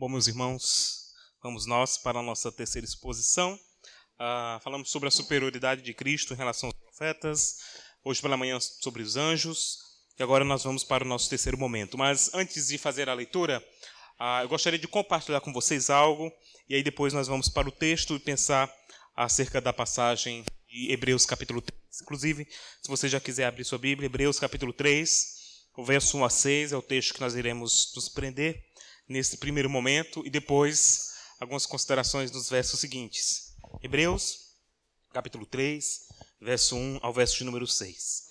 Bom, 0.00 0.08
meus 0.08 0.26
irmãos, 0.26 1.12
vamos 1.42 1.66
nós 1.66 1.98
para 1.98 2.20
a 2.20 2.22
nossa 2.22 2.50
terceira 2.50 2.86
exposição. 2.86 3.52
Uh, 4.14 4.58
falamos 4.62 4.90
sobre 4.90 5.08
a 5.08 5.10
superioridade 5.10 5.82
de 5.82 5.92
Cristo 5.92 6.32
em 6.32 6.38
relação 6.38 6.70
aos 6.70 6.78
profetas. 6.78 7.58
Hoje 8.02 8.22
pela 8.22 8.34
manhã 8.34 8.58
sobre 8.58 9.02
os 9.02 9.18
anjos. 9.18 9.76
E 10.18 10.22
agora 10.22 10.42
nós 10.42 10.64
vamos 10.64 10.84
para 10.84 11.04
o 11.04 11.06
nosso 11.06 11.28
terceiro 11.28 11.58
momento. 11.58 11.98
Mas 11.98 12.32
antes 12.32 12.68
de 12.68 12.78
fazer 12.78 13.10
a 13.10 13.12
leitura, 13.12 13.62
uh, 14.18 14.40
eu 14.40 14.48
gostaria 14.48 14.78
de 14.78 14.88
compartilhar 14.88 15.42
com 15.42 15.52
vocês 15.52 15.90
algo. 15.90 16.32
E 16.66 16.74
aí 16.74 16.82
depois 16.82 17.12
nós 17.12 17.28
vamos 17.28 17.50
para 17.50 17.68
o 17.68 17.72
texto 17.72 18.16
e 18.16 18.18
pensar 18.18 18.74
acerca 19.14 19.60
da 19.60 19.70
passagem 19.70 20.46
de 20.66 20.90
Hebreus 20.90 21.26
capítulo 21.26 21.60
3. 21.60 21.78
Inclusive, 22.00 22.48
se 22.82 22.88
você 22.88 23.06
já 23.06 23.20
quiser 23.20 23.44
abrir 23.44 23.66
sua 23.66 23.76
Bíblia, 23.76 24.06
Hebreus 24.06 24.40
capítulo 24.40 24.72
3, 24.72 25.40
o 25.76 25.84
verso 25.84 26.16
1 26.16 26.24
a 26.24 26.30
6 26.30 26.72
é 26.72 26.76
o 26.78 26.80
texto 26.80 27.12
que 27.12 27.20
nós 27.20 27.34
iremos 27.34 27.92
nos 27.94 28.08
prender 28.08 28.69
nesse 29.10 29.38
primeiro 29.38 29.68
momento 29.68 30.24
e 30.24 30.30
depois 30.30 31.16
algumas 31.40 31.66
considerações 31.66 32.30
nos 32.30 32.48
versos 32.48 32.78
seguintes. 32.78 33.56
Hebreus, 33.82 34.54
capítulo 35.12 35.44
3, 35.44 36.08
verso 36.40 36.76
1 36.76 37.00
ao 37.02 37.12
verso 37.12 37.36
de 37.36 37.42
número 37.42 37.66
6. 37.66 38.28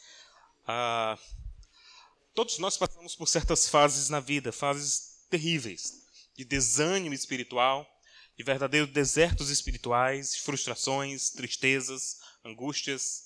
Ah, 0.66 1.20
todos 2.34 2.60
nós 2.60 2.78
passamos 2.78 3.14
por 3.14 3.28
certas 3.28 3.68
fases 3.68 4.08
na 4.08 4.22
vida, 4.22 4.54
fases 4.54 5.26
terríveis, 5.30 6.08
de 6.38 6.46
desânimo 6.46 7.14
espiritual, 7.14 7.86
de 8.38 8.44
verdadeiros 8.46 8.90
desertos 8.90 9.50
espirituais, 9.50 10.38
frustrações, 10.38 11.30
tristezas, 11.32 12.22
angústias. 12.46 13.26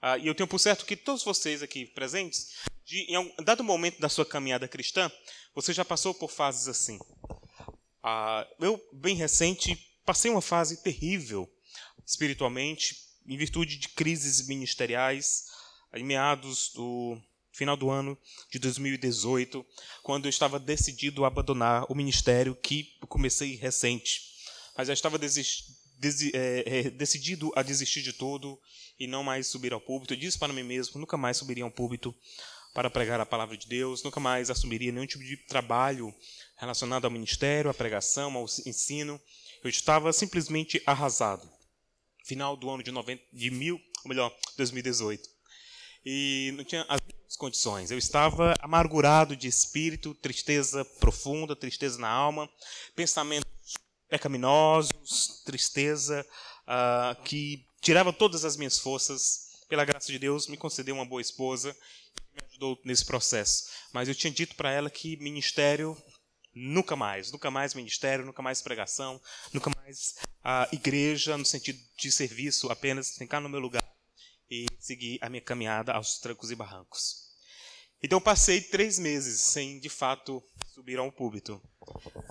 Ah, 0.00 0.16
e 0.16 0.26
eu 0.26 0.34
tenho 0.34 0.48
por 0.48 0.58
certo 0.58 0.86
que 0.86 0.96
todos 0.96 1.22
vocês 1.22 1.62
aqui 1.62 1.84
presentes, 1.84 2.54
de, 2.86 3.00
em 3.00 3.18
um 3.18 3.34
dado 3.44 3.62
momento 3.62 4.00
da 4.00 4.08
sua 4.08 4.24
caminhada 4.24 4.66
cristã, 4.66 5.12
você 5.56 5.72
já 5.72 5.84
passou 5.84 6.14
por 6.14 6.30
fases 6.30 6.68
assim. 6.68 7.00
Ah, 8.02 8.46
eu, 8.60 8.80
bem 8.92 9.16
recente, 9.16 9.76
passei 10.04 10.30
uma 10.30 10.40
fase 10.40 10.82
terrível 10.84 11.50
espiritualmente, 12.06 12.96
em 13.26 13.36
virtude 13.36 13.76
de 13.76 13.88
crises 13.88 14.46
ministeriais, 14.46 15.46
em 15.92 16.04
meados 16.04 16.70
do 16.72 17.20
final 17.50 17.76
do 17.76 17.90
ano 17.90 18.16
de 18.52 18.60
2018, 18.60 19.66
quando 20.04 20.26
eu 20.26 20.30
estava 20.30 20.60
decidido 20.60 21.24
a 21.24 21.26
abandonar 21.26 21.90
o 21.90 21.94
ministério 21.96 22.54
que 22.54 22.96
comecei 23.08 23.56
recente 23.56 24.36
mas 24.76 24.88
já 24.88 24.94
estava 24.94 25.18
é, 26.34 26.90
decidido 26.90 27.50
a 27.56 27.62
desistir 27.62 28.02
de 28.02 28.12
tudo 28.12 28.60
e 28.98 29.06
não 29.06 29.24
mais 29.24 29.46
subir 29.46 29.72
ao 29.72 29.80
púlpito. 29.80 30.12
Eu 30.12 30.18
disse 30.18 30.38
para 30.38 30.52
mim 30.52 30.62
mesmo: 30.62 31.00
nunca 31.00 31.16
mais 31.16 31.38
subiria 31.38 31.64
ao 31.64 31.70
púlpito 31.70 32.14
para 32.76 32.90
pregar 32.90 33.18
a 33.18 33.24
palavra 33.24 33.56
de 33.56 33.66
Deus, 33.66 34.02
nunca 34.02 34.20
mais 34.20 34.50
assumiria 34.50 34.92
nenhum 34.92 35.06
tipo 35.06 35.24
de 35.24 35.34
trabalho 35.46 36.14
relacionado 36.58 37.06
ao 37.06 37.10
ministério, 37.10 37.70
à 37.70 37.74
pregação, 37.74 38.36
ao 38.36 38.44
ensino. 38.66 39.18
Eu 39.64 39.70
estava 39.70 40.12
simplesmente 40.12 40.82
arrasado. 40.84 41.50
Final 42.26 42.54
do 42.54 42.68
ano 42.68 42.82
de, 42.82 42.90
90, 42.90 43.22
de 43.32 43.50
mil, 43.50 43.80
ou 44.04 44.10
melhor, 44.10 44.30
2018. 44.58 45.26
E 46.04 46.52
não 46.54 46.64
tinha 46.64 46.84
as 46.90 47.34
condições. 47.38 47.90
Eu 47.90 47.96
estava 47.96 48.54
amargurado 48.60 49.34
de 49.34 49.48
espírito, 49.48 50.12
tristeza 50.12 50.84
profunda, 51.00 51.56
tristeza 51.56 51.98
na 51.98 52.10
alma, 52.10 52.46
pensamentos 52.94 53.48
pecaminosos, 54.06 55.42
tristeza, 55.46 56.26
uh, 56.68 57.22
que 57.22 57.64
tirava 57.80 58.12
todas 58.12 58.44
as 58.44 58.54
minhas 58.54 58.78
forças. 58.78 59.46
Pela 59.66 59.84
graça 59.84 60.12
de 60.12 60.18
Deus, 60.18 60.46
me 60.46 60.58
concedeu 60.58 60.94
uma 60.94 61.06
boa 61.06 61.20
esposa 61.20 61.74
ajudou 62.56 62.80
nesse 62.84 63.04
processo. 63.04 63.64
Mas 63.92 64.08
eu 64.08 64.14
tinha 64.14 64.32
dito 64.32 64.56
para 64.56 64.72
ela 64.72 64.90
que 64.90 65.16
ministério 65.18 65.96
nunca 66.54 66.96
mais, 66.96 67.30
nunca 67.30 67.50
mais 67.50 67.74
ministério, 67.74 68.24
nunca 68.24 68.42
mais 68.42 68.62
pregação, 68.62 69.20
nunca 69.52 69.70
mais 69.76 70.14
a 70.42 70.66
igreja 70.72 71.36
no 71.36 71.44
sentido 71.44 71.78
de 71.98 72.10
serviço, 72.10 72.70
apenas 72.70 73.16
ficar 73.16 73.40
no 73.40 73.48
meu 73.48 73.60
lugar 73.60 73.86
e 74.50 74.66
seguir 74.78 75.18
a 75.20 75.28
minha 75.28 75.42
caminhada 75.42 75.92
aos 75.92 76.18
trancos 76.18 76.50
e 76.50 76.54
barrancos. 76.54 77.26
Então 78.02 78.20
passei 78.20 78.60
três 78.60 78.98
meses 78.98 79.40
sem, 79.40 79.78
de 79.80 79.88
fato, 79.88 80.42
subir 80.74 80.98
a 80.98 81.02
um 81.02 81.10
púlpito 81.10 81.60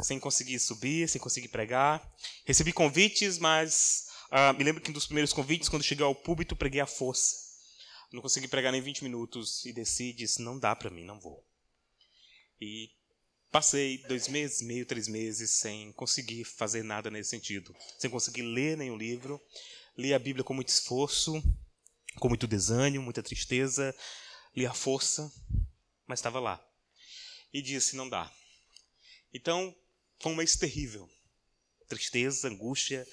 sem 0.02 0.20
conseguir 0.20 0.60
subir, 0.60 1.08
sem 1.08 1.20
conseguir 1.20 1.48
pregar. 1.50 2.02
Recebi 2.46 2.72
convites, 2.72 3.38
mas 3.38 4.08
uh, 4.32 4.58
me 4.58 4.64
lembro 4.64 4.82
que 4.82 4.90
um 4.90 4.94
dos 4.94 5.06
primeiros 5.06 5.34
convites, 5.34 5.70
quando 5.70 5.84
cheguei 5.84 6.06
ao 6.06 6.16
púlpito, 6.16 6.56
preguei 6.56 6.82
à 6.82 6.86
força. 6.86 7.45
Não 8.16 8.22
consegui 8.22 8.48
pregar 8.48 8.72
nem 8.72 8.82
20 8.82 9.04
minutos 9.04 9.66
e 9.66 9.74
desci 9.74 10.06
e 10.06 10.14
disse: 10.14 10.42
não 10.42 10.58
dá 10.58 10.76
para 10.76 10.90
mim, 10.90 11.04
não 11.04 11.20
vou. 11.20 11.46
E 12.60 12.90
passei 13.52 14.00
dois 14.08 14.28
meses, 14.28 14.62
meio, 14.62 14.86
três 14.86 15.08
meses 15.08 15.52
sem 15.52 15.92
conseguir 15.92 16.46
fazer 16.46 16.84
nada 16.84 17.12
nesse 17.12 17.30
sentido, 17.30 17.76
sem 18.00 18.10
conseguir 18.10 18.42
ler 18.42 18.78
nenhum 18.78 18.98
livro. 18.98 19.42
Li 19.98 20.14
a 20.14 20.20
Bíblia 20.20 20.44
com 20.44 20.54
muito 20.54 20.70
esforço, 20.70 21.42
com 22.20 22.28
muito 22.28 22.48
desânimo, 22.48 23.04
muita 23.04 23.22
tristeza. 23.22 23.96
Li 24.56 24.66
a 24.66 24.74
força, 24.74 25.32
mas 26.08 26.20
estava 26.20 26.40
lá. 26.40 26.66
E 27.54 27.62
disse: 27.62 27.96
não 27.96 28.10
dá 28.10 28.34
então, 29.36 29.76
foi 30.22 30.32
um 30.32 30.36
mês 30.36 30.56
terrível. 30.56 31.10
Tristeza, 31.90 32.48
angústia. 32.48 33.06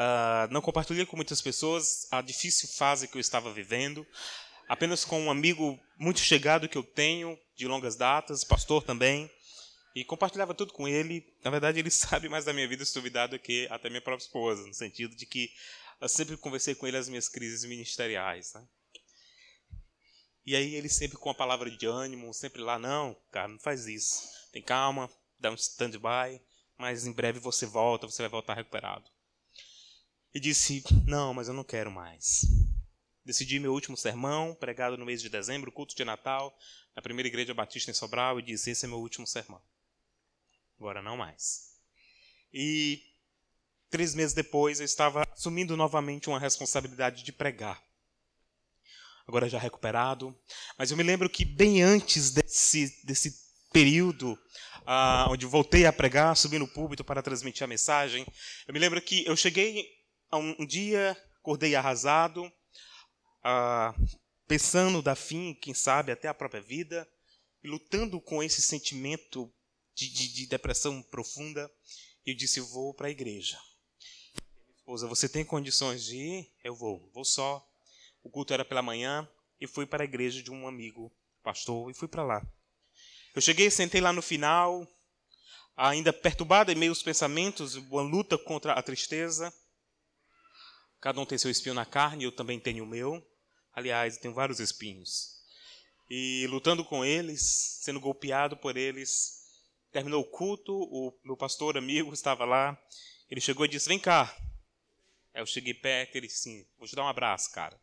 Uh, 0.00 0.50
não 0.50 0.62
compartilhei 0.62 1.04
com 1.04 1.14
muitas 1.14 1.42
pessoas 1.42 2.08
a 2.10 2.22
difícil 2.22 2.70
fase 2.70 3.06
que 3.06 3.18
eu 3.18 3.20
estava 3.20 3.52
vivendo. 3.52 4.06
Apenas 4.66 5.04
com 5.04 5.20
um 5.20 5.30
amigo 5.30 5.78
muito 5.98 6.20
chegado 6.20 6.70
que 6.70 6.78
eu 6.78 6.82
tenho, 6.82 7.38
de 7.54 7.66
longas 7.66 7.96
datas, 7.96 8.42
pastor 8.42 8.82
também. 8.82 9.30
E 9.94 10.02
compartilhava 10.02 10.54
tudo 10.54 10.72
com 10.72 10.88
ele. 10.88 11.22
Na 11.44 11.50
verdade, 11.50 11.80
ele 11.80 11.90
sabe 11.92 12.30
mais 12.30 12.46
da 12.46 12.52
minha 12.54 12.66
vida 12.66 12.82
estuvidada 12.82 13.36
do 13.36 13.42
que 13.42 13.68
até 13.70 13.90
minha 13.90 14.00
própria 14.00 14.24
esposa, 14.24 14.66
no 14.66 14.72
sentido 14.72 15.14
de 15.14 15.26
que 15.26 15.50
eu 16.00 16.08
sempre 16.08 16.34
conversei 16.38 16.74
com 16.74 16.86
ele 16.86 16.96
as 16.96 17.08
minhas 17.08 17.28
crises 17.28 17.64
ministeriais. 17.64 18.54
Né? 18.54 18.66
E 20.46 20.56
aí 20.56 20.76
ele 20.76 20.88
sempre 20.88 21.18
com 21.18 21.28
a 21.28 21.34
palavra 21.34 21.70
de 21.70 21.84
ânimo, 21.84 22.32
sempre 22.32 22.62
lá, 22.62 22.78
não, 22.78 23.14
cara, 23.30 23.48
não 23.48 23.58
faz 23.58 23.86
isso. 23.86 24.22
Tem 24.50 24.62
calma, 24.62 25.10
dá 25.38 25.50
um 25.50 25.54
stand-by, 25.54 26.40
mas 26.78 27.06
em 27.06 27.12
breve 27.12 27.38
você 27.38 27.66
volta, 27.66 28.06
você 28.06 28.22
vai 28.22 28.30
voltar 28.30 28.54
recuperado. 28.54 29.04
E 30.32 30.40
disse: 30.40 30.82
Não, 31.06 31.34
mas 31.34 31.48
eu 31.48 31.54
não 31.54 31.64
quero 31.64 31.90
mais. 31.90 32.42
Decidi 33.24 33.58
meu 33.58 33.72
último 33.72 33.96
sermão, 33.96 34.54
pregado 34.54 34.96
no 34.96 35.04
mês 35.04 35.20
de 35.20 35.28
dezembro, 35.28 35.72
culto 35.72 35.94
de 35.94 36.04
Natal, 36.04 36.56
na 36.94 37.02
primeira 37.02 37.28
igreja 37.28 37.52
batista 37.52 37.90
em 37.90 37.94
Sobral, 37.94 38.38
e 38.38 38.42
disse: 38.42 38.70
Esse 38.70 38.84
é 38.84 38.88
meu 38.88 38.98
último 38.98 39.26
sermão. 39.26 39.60
Agora 40.78 41.02
não 41.02 41.16
mais. 41.16 41.70
E 42.52 43.02
três 43.90 44.14
meses 44.14 44.32
depois 44.32 44.80
eu 44.80 44.86
estava 44.86 45.26
assumindo 45.32 45.76
novamente 45.76 46.28
uma 46.28 46.38
responsabilidade 46.38 47.22
de 47.22 47.32
pregar. 47.32 47.82
Agora 49.26 49.48
já 49.48 49.58
recuperado. 49.58 50.36
Mas 50.78 50.90
eu 50.90 50.96
me 50.96 51.02
lembro 51.02 51.28
que 51.28 51.44
bem 51.44 51.82
antes 51.82 52.30
desse, 52.30 53.04
desse 53.04 53.32
período 53.72 54.38
ah, 54.86 55.26
onde 55.30 55.46
voltei 55.46 55.86
a 55.86 55.92
pregar, 55.92 56.36
subi 56.36 56.58
no 56.58 56.66
púlpito 56.66 57.04
para 57.04 57.22
transmitir 57.22 57.62
a 57.62 57.68
mensagem, 57.68 58.26
eu 58.66 58.74
me 58.74 58.80
lembro 58.80 59.00
que 59.00 59.24
eu 59.24 59.36
cheguei 59.36 59.99
um, 60.36 60.66
dia, 60.66 61.16
acordei 61.38 61.74
arrasado, 61.74 62.50
ah, 63.42 63.94
pensando 64.46 65.02
da 65.02 65.14
fim, 65.14 65.54
quem 65.54 65.74
sabe, 65.74 66.12
até 66.12 66.28
a 66.28 66.34
própria 66.34 66.60
vida, 66.60 67.08
e 67.62 67.68
lutando 67.68 68.20
com 68.20 68.42
esse 68.42 68.62
sentimento 68.62 69.52
de, 69.94 70.08
de, 70.08 70.32
de 70.32 70.46
depressão 70.46 71.02
profunda, 71.02 71.70
eu 72.24 72.34
disse: 72.34 72.60
vou 72.60 72.94
para 72.94 73.08
a 73.08 73.10
igreja. 73.10 73.58
Minha 74.66 74.76
esposa, 74.76 75.06
você 75.06 75.28
tem 75.28 75.44
condições 75.44 76.04
de 76.04 76.16
ir? 76.16 76.52
Eu 76.64 76.74
vou, 76.74 77.10
vou 77.12 77.24
só. 77.24 77.66
O 78.22 78.30
culto 78.30 78.52
era 78.52 78.64
pela 78.64 78.82
manhã 78.82 79.28
e 79.60 79.66
fui 79.66 79.86
para 79.86 80.02
a 80.02 80.04
igreja 80.04 80.42
de 80.42 80.50
um 80.50 80.66
amigo, 80.66 81.12
pastor, 81.42 81.90
e 81.90 81.94
fui 81.94 82.08
para 82.08 82.24
lá. 82.24 82.46
Eu 83.34 83.40
cheguei, 83.40 83.70
sentei 83.70 84.00
lá 84.00 84.12
no 84.12 84.22
final, 84.22 84.86
ainda 85.76 86.12
perturbado 86.12 86.72
em 86.72 86.74
meio 86.74 86.92
aos 86.92 87.02
pensamentos, 87.02 87.76
uma 87.76 88.02
luta 88.02 88.36
contra 88.36 88.72
a 88.72 88.82
tristeza. 88.82 89.52
Cada 91.00 91.18
um 91.20 91.24
tem 91.24 91.38
seu 91.38 91.50
espinho 91.50 91.74
na 91.74 91.86
carne, 91.86 92.24
eu 92.24 92.32
também 92.32 92.60
tenho 92.60 92.84
o 92.84 92.86
meu. 92.86 93.26
Aliás, 93.72 94.16
eu 94.16 94.22
tenho 94.22 94.34
vários 94.34 94.60
espinhos. 94.60 95.40
E 96.08 96.46
lutando 96.48 96.84
com 96.84 97.04
eles, 97.04 97.40
sendo 97.80 98.00
golpeado 98.00 98.56
por 98.56 98.76
eles, 98.76 99.40
terminou 99.90 100.22
o 100.22 100.30
culto, 100.30 100.74
o 100.74 101.16
meu 101.24 101.36
pastor 101.36 101.78
amigo 101.78 102.12
estava 102.12 102.44
lá. 102.44 102.78
Ele 103.30 103.40
chegou 103.40 103.64
e 103.64 103.68
disse: 103.68 103.88
Vem 103.88 103.98
cá. 103.98 104.36
Aí 105.32 105.40
eu 105.40 105.46
cheguei 105.46 105.72
perto, 105.72 106.16
ele 106.16 106.26
disse: 106.26 106.40
Sim, 106.40 106.66
vou 106.76 106.86
te 106.86 106.94
dar 106.94 107.04
um 107.04 107.08
abraço, 107.08 107.50
cara. 107.52 107.80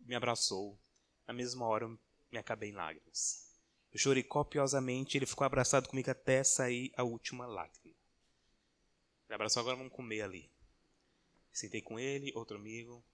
Me 0.00 0.14
abraçou. 0.14 0.78
Na 1.26 1.32
mesma 1.32 1.66
hora, 1.66 1.84
eu 1.84 1.98
me 2.30 2.38
acabei 2.38 2.70
em 2.70 2.74
lágrimas. 2.74 3.46
Eu 3.92 3.98
chorei 3.98 4.22
copiosamente, 4.22 5.16
ele 5.16 5.24
ficou 5.24 5.44
abraçado 5.44 5.88
comigo 5.88 6.10
até 6.10 6.44
sair 6.44 6.92
a 6.96 7.02
última 7.02 7.46
lágrima. 7.46 7.96
Ele 9.26 9.34
abraçou, 9.34 9.60
agora 9.60 9.76
vamos 9.76 9.92
comer 9.92 10.22
ali. 10.22 10.50
Sentei 11.58 11.82
com 11.82 11.98
ele, 11.98 12.30
outro 12.36 12.56
amigo, 12.56 13.04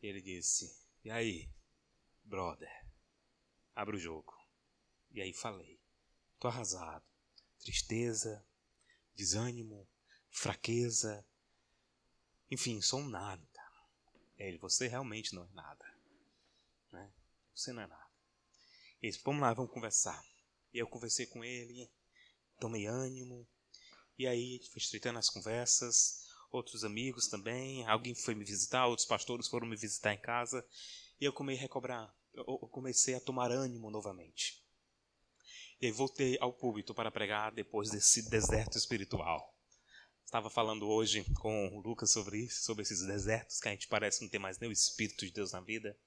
e 0.00 0.06
ele 0.06 0.22
disse: 0.22 0.74
E 1.04 1.10
aí, 1.10 1.52
brother? 2.24 2.70
Abre 3.74 3.98
o 3.98 4.00
jogo. 4.00 4.32
E 5.10 5.20
aí 5.20 5.34
falei: 5.34 5.78
Tô 6.40 6.48
arrasado. 6.48 7.04
Tristeza, 7.60 8.42
desânimo, 9.14 9.86
fraqueza. 10.30 11.22
Enfim, 12.50 12.80
sou 12.80 12.98
um 12.98 13.10
nada. 13.10 13.46
Ele, 14.38 14.56
você 14.56 14.88
realmente 14.88 15.34
não 15.34 15.44
é 15.44 15.50
nada. 15.50 15.84
Né? 16.90 17.12
Você 17.54 17.74
não 17.74 17.82
é 17.82 17.86
nada. 17.86 18.10
Ele 19.02 19.12
disse, 19.12 19.22
vamos 19.22 19.42
lá, 19.42 19.52
vamos 19.52 19.70
conversar. 19.70 20.24
E 20.72 20.78
eu 20.78 20.88
conversei 20.88 21.26
com 21.26 21.44
ele, 21.44 21.92
tomei 22.58 22.86
ânimo. 22.86 23.46
E 24.18 24.26
aí 24.26 24.62
foi 24.70 24.78
estreitando 24.78 25.18
as 25.18 25.28
conversas. 25.28 26.21
Outros 26.52 26.84
amigos 26.84 27.28
também. 27.28 27.84
Alguém 27.86 28.14
foi 28.14 28.34
me 28.34 28.44
visitar, 28.44 28.86
outros 28.86 29.08
pastores 29.08 29.48
foram 29.48 29.66
me 29.66 29.74
visitar 29.74 30.12
em 30.12 30.20
casa. 30.20 30.62
E 31.18 31.24
eu 31.24 31.32
comecei 31.32 31.60
a 31.60 31.62
recobrar. 31.62 32.14
Eu 32.34 32.68
comecei 32.70 33.14
a 33.14 33.20
tomar 33.20 33.50
ânimo 33.50 33.90
novamente. 33.90 34.62
E 35.80 35.86
aí 35.86 35.92
voltei 35.92 36.36
ao 36.40 36.52
púlpito 36.52 36.94
para 36.94 37.10
pregar 37.10 37.52
depois 37.52 37.90
desse 37.90 38.28
deserto 38.28 38.76
espiritual. 38.76 39.58
Estava 40.24 40.50
falando 40.50 40.86
hoje 40.88 41.24
com 41.40 41.68
o 41.68 41.80
Lucas 41.80 42.12
sobre 42.12 42.38
isso, 42.38 42.62
sobre 42.62 42.82
esses 42.82 43.04
desertos 43.04 43.58
que 43.58 43.68
a 43.68 43.70
gente 43.70 43.88
parece 43.88 44.22
não 44.22 44.28
ter 44.28 44.38
mais 44.38 44.58
nem 44.58 44.68
o 44.68 44.72
Espírito 44.72 45.26
de 45.26 45.32
Deus 45.32 45.52
na 45.52 45.60
vida. 45.60 45.98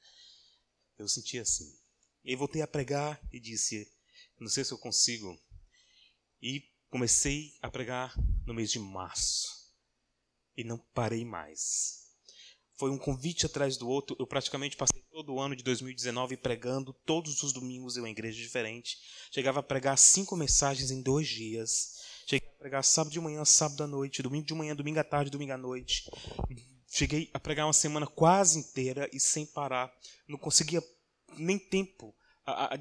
Eu 0.97 1.07
senti 1.07 1.39
assim. 1.39 1.75
E 2.23 2.35
voltei 2.35 2.61
a 2.61 2.67
pregar 2.67 3.19
e 3.31 3.39
disse: 3.39 3.91
Não 4.39 4.47
sei 4.47 4.63
se 4.63 4.71
eu 4.71 4.77
consigo. 4.77 5.39
E 6.41 6.71
comecei 6.89 7.57
a 7.61 7.69
pregar 7.69 8.15
no 8.45 8.53
mês 8.53 8.71
de 8.71 8.79
março. 8.79 9.64
E 10.57 10.63
não 10.63 10.77
parei 10.93 11.25
mais. 11.25 12.05
Foi 12.77 12.89
um 12.89 12.97
convite 12.97 13.45
atrás 13.45 13.77
do 13.77 13.87
outro. 13.87 14.15
Eu 14.19 14.27
praticamente 14.27 14.75
passei 14.75 15.01
todo 15.09 15.33
o 15.33 15.39
ano 15.39 15.55
de 15.55 15.63
2019 15.63 16.37
pregando. 16.37 16.93
Todos 17.05 17.41
os 17.41 17.53
domingos 17.53 17.95
em 17.95 18.05
igreja 18.05 18.41
diferente. 18.41 18.97
Chegava 19.31 19.61
a 19.61 19.63
pregar 19.63 19.97
cinco 19.97 20.35
mensagens 20.35 20.91
em 20.91 21.01
dois 21.01 21.27
dias. 21.27 21.95
Cheguei 22.27 22.49
a 22.49 22.59
pregar 22.59 22.83
sábado 22.83 23.13
de 23.13 23.19
manhã, 23.19 23.45
sábado 23.45 23.83
à 23.83 23.87
noite, 23.87 24.23
domingo 24.23 24.45
de 24.45 24.53
manhã, 24.53 24.75
domingo 24.75 24.99
à 24.99 25.03
tarde, 25.03 25.31
domingo 25.31 25.53
à 25.53 25.57
noite. 25.57 26.09
Cheguei 26.87 27.29
a 27.33 27.39
pregar 27.39 27.65
uma 27.65 27.73
semana 27.73 28.07
quase 28.07 28.59
inteira 28.59 29.09
e 29.13 29.19
sem 29.19 29.45
parar. 29.45 29.93
Não 30.27 30.37
conseguia 30.37 30.83
nem 31.37 31.59
tempo 31.59 32.15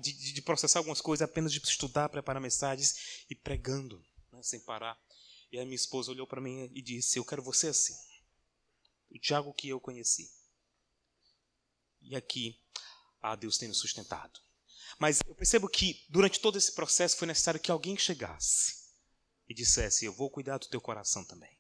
de 0.00 0.42
processar 0.42 0.78
algumas 0.78 1.00
coisas, 1.00 1.28
apenas 1.28 1.52
de 1.52 1.58
estudar, 1.58 2.08
preparar 2.08 2.40
mensagens 2.40 3.24
e 3.30 3.34
pregando, 3.34 4.02
né, 4.32 4.42
sem 4.42 4.60
parar. 4.60 4.98
E 5.54 5.58
aí 5.60 5.64
minha 5.64 5.76
esposa 5.76 6.10
olhou 6.10 6.26
para 6.26 6.40
mim 6.40 6.68
e 6.74 6.82
disse: 6.82 7.16
Eu 7.16 7.24
quero 7.24 7.40
você 7.40 7.68
assim. 7.68 7.94
O 9.08 9.16
Tiago 9.20 9.54
que 9.54 9.68
eu 9.68 9.78
conheci. 9.78 10.28
E 12.02 12.16
aqui, 12.16 12.60
ah, 13.22 13.36
Deus 13.36 13.56
tem 13.56 13.68
nos 13.68 13.78
sustentado. 13.78 14.40
Mas 14.98 15.20
eu 15.24 15.32
percebo 15.32 15.68
que 15.68 16.04
durante 16.08 16.40
todo 16.40 16.58
esse 16.58 16.74
processo 16.74 17.16
foi 17.16 17.28
necessário 17.28 17.60
que 17.60 17.70
alguém 17.70 17.96
chegasse 17.96 18.82
e 19.48 19.54
dissesse: 19.54 20.04
Eu 20.04 20.12
vou 20.12 20.28
cuidar 20.28 20.58
do 20.58 20.66
teu 20.66 20.80
coração 20.80 21.24
também. 21.24 21.56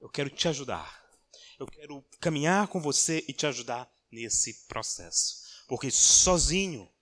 Eu 0.00 0.08
quero 0.08 0.28
te 0.28 0.48
ajudar. 0.48 1.08
Eu 1.56 1.68
quero 1.68 2.02
caminhar 2.18 2.66
com 2.66 2.80
você 2.80 3.24
e 3.28 3.32
te 3.32 3.46
ajudar 3.46 3.88
nesse 4.10 4.66
processo. 4.66 5.64
Porque 5.68 5.88
sozinho 5.88 6.92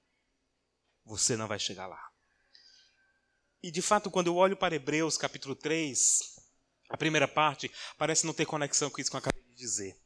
você 1.07 1.39
não 1.39 1.49
vai 1.49 1.59
chegar 1.59 1.87
lá. 1.87 2.12
E 3.63 3.71
de 3.71 3.81
fato, 3.81 4.11
quando 4.11 4.27
eu 4.27 4.37
olho 4.37 4.57
para 4.57 4.75
Hebreus 4.75 5.17
capítulo 5.17 5.55
3, 5.55 6.21
a 6.91 6.97
primeira 6.97 7.29
parte 7.29 7.71
parece 7.97 8.27
não 8.27 8.35
ter 8.35 8.47
conexão 8.47 8.91
com 8.91 9.01
isso 9.01 9.11
que 9.11 9.17
eu 9.17 9.21
acabei 9.21 9.43
de 9.43 9.55
dizer. 9.55 9.97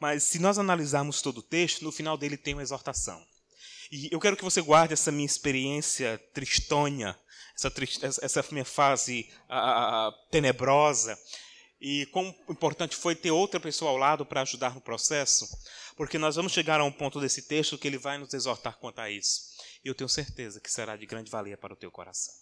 Mas 0.00 0.24
se 0.24 0.38
nós 0.38 0.58
analisarmos 0.58 1.22
todo 1.22 1.38
o 1.38 1.42
texto, 1.42 1.82
no 1.82 1.92
final 1.92 2.16
dele 2.16 2.36
tem 2.36 2.54
uma 2.54 2.62
exortação. 2.62 3.24
E 3.90 4.08
eu 4.12 4.20
quero 4.20 4.36
que 4.36 4.44
você 4.44 4.60
guarde 4.60 4.92
essa 4.92 5.12
minha 5.12 5.26
experiência 5.26 6.18
tristonha 6.34 7.18
essa, 7.58 8.24
essa 8.24 8.44
minha 8.52 8.64
fase 8.64 9.28
a, 9.48 10.08
a, 10.08 10.12
tenebrosa. 10.30 11.18
E 11.80 12.06
quão 12.06 12.34
importante 12.48 12.96
foi 12.96 13.14
ter 13.14 13.30
outra 13.30 13.60
pessoa 13.60 13.90
ao 13.90 13.96
lado 13.96 14.26
para 14.26 14.42
ajudar 14.42 14.74
no 14.74 14.80
processo, 14.80 15.46
porque 15.96 16.18
nós 16.18 16.34
vamos 16.34 16.52
chegar 16.52 16.80
a 16.80 16.84
um 16.84 16.90
ponto 16.90 17.20
desse 17.20 17.42
texto 17.42 17.78
que 17.78 17.86
ele 17.86 17.98
vai 17.98 18.18
nos 18.18 18.34
exortar 18.34 18.78
quanto 18.78 19.00
a 19.00 19.10
isso. 19.10 19.42
E 19.84 19.88
eu 19.88 19.94
tenho 19.94 20.08
certeza 20.08 20.60
que 20.60 20.70
será 20.70 20.96
de 20.96 21.06
grande 21.06 21.30
valia 21.30 21.56
para 21.56 21.72
o 21.72 21.76
teu 21.76 21.90
coração. 21.90 22.34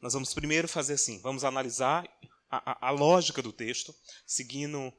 Nós 0.00 0.12
vamos 0.12 0.32
primeiro 0.34 0.68
fazer 0.68 0.94
assim: 0.94 1.20
vamos 1.20 1.44
analisar 1.44 2.08
a, 2.50 2.72
a, 2.72 2.88
a 2.88 2.90
lógica 2.90 3.42
do 3.42 3.52
texto, 3.52 3.94
seguindo 4.26 4.92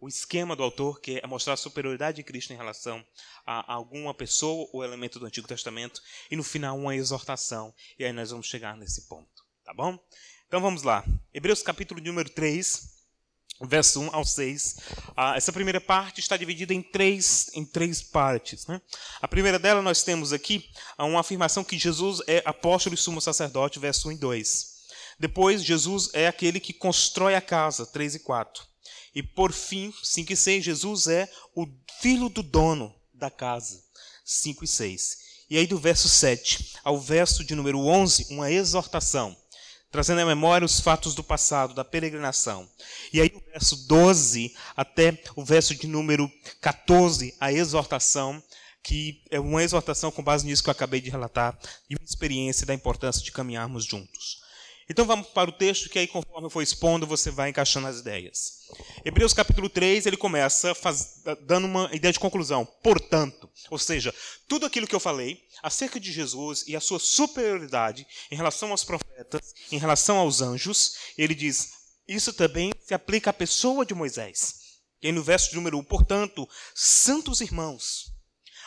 o 0.00 0.08
esquema 0.08 0.54
do 0.54 0.62
autor, 0.62 1.00
que 1.00 1.20
é 1.22 1.26
mostrar 1.26 1.54
a 1.54 1.56
superioridade 1.56 2.16
de 2.16 2.22
Cristo 2.22 2.52
em 2.52 2.56
relação 2.56 3.04
a 3.44 3.72
alguma 3.72 4.14
pessoa 4.14 4.68
ou 4.72 4.84
elemento 4.84 5.18
do 5.18 5.26
Antigo 5.26 5.48
Testamento, 5.48 6.00
e 6.30 6.36
no 6.36 6.44
final 6.44 6.78
uma 6.78 6.94
exortação. 6.94 7.74
E 7.98 8.04
aí 8.04 8.12
nós 8.12 8.30
vamos 8.30 8.46
chegar 8.46 8.76
nesse 8.76 9.08
ponto, 9.08 9.44
tá 9.64 9.74
bom? 9.74 9.98
Então 10.46 10.60
vamos 10.60 10.82
lá. 10.82 11.04
Hebreus 11.34 11.62
capítulo 11.62 12.00
número 12.00 12.30
3, 12.30 12.97
verso 13.60 14.00
1 14.00 14.14
ao 14.14 14.24
6. 14.24 14.76
Ah, 15.16 15.36
essa 15.36 15.52
primeira 15.52 15.80
parte 15.80 16.20
está 16.20 16.36
dividida 16.36 16.72
em 16.72 16.82
três, 16.82 17.50
em 17.54 17.64
três 17.64 18.02
partes. 18.02 18.66
Né? 18.66 18.80
A 19.20 19.28
primeira 19.28 19.58
dela 19.58 19.82
nós 19.82 20.02
temos 20.02 20.32
aqui 20.32 20.68
uma 20.98 21.20
afirmação 21.20 21.64
que 21.64 21.78
Jesus 21.78 22.20
é 22.26 22.42
apóstolo 22.44 22.94
e 22.94 22.98
sumo 22.98 23.20
sacerdote, 23.20 23.78
verso 23.78 24.08
1 24.08 24.12
e 24.12 24.16
2. 24.16 24.78
Depois, 25.18 25.64
Jesus 25.64 26.10
é 26.12 26.28
aquele 26.28 26.60
que 26.60 26.72
constrói 26.72 27.34
a 27.34 27.40
casa, 27.40 27.84
3 27.84 28.16
e 28.16 28.18
4. 28.20 28.64
E 29.14 29.22
por 29.22 29.52
fim, 29.52 29.92
5 30.02 30.32
e 30.32 30.36
6, 30.36 30.64
Jesus 30.64 31.06
é 31.08 31.28
o 31.56 31.66
filho 32.00 32.28
do 32.28 32.42
dono 32.42 32.94
da 33.12 33.30
casa. 33.30 33.82
5 34.24 34.64
e 34.64 34.68
6. 34.68 35.18
E 35.50 35.56
aí 35.56 35.66
do 35.66 35.78
verso 35.78 36.08
7 36.08 36.74
ao 36.84 37.00
verso 37.00 37.42
de 37.42 37.54
número 37.54 37.78
11, 37.80 38.26
uma 38.30 38.52
exortação, 38.52 39.34
trazendo 39.90 40.20
à 40.20 40.26
memória 40.26 40.64
os 40.66 40.80
fatos 40.80 41.14
do 41.14 41.24
passado, 41.24 41.74
da 41.74 41.84
peregrinação. 41.84 42.68
E 43.12 43.20
aí 43.20 43.30
do 43.30 43.40
verso 43.40 43.88
12 43.88 44.54
até 44.76 45.22
o 45.34 45.44
verso 45.44 45.74
de 45.74 45.86
número 45.86 46.30
14, 46.60 47.34
a 47.40 47.52
exortação, 47.52 48.42
que 48.82 49.22
é 49.30 49.40
uma 49.40 49.62
exortação 49.62 50.10
com 50.10 50.22
base 50.22 50.46
nisso 50.46 50.62
que 50.62 50.70
eu 50.70 50.72
acabei 50.72 51.00
de 51.00 51.10
relatar, 51.10 51.58
e 51.88 51.94
uma 51.94 52.04
experiência 52.04 52.66
da 52.66 52.74
importância 52.74 53.22
de 53.22 53.32
caminharmos 53.32 53.84
juntos. 53.84 54.47
Então 54.90 55.04
vamos 55.04 55.28
para 55.28 55.50
o 55.50 55.52
texto 55.52 55.90
que 55.90 55.98
aí, 55.98 56.06
conforme 56.06 56.46
eu 56.46 56.50
for 56.50 56.62
expondo, 56.62 57.06
você 57.06 57.30
vai 57.30 57.50
encaixando 57.50 57.86
as 57.86 57.98
ideias. 57.98 58.58
Hebreus 59.04 59.34
capítulo 59.34 59.68
3, 59.68 60.06
ele 60.06 60.16
começa 60.16 60.74
faz, 60.74 61.22
dando 61.42 61.66
uma 61.66 61.94
ideia 61.94 62.12
de 62.12 62.18
conclusão. 62.18 62.64
Portanto, 62.82 63.50
ou 63.70 63.78
seja, 63.78 64.14
tudo 64.48 64.64
aquilo 64.64 64.86
que 64.86 64.94
eu 64.94 65.00
falei 65.00 65.42
acerca 65.62 66.00
de 66.00 66.10
Jesus 66.10 66.64
e 66.66 66.74
a 66.74 66.80
sua 66.80 66.98
superioridade 66.98 68.06
em 68.30 68.36
relação 68.36 68.70
aos 68.70 68.82
profetas, 68.82 69.52
em 69.70 69.78
relação 69.78 70.16
aos 70.16 70.40
anjos, 70.40 70.94
ele 71.18 71.34
diz, 71.34 71.72
isso 72.08 72.32
também 72.32 72.72
se 72.80 72.94
aplica 72.94 73.28
à 73.28 73.34
pessoa 73.34 73.84
de 73.84 73.94
Moisés. 73.94 74.54
E 75.02 75.08
aí 75.08 75.12
no 75.12 75.22
verso 75.22 75.54
número 75.54 75.78
1, 75.78 75.84
portanto, 75.84 76.48
santos 76.74 77.42
irmãos, 77.42 78.17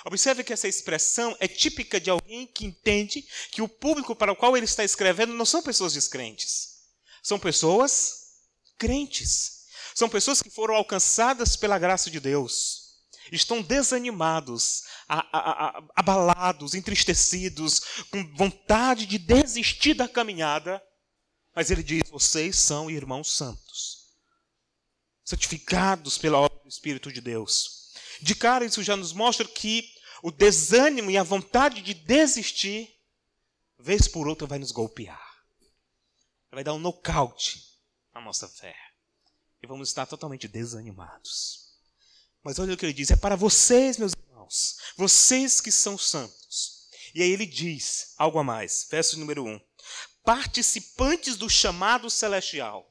Observe 0.05 0.43
que 0.43 0.53
essa 0.53 0.67
expressão 0.67 1.35
é 1.39 1.47
típica 1.47 1.99
de 1.99 2.09
alguém 2.09 2.47
que 2.47 2.65
entende 2.65 3.23
que 3.51 3.61
o 3.61 3.67
público 3.67 4.15
para 4.15 4.31
o 4.31 4.35
qual 4.35 4.57
ele 4.57 4.65
está 4.65 4.83
escrevendo 4.83 5.33
não 5.33 5.45
são 5.45 5.61
pessoas 5.61 5.93
descrentes. 5.93 6.79
São 7.21 7.37
pessoas 7.37 8.13
crentes. 8.77 9.65
São 9.93 10.09
pessoas 10.09 10.41
que 10.41 10.49
foram 10.49 10.75
alcançadas 10.75 11.55
pela 11.55 11.77
graça 11.77 12.09
de 12.09 12.19
Deus. 12.19 12.81
Estão 13.31 13.61
desanimados, 13.61 14.83
abalados, 15.95 16.73
entristecidos, 16.73 17.79
com 18.09 18.35
vontade 18.35 19.05
de 19.05 19.17
desistir 19.19 19.93
da 19.93 20.07
caminhada. 20.07 20.81
Mas 21.55 21.69
ele 21.69 21.83
diz: 21.83 22.09
vocês 22.09 22.57
são 22.57 22.89
irmãos 22.89 23.35
santos, 23.35 24.15
santificados 25.23 26.17
pela 26.17 26.39
obra 26.39 26.59
do 26.63 26.69
Espírito 26.69 27.11
de 27.11 27.21
Deus 27.21 27.80
de 28.21 28.35
cara, 28.35 28.65
isso 28.65 28.83
já 28.83 28.95
nos 28.95 29.13
mostra 29.13 29.47
que 29.47 29.93
o 30.21 30.31
desânimo 30.31 31.09
e 31.09 31.17
a 31.17 31.23
vontade 31.23 31.81
de 31.81 31.93
desistir, 31.93 32.95
vez 33.79 34.07
por 34.07 34.27
outra, 34.27 34.45
vai 34.45 34.59
nos 34.59 34.71
golpear. 34.71 35.43
Vai 36.51 36.63
dar 36.63 36.73
um 36.73 36.79
nocaute 36.79 37.63
na 38.13 38.21
nossa 38.21 38.47
fé. 38.47 38.75
E 39.63 39.67
vamos 39.67 39.89
estar 39.89 40.05
totalmente 40.05 40.47
desanimados. 40.47 41.71
Mas 42.43 42.59
olha 42.59 42.73
o 42.73 42.77
que 42.77 42.85
ele 42.85 42.93
diz: 42.93 43.11
é 43.11 43.15
para 43.15 43.35
vocês, 43.35 43.97
meus 43.97 44.13
irmãos, 44.13 44.77
vocês 44.97 45.61
que 45.61 45.71
são 45.71 45.97
santos. 45.97 46.89
E 47.13 47.21
aí 47.21 47.31
ele 47.31 47.45
diz 47.45 48.13
algo 48.17 48.39
a 48.39 48.43
mais, 48.43 48.87
verso 48.89 49.19
número 49.19 49.45
1. 49.45 49.59
Participantes 50.23 51.35
do 51.35 51.49
chamado 51.49 52.09
celestial. 52.09 52.87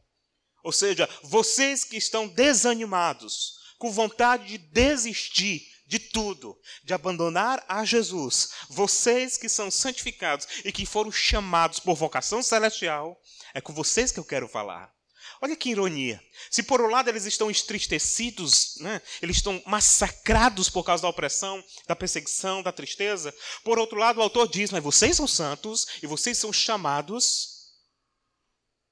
Ou 0.62 0.72
seja, 0.72 1.08
vocês 1.22 1.84
que 1.84 1.96
estão 1.96 2.28
desanimados, 2.28 3.59
com 3.80 3.90
vontade 3.90 4.46
de 4.46 4.58
desistir 4.58 5.66
de 5.86 5.98
tudo, 5.98 6.56
de 6.84 6.92
abandonar 6.92 7.64
a 7.66 7.82
Jesus, 7.82 8.50
vocês 8.68 9.38
que 9.38 9.48
são 9.48 9.70
santificados 9.70 10.46
e 10.64 10.70
que 10.70 10.84
foram 10.84 11.10
chamados 11.10 11.80
por 11.80 11.96
vocação 11.96 12.42
celestial, 12.42 13.18
é 13.54 13.60
com 13.60 13.72
vocês 13.72 14.12
que 14.12 14.20
eu 14.20 14.24
quero 14.24 14.46
falar. 14.46 14.92
Olha 15.40 15.56
que 15.56 15.70
ironia. 15.70 16.22
Se 16.50 16.62
por 16.62 16.82
um 16.82 16.90
lado 16.90 17.08
eles 17.08 17.24
estão 17.24 17.50
entristecidos, 17.50 18.76
né? 18.80 19.00
eles 19.22 19.38
estão 19.38 19.60
massacrados 19.66 20.68
por 20.68 20.84
causa 20.84 21.02
da 21.02 21.08
opressão, 21.08 21.64
da 21.88 21.96
perseguição, 21.96 22.62
da 22.62 22.70
tristeza, 22.70 23.34
por 23.64 23.78
outro 23.78 23.98
lado 23.98 24.18
o 24.18 24.22
autor 24.22 24.46
diz: 24.46 24.70
Mas 24.70 24.82
vocês 24.82 25.16
são 25.16 25.26
santos 25.26 25.86
e 26.02 26.06
vocês 26.06 26.36
são 26.36 26.52
chamados 26.52 27.72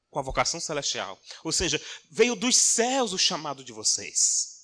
com 0.09 0.19
a 0.19 0.23
vocação 0.23 0.59
celestial. 0.59 1.21
Ou 1.45 1.53
seja, 1.53 1.79
veio 2.11 2.35
dos 2.35 2.57
céus 2.57 3.13
o 3.13 3.19
chamado 3.19 3.63
de 3.63 3.73
vocês. 3.73 4.58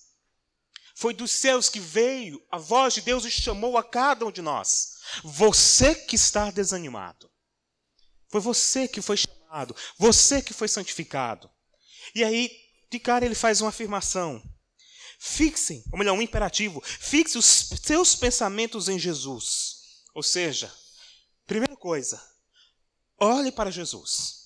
Foi 0.94 1.12
dos 1.12 1.32
céus 1.32 1.68
que 1.68 1.80
veio 1.80 2.40
a 2.50 2.56
voz 2.56 2.94
de 2.94 3.02
Deus 3.02 3.24
e 3.24 3.30
chamou 3.30 3.76
a 3.76 3.82
cada 3.82 4.24
um 4.24 4.30
de 4.30 4.40
nós. 4.40 4.94
Você 5.24 5.94
que 5.94 6.14
está 6.14 6.50
desanimado. 6.50 7.30
Foi 8.30 8.40
você 8.40 8.86
que 8.86 9.02
foi 9.02 9.16
chamado, 9.16 9.76
você 9.98 10.40
que 10.40 10.54
foi 10.54 10.68
santificado. 10.68 11.50
E 12.14 12.22
aí, 12.22 12.50
de 12.90 12.98
cara, 12.98 13.24
ele 13.24 13.34
faz 13.34 13.60
uma 13.60 13.70
afirmação. 13.70 14.42
Fixem, 15.18 15.82
ou 15.92 15.98
melhor, 15.98 16.14
um 16.14 16.22
imperativo. 16.22 16.80
Fixe 16.80 17.38
os 17.38 17.70
seus 17.82 18.14
pensamentos 18.14 18.88
em 18.88 18.98
Jesus. 18.98 20.02
Ou 20.14 20.22
seja, 20.22 20.72
primeira 21.46 21.76
coisa, 21.76 22.22
olhe 23.18 23.50
para 23.50 23.70
Jesus. 23.70 24.43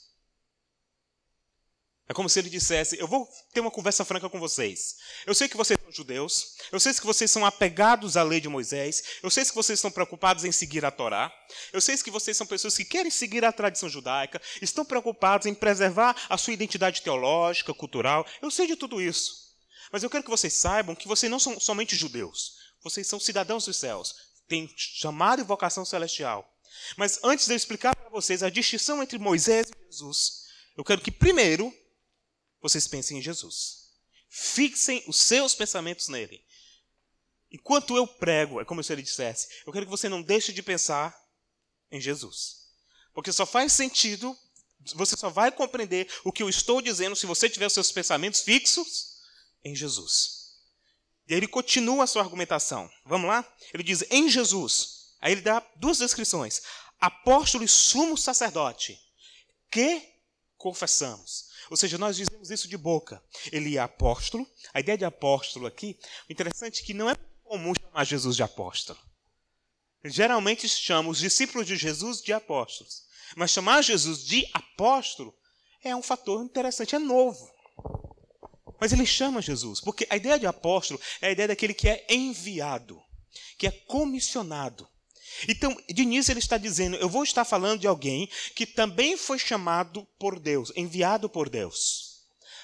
É 2.09 2.15
como 2.15 2.29
se 2.29 2.39
ele 2.39 2.49
dissesse: 2.49 2.99
Eu 2.99 3.07
vou 3.07 3.29
ter 3.53 3.61
uma 3.61 3.71
conversa 3.71 4.05
franca 4.05 4.31
com 4.31 4.41
vocês. 4.41 4.97
Eu 5.27 5.35
sei 5.35 5.47
que 5.47 5.57
vocês 5.57 5.79
são 5.79 5.93
judeus, 5.93 6.57
eu 6.73 6.81
sei 6.81 6.95
que 6.95 7.05
vocês 7.05 7.31
são 7.31 7.45
apegados 7.45 8.17
à 8.17 8.23
lei 8.23 8.41
de 8.41 8.49
Moisés, 8.49 9.03
eu 9.23 9.29
sei 9.31 9.45
que 9.45 9.55
vocês 9.55 9.79
estão 9.79 9.91
preocupados 9.91 10.45
em 10.45 10.51
seguir 10.51 10.85
a 10.87 10.91
Torá, 10.91 11.31
eu 11.71 11.81
sei 11.81 11.99
que 11.99 12.11
vocês 12.11 12.37
são 12.37 12.47
pessoas 12.47 12.77
que 12.77 12.85
querem 12.85 13.11
seguir 13.11 13.45
a 13.45 13.53
tradição 13.53 13.91
judaica, 13.91 14.41
estão 14.63 14.85
preocupados 14.85 15.47
em 15.47 15.53
preservar 15.53 16.17
a 16.31 16.39
sua 16.39 16.55
identidade 16.55 17.03
teológica, 17.03 17.75
cultural. 17.75 18.27
Eu 18.41 18.51
sei 18.51 18.67
de 18.67 18.77
tudo 18.77 19.03
isso. 19.03 19.49
Mas 19.93 20.03
eu 20.03 20.11
quero 20.11 20.25
que 20.25 20.31
vocês 20.31 20.55
saibam 20.55 20.95
que 20.95 21.09
vocês 21.09 21.31
não 21.31 21.39
são 21.39 21.61
somente 21.61 21.95
judeus, 21.95 22.57
vocês 22.83 23.07
são 23.07 23.21
cidadãos 23.21 23.67
dos 23.67 23.77
céus, 23.77 24.15
têm 24.47 24.73
chamado 24.77 25.41
e 25.41 25.45
vocação 25.45 25.85
celestial. 25.85 26.51
Mas 26.97 27.19
antes 27.23 27.47
de 27.47 27.53
eu 27.53 27.57
explicar 27.57 27.95
para 27.95 28.09
vocês 28.09 28.43
a 28.43 28.49
distinção 28.49 29.03
entre 29.03 29.19
Moisés 29.19 29.69
e 29.69 29.93
Jesus, 29.93 30.45
eu 30.77 30.85
quero 30.85 31.01
que 31.01 31.11
primeiro 31.11 31.75
vocês 32.61 32.87
pensem 32.87 33.19
em 33.19 33.23
Jesus. 33.23 33.89
Fixem 34.29 35.03
os 35.07 35.17
seus 35.17 35.55
pensamentos 35.55 36.09
nele. 36.09 36.45
Enquanto 37.51 37.97
eu 37.97 38.07
prego, 38.07 38.61
é 38.61 38.65
como 38.65 38.83
se 38.83 38.93
ele 38.93 39.03
dissesse, 39.03 39.49
eu 39.67 39.73
quero 39.73 39.87
que 39.87 39.91
você 39.91 40.09
não 40.09 40.21
deixe 40.21 40.53
de 40.53 40.63
pensar 40.63 41.19
em 41.91 42.01
Jesus. 42.01 42.69
Porque 43.15 43.33
só 43.33 43.47
faz 43.47 43.73
sentido, 43.73 44.37
você 44.95 45.17
só 45.17 45.31
vai 45.31 45.51
compreender 45.51 46.09
o 46.25 46.33
que 46.33 46.43
eu 46.43 46.49
estou 46.49 46.83
dizendo 46.83 47.17
se 47.17 47.27
você 47.27 47.49
tiver 47.49 47.67
os 47.67 47.73
seus 47.73 47.91
pensamentos 47.91 48.43
fixos 48.43 49.19
em 49.65 49.75
Jesus. 49.75 50.39
E 51.29 51.35
ele 51.35 51.49
continua 51.49 52.05
a 52.05 52.07
sua 52.07 52.23
argumentação. 52.23 52.91
Vamos 53.05 53.29
lá? 53.29 53.47
Ele 53.73 53.83
diz: 53.83 54.05
em 54.11 54.29
Jesus. 54.29 55.15
Aí 55.21 55.33
ele 55.33 55.41
dá 55.41 55.67
duas 55.77 55.99
descrições: 55.99 56.63
apóstolo 57.01 57.65
e 57.65 57.69
sumo 57.69 58.17
sacerdote, 58.17 58.99
que 59.71 60.03
confessamos. 60.57 61.48
Ou 61.71 61.77
seja, 61.77 61.99
nós 61.99 62.17
dizemos 62.17 62.51
isso 62.51 62.69
de 62.69 62.77
boca. 62.77 63.23
Ele 63.53 63.77
é 63.77 63.81
apóstolo. 63.81 64.47
A 64.73 64.81
ideia 64.81 64.99
de 64.99 65.05
apóstolo 65.05 65.67
aqui, 65.67 65.99
o 66.29 66.33
interessante 66.33 66.83
é 66.83 66.85
que 66.85 66.95
não 66.95 67.09
é 67.09 67.17
comum 67.45 67.73
chamar 67.75 68.05
Jesus 68.05 68.37
de 68.37 68.43
apóstolo. 68.43 68.99
Geralmente 70.05 70.69
chamamos 70.69 71.19
os 71.19 71.23
discípulos 71.23 71.67
de 71.67 71.77
Jesus 71.77 72.23
de 72.23 72.33
apóstolos. 72.33 73.05
Mas 73.37 73.51
chamar 73.51 73.83
Jesus 73.83 74.25
de 74.25 74.49
apóstolo 74.55 75.35
é 75.83 75.95
um 75.95 76.03
fator 76.03 76.43
interessante, 76.43 76.95
é 76.95 76.99
novo. 76.99 77.51
Mas 78.81 78.93
ele 78.93 79.05
chama 79.05 79.43
Jesus, 79.43 79.81
porque 79.81 80.07
a 80.09 80.17
ideia 80.17 80.39
de 80.39 80.47
apóstolo 80.47 81.01
é 81.21 81.29
a 81.29 81.31
ideia 81.33 81.49
daquele 81.49 81.75
que 81.75 81.89
é 81.89 82.07
enviado, 82.09 83.03
que 83.59 83.67
é 83.67 83.71
comissionado. 83.71 84.89
Então, 85.47 85.77
de 85.89 86.03
início 86.03 86.33
ele 86.33 86.41
está 86.41 86.59
dizendo: 86.59 86.97
eu 86.97 87.09
vou 87.09 87.23
estar 87.23 87.45
falando 87.45 87.81
de 87.81 87.87
alguém 87.87 88.29
que 88.55 88.67
também 88.67 89.17
foi 89.17 89.39
chamado 89.39 90.07
por 90.19 90.39
Deus, 90.39 90.73
enviado 90.75 91.29
por 91.29 91.49
Deus. 91.49 92.09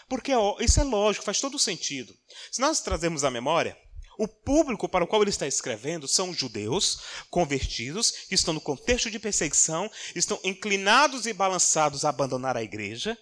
Porque 0.09 0.33
isso 0.61 0.81
é 0.81 0.85
lógico, 0.85 1.25
faz 1.25 1.41
todo 1.41 1.59
sentido. 1.59 2.15
Se 2.51 2.61
nós 2.61 2.81
trazemos 2.81 3.25
a 3.25 3.31
memória, 3.31 3.77
o 4.19 4.29
público 4.29 4.89
para 4.89 5.05
o 5.05 5.07
qual 5.07 5.23
ele 5.23 5.31
está 5.31 5.47
escrevendo 5.47 6.07
são 6.07 6.33
judeus 6.33 7.01
convertidos, 7.31 8.11
que 8.11 8.35
estão 8.35 8.55
no 8.55 8.61
contexto 8.61 9.11
de 9.11 9.19
perseguição, 9.19 9.91
estão 10.15 10.39
inclinados 10.45 11.27
e 11.27 11.33
balançados 11.33 12.05
a 12.05 12.11
abandonar 12.11 12.57
a 12.57 12.63
igreja, 12.63 13.19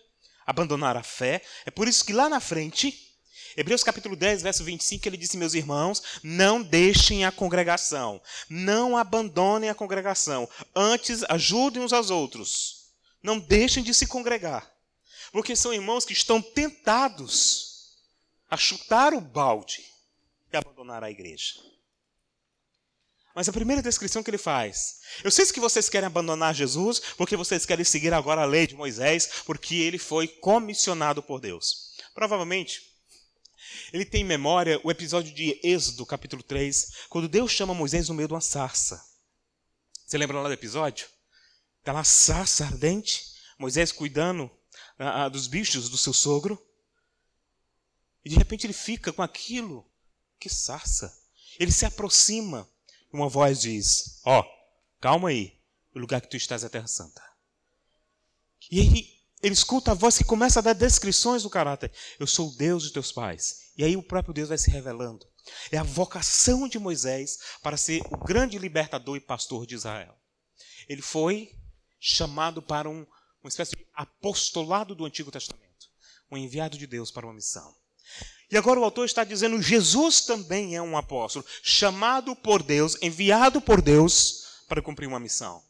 abandonar 0.47 0.97
a 0.97 1.02
fé. 1.02 1.42
É 1.64 1.71
por 1.71 1.88
isso 1.88 2.04
que 2.04 2.12
lá 2.12 2.28
na 2.28 2.40
frente 2.40 3.01
Hebreus 3.56 3.85
capítulo 3.85 4.16
10, 4.16 4.42
verso 4.42 4.64
25, 4.64 5.09
ele 5.09 5.16
disse: 5.16 5.37
Meus 5.37 5.54
irmãos, 5.54 6.02
não 6.23 6.62
deixem 6.62 7.25
a 7.25 7.32
congregação, 7.32 8.21
não 8.49 8.97
abandonem 8.97 9.68
a 9.68 9.75
congregação, 9.75 10.49
antes 10.75 11.23
ajudem 11.25 11.82
uns 11.82 11.92
aos 11.92 12.11
outros, 12.11 12.92
não 13.23 13.38
deixem 13.38 13.82
de 13.82 13.92
se 13.92 14.06
congregar, 14.06 14.71
porque 15.30 15.54
são 15.54 15.73
irmãos 15.73 16.04
que 16.04 16.12
estão 16.12 16.40
tentados 16.40 17.97
a 18.49 18.56
chutar 18.56 19.14
o 19.14 19.21
balde 19.21 19.85
e 20.52 20.56
abandonar 20.56 21.02
a 21.02 21.11
igreja. 21.11 21.54
Mas 23.35 23.49
a 23.49 23.52
primeira 23.52 23.80
descrição 23.80 24.23
que 24.23 24.28
ele 24.28 24.38
faz, 24.38 25.00
eu 25.25 25.30
sei 25.30 25.47
que 25.47 25.61
vocês 25.61 25.88
querem 25.88 26.06
abandonar 26.06 26.54
Jesus 26.54 27.00
porque 27.16 27.35
vocês 27.35 27.64
querem 27.64 27.85
seguir 27.85 28.12
agora 28.12 28.42
a 28.42 28.47
lei 28.47 28.66
de 28.66 28.75
Moisés, 28.75 29.42
porque 29.47 29.75
ele 29.75 29.99
foi 29.99 30.28
comissionado 30.28 31.23
por 31.23 31.40
Deus. 31.40 31.97
Provavelmente, 32.14 32.91
ele 33.92 34.04
tem 34.04 34.22
em 34.22 34.26
memória 34.26 34.80
o 34.82 34.90
episódio 34.90 35.34
de 35.34 35.61
Êxodo, 35.62 36.06
capítulo 36.06 36.42
3, 36.42 37.06
quando 37.08 37.28
Deus 37.28 37.52
chama 37.52 37.75
Moisés 37.75 38.08
no 38.08 38.14
meio 38.14 38.26
de 38.26 38.34
uma 38.34 38.40
sarça. 38.40 39.04
Você 40.06 40.16
lembra 40.16 40.40
lá 40.40 40.49
do 40.49 40.54
episódio? 40.54 41.06
Está 41.78 41.92
lá 41.92 42.02
sarça 42.02 42.64
ardente, 42.64 43.22
Moisés 43.58 43.92
cuidando 43.92 44.50
ah, 44.99 45.25
ah, 45.25 45.28
dos 45.28 45.46
bichos 45.46 45.90
do 45.90 45.99
seu 45.99 46.12
sogro. 46.12 46.61
E 48.25 48.30
de 48.30 48.37
repente 48.37 48.66
ele 48.66 48.72
fica 48.72 49.12
com 49.12 49.22
aquilo. 49.22 49.87
Que 50.38 50.49
sarça. 50.49 51.16
Ele 51.58 51.72
se 51.72 51.84
aproxima. 51.84 52.68
Uma 53.12 53.28
voz 53.28 53.61
diz: 53.61 54.20
Ó, 54.25 54.40
oh, 54.40 54.44
calma 55.00 55.28
aí. 55.28 55.58
O 55.94 55.99
lugar 55.99 56.20
que 56.20 56.28
tu 56.28 56.37
estás 56.37 56.62
é 56.62 56.66
a 56.66 56.70
Terra 56.70 56.87
Santa. 56.87 57.22
E 58.70 58.80
aí 58.80 59.12
ele 59.42 59.54
escuta 59.54 59.90
a 59.90 59.94
voz 59.94 60.16
que 60.16 60.25
começa 60.25 60.61
a 60.61 60.62
dar 60.62 60.72
descrições 60.72 61.42
do 61.42 61.50
caráter. 61.50 61.90
Eu 62.18 62.26
sou 62.26 62.49
o 62.49 62.56
Deus 62.56 62.84
de 62.84 62.92
teus 62.92 63.11
pais. 63.11 63.72
E 63.76 63.82
aí 63.82 63.96
o 63.96 64.02
próprio 64.02 64.32
Deus 64.32 64.49
vai 64.50 64.58
se 64.58 64.70
revelando. 64.70 65.26
É 65.70 65.78
a 65.78 65.82
vocação 65.82 66.68
de 66.68 66.78
Moisés 66.78 67.38
para 67.62 67.76
ser 67.76 68.02
o 68.11 68.16
grande 68.16 68.58
libertador 68.58 69.16
e 69.16 69.20
pastor 69.20 69.66
de 69.66 69.75
Israel. 69.75 70.14
Ele 70.88 71.02
foi 71.02 71.50
chamado 71.99 72.62
para 72.62 72.88
um, 72.88 73.04
uma 73.42 73.49
espécie 73.49 73.72
de 73.72 73.87
apostolado 73.94 74.94
do 74.94 75.04
Antigo 75.04 75.30
Testamento, 75.30 75.88
um 76.30 76.37
enviado 76.37 76.78
de 76.78 76.87
Deus 76.87 77.11
para 77.11 77.26
uma 77.26 77.34
missão. 77.34 77.75
E 78.50 78.56
agora 78.56 78.78
o 78.78 78.84
autor 78.84 79.06
está 79.06 79.25
dizendo: 79.25 79.61
Jesus 79.61 80.20
também 80.20 80.76
é 80.76 80.82
um 80.82 80.96
apóstolo, 80.96 81.44
chamado 81.62 82.37
por 82.37 82.62
Deus, 82.62 82.96
enviado 83.00 83.61
por 83.61 83.80
Deus 83.80 84.62
para 84.68 84.82
cumprir 84.82 85.08
uma 85.08 85.18
missão. 85.18 85.62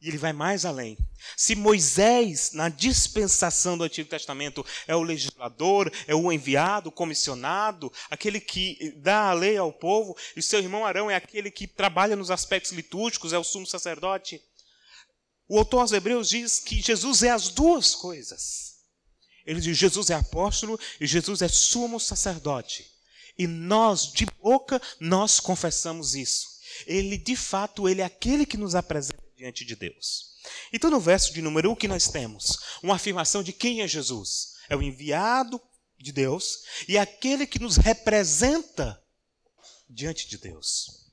E 0.00 0.08
ele 0.08 0.16
vai 0.16 0.32
mais 0.32 0.64
além. 0.64 0.96
Se 1.36 1.54
Moisés, 1.54 2.52
na 2.52 2.70
dispensação 2.70 3.76
do 3.76 3.84
Antigo 3.84 4.08
Testamento, 4.08 4.64
é 4.86 4.96
o 4.96 5.02
legislador, 5.02 5.92
é 6.06 6.14
o 6.14 6.32
enviado, 6.32 6.88
o 6.88 6.92
comissionado, 6.92 7.92
aquele 8.10 8.40
que 8.40 8.94
dá 8.96 9.28
a 9.28 9.34
lei 9.34 9.58
ao 9.58 9.72
povo, 9.72 10.16
e 10.34 10.40
seu 10.40 10.58
irmão 10.58 10.86
Arão 10.86 11.10
é 11.10 11.14
aquele 11.14 11.50
que 11.50 11.66
trabalha 11.66 12.16
nos 12.16 12.30
aspectos 12.30 12.72
litúrgicos, 12.72 13.34
é 13.34 13.38
o 13.38 13.44
sumo 13.44 13.66
sacerdote. 13.66 14.40
O 15.46 15.58
autor 15.58 15.80
aos 15.80 15.92
Hebreus 15.92 16.30
diz 16.30 16.60
que 16.60 16.80
Jesus 16.80 17.22
é 17.22 17.30
as 17.30 17.48
duas 17.48 17.94
coisas. 17.94 18.76
Ele 19.44 19.60
diz: 19.60 19.76
Jesus 19.76 20.08
é 20.08 20.14
apóstolo 20.14 20.78
e 21.00 21.06
Jesus 21.06 21.42
é 21.42 21.48
sumo 21.48 21.98
sacerdote. 21.98 22.86
E 23.36 23.46
nós, 23.46 24.12
de 24.12 24.26
boca, 24.40 24.80
nós 24.98 25.40
confessamos 25.40 26.14
isso. 26.14 26.46
Ele, 26.86 27.18
de 27.18 27.34
fato, 27.34 27.88
ele 27.88 28.00
é 28.00 28.04
aquele 28.04 28.46
que 28.46 28.56
nos 28.56 28.74
apresenta 28.74 29.19
diante 29.40 29.64
de 29.64 29.74
Deus. 29.74 30.34
Então, 30.70 30.90
no 30.90 31.00
verso 31.00 31.32
de 31.32 31.40
número 31.40 31.72
1 31.72 31.76
que 31.76 31.88
nós 31.88 32.08
temos, 32.08 32.58
uma 32.82 32.96
afirmação 32.96 33.42
de 33.42 33.54
quem 33.54 33.80
é 33.80 33.88
Jesus. 33.88 34.56
É 34.68 34.76
o 34.76 34.82
enviado 34.82 35.60
de 35.98 36.12
Deus 36.12 36.62
e 36.86 36.98
aquele 36.98 37.46
que 37.46 37.58
nos 37.58 37.76
representa 37.76 39.02
diante 39.88 40.28
de 40.28 40.36
Deus. 40.36 41.10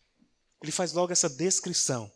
Ele 0.62 0.74
faz 0.74 0.92
logo 0.92 1.14
essa 1.14 1.30
descrição. 1.30 2.12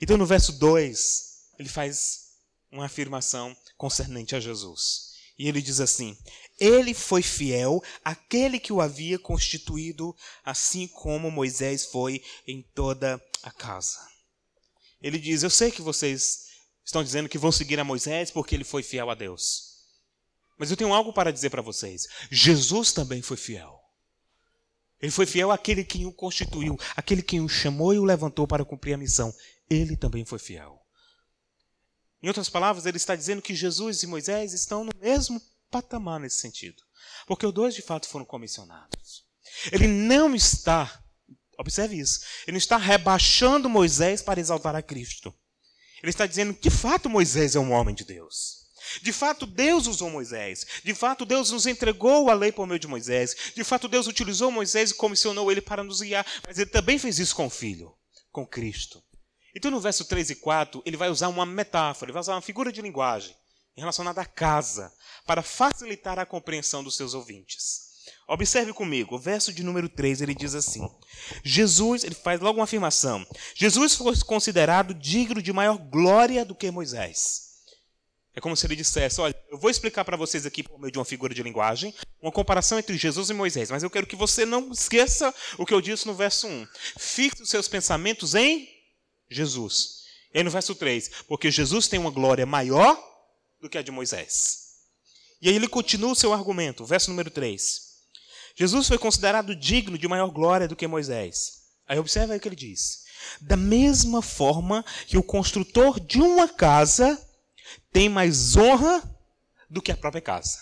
Então, 0.00 0.16
no 0.16 0.24
verso 0.24 0.52
2, 0.52 1.22
ele 1.58 1.68
faz 1.68 2.30
uma 2.70 2.86
afirmação 2.86 3.54
concernente 3.76 4.34
a 4.34 4.40
Jesus. 4.40 5.12
E 5.38 5.48
ele 5.48 5.60
diz 5.60 5.80
assim: 5.80 6.16
Ele 6.58 6.94
foi 6.94 7.22
fiel 7.22 7.82
àquele 8.02 8.58
que 8.58 8.72
o 8.72 8.80
havia 8.80 9.18
constituído, 9.18 10.16
assim 10.44 10.88
como 10.88 11.30
Moisés 11.30 11.84
foi 11.84 12.22
em 12.46 12.62
toda 12.74 13.22
a 13.42 13.50
casa. 13.50 14.11
Ele 15.02 15.18
diz: 15.18 15.42
Eu 15.42 15.50
sei 15.50 15.70
que 15.70 15.82
vocês 15.82 16.46
estão 16.84 17.02
dizendo 17.02 17.28
que 17.28 17.38
vão 17.38 17.52
seguir 17.52 17.78
a 17.80 17.84
Moisés 17.84 18.30
porque 18.30 18.54
ele 18.54 18.64
foi 18.64 18.82
fiel 18.82 19.10
a 19.10 19.14
Deus. 19.14 19.72
Mas 20.58 20.70
eu 20.70 20.76
tenho 20.76 20.92
algo 20.94 21.12
para 21.12 21.32
dizer 21.32 21.50
para 21.50 21.62
vocês. 21.62 22.06
Jesus 22.30 22.92
também 22.92 23.20
foi 23.20 23.36
fiel. 23.36 23.80
Ele 25.00 25.10
foi 25.10 25.26
fiel 25.26 25.50
àquele 25.50 25.84
que 25.84 26.06
o 26.06 26.12
constituiu, 26.12 26.78
aquele 26.94 27.22
que 27.22 27.40
o 27.40 27.48
chamou 27.48 27.92
e 27.92 27.98
o 27.98 28.04
levantou 28.04 28.46
para 28.46 28.64
cumprir 28.64 28.94
a 28.94 28.98
missão. 28.98 29.34
Ele 29.68 29.96
também 29.96 30.24
foi 30.24 30.38
fiel. 30.38 30.80
Em 32.22 32.28
outras 32.28 32.48
palavras, 32.48 32.86
ele 32.86 32.98
está 32.98 33.16
dizendo 33.16 33.42
que 33.42 33.52
Jesus 33.52 34.04
e 34.04 34.06
Moisés 34.06 34.52
estão 34.52 34.84
no 34.84 34.92
mesmo 35.00 35.42
patamar 35.68 36.20
nesse 36.20 36.36
sentido. 36.36 36.80
Porque 37.26 37.44
os 37.44 37.52
dois 37.52 37.74
de 37.74 37.82
fato 37.82 38.08
foram 38.08 38.24
comissionados. 38.24 39.24
Ele 39.72 39.88
não 39.88 40.32
está, 40.34 41.01
observe 41.58 41.98
isso, 41.98 42.20
ele 42.46 42.52
não 42.52 42.58
está 42.58 42.76
rebaixando 42.76 43.68
Moisés 43.68 44.22
para 44.22 44.40
exaltar 44.40 44.74
a 44.74 44.82
Cristo. 44.82 45.34
Ele 46.02 46.10
está 46.10 46.26
dizendo 46.26 46.52
que 46.54 46.68
de 46.68 46.70
fato 46.70 47.08
Moisés 47.08 47.54
é 47.54 47.60
um 47.60 47.72
homem 47.72 47.94
de 47.94 48.04
Deus. 48.04 48.62
De 49.00 49.12
fato, 49.12 49.46
Deus 49.46 49.86
usou 49.86 50.10
Moisés. 50.10 50.66
De 50.84 50.94
fato, 50.94 51.24
Deus 51.24 51.50
nos 51.50 51.66
entregou 51.66 52.28
a 52.28 52.34
lei 52.34 52.50
por 52.50 52.66
meio 52.66 52.80
de 52.80 52.88
Moisés. 52.88 53.52
De 53.54 53.64
fato, 53.64 53.88
Deus 53.88 54.06
utilizou 54.06 54.50
Moisés 54.50 54.90
e 54.90 54.94
comissionou 54.94 55.50
ele 55.50 55.62
para 55.62 55.84
nos 55.84 56.02
guiar. 56.02 56.26
Mas 56.46 56.58
ele 56.58 56.68
também 56.68 56.98
fez 56.98 57.18
isso 57.18 57.34
com 57.34 57.46
o 57.46 57.50
Filho, 57.50 57.94
com 58.30 58.44
Cristo. 58.44 59.02
Então, 59.54 59.70
no 59.70 59.80
verso 59.80 60.04
3 60.04 60.30
e 60.30 60.34
4, 60.34 60.82
ele 60.84 60.96
vai 60.96 61.08
usar 61.08 61.28
uma 61.28 61.46
metáfora, 61.46 62.06
ele 62.06 62.12
vai 62.12 62.20
usar 62.20 62.34
uma 62.34 62.42
figura 62.42 62.72
de 62.72 62.82
linguagem 62.82 63.34
relacionada 63.74 64.20
à 64.20 64.26
casa, 64.26 64.92
para 65.26 65.42
facilitar 65.42 66.18
a 66.18 66.26
compreensão 66.26 66.84
dos 66.84 66.96
seus 66.96 67.14
ouvintes. 67.14 67.91
Observe 68.28 68.72
comigo, 68.72 69.16
o 69.16 69.18
verso 69.18 69.52
de 69.52 69.62
número 69.62 69.88
3, 69.88 70.22
ele 70.22 70.34
diz 70.34 70.54
assim: 70.54 70.88
Jesus, 71.44 72.04
ele 72.04 72.14
faz 72.14 72.40
logo 72.40 72.58
uma 72.58 72.64
afirmação. 72.64 73.26
Jesus 73.54 73.94
foi 73.94 74.16
considerado 74.20 74.94
digno 74.94 75.42
de 75.42 75.52
maior 75.52 75.76
glória 75.76 76.44
do 76.44 76.54
que 76.54 76.70
Moisés. 76.70 77.52
É 78.34 78.40
como 78.40 78.56
se 78.56 78.66
ele 78.66 78.76
dissesse: 78.76 79.20
Olha, 79.20 79.34
eu 79.50 79.58
vou 79.58 79.70
explicar 79.70 80.04
para 80.04 80.16
vocês 80.16 80.46
aqui, 80.46 80.62
por 80.62 80.78
meio 80.78 80.90
de 80.90 80.98
uma 80.98 81.04
figura 81.04 81.34
de 81.34 81.42
linguagem, 81.42 81.94
uma 82.20 82.32
comparação 82.32 82.78
entre 82.78 82.96
Jesus 82.96 83.28
e 83.28 83.34
Moisés, 83.34 83.70
mas 83.70 83.82
eu 83.82 83.90
quero 83.90 84.06
que 84.06 84.16
você 84.16 84.46
não 84.46 84.72
esqueça 84.72 85.34
o 85.58 85.66
que 85.66 85.74
eu 85.74 85.80
disse 85.80 86.06
no 86.06 86.14
verso 86.14 86.46
1. 86.46 86.66
Fixe 86.98 87.42
os 87.42 87.50
seus 87.50 87.68
pensamentos 87.68 88.34
em 88.34 88.68
Jesus. 89.30 90.02
E 90.32 90.38
aí 90.38 90.44
no 90.44 90.50
verso 90.50 90.74
3: 90.74 91.24
Porque 91.28 91.50
Jesus 91.50 91.88
tem 91.88 91.98
uma 92.00 92.10
glória 92.10 92.46
maior 92.46 92.98
do 93.60 93.68
que 93.68 93.76
a 93.76 93.82
de 93.82 93.90
Moisés. 93.90 94.62
E 95.42 95.48
aí 95.48 95.54
ele 95.54 95.68
continua 95.68 96.12
o 96.12 96.16
seu 96.16 96.32
argumento, 96.32 96.86
verso 96.86 97.10
número 97.10 97.30
3. 97.30 97.91
Jesus 98.54 98.88
foi 98.88 98.98
considerado 98.98 99.54
digno 99.54 99.96
de 99.96 100.08
maior 100.08 100.28
glória 100.28 100.68
do 100.68 100.76
que 100.76 100.86
Moisés. 100.86 101.62
Aí 101.86 101.98
observa 101.98 102.36
o 102.36 102.40
que 102.40 102.48
ele 102.48 102.56
diz. 102.56 103.04
Da 103.40 103.56
mesma 103.56 104.20
forma 104.22 104.84
que 105.06 105.16
o 105.16 105.22
construtor 105.22 105.98
de 106.00 106.20
uma 106.20 106.48
casa 106.48 107.18
tem 107.92 108.08
mais 108.08 108.56
honra 108.56 109.02
do 109.68 109.80
que 109.80 109.92
a 109.92 109.96
própria 109.96 110.20
casa. 110.20 110.60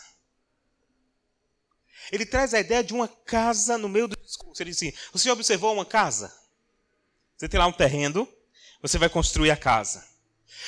Ele 2.12 2.26
traz 2.26 2.54
a 2.54 2.60
ideia 2.60 2.82
de 2.82 2.92
uma 2.92 3.08
casa 3.08 3.78
no 3.78 3.88
meio 3.88 4.08
do 4.08 4.16
discurso. 4.16 4.62
Ele 4.62 4.70
diz 4.70 4.78
assim: 4.78 4.92
Você 5.12 5.30
observou 5.30 5.72
uma 5.72 5.86
casa? 5.86 6.34
Você 7.36 7.48
tem 7.48 7.58
lá 7.58 7.66
um 7.66 7.72
terreno, 7.72 8.28
você 8.82 8.98
vai 8.98 9.08
construir 9.08 9.50
a 9.50 9.56
casa. 9.56 10.04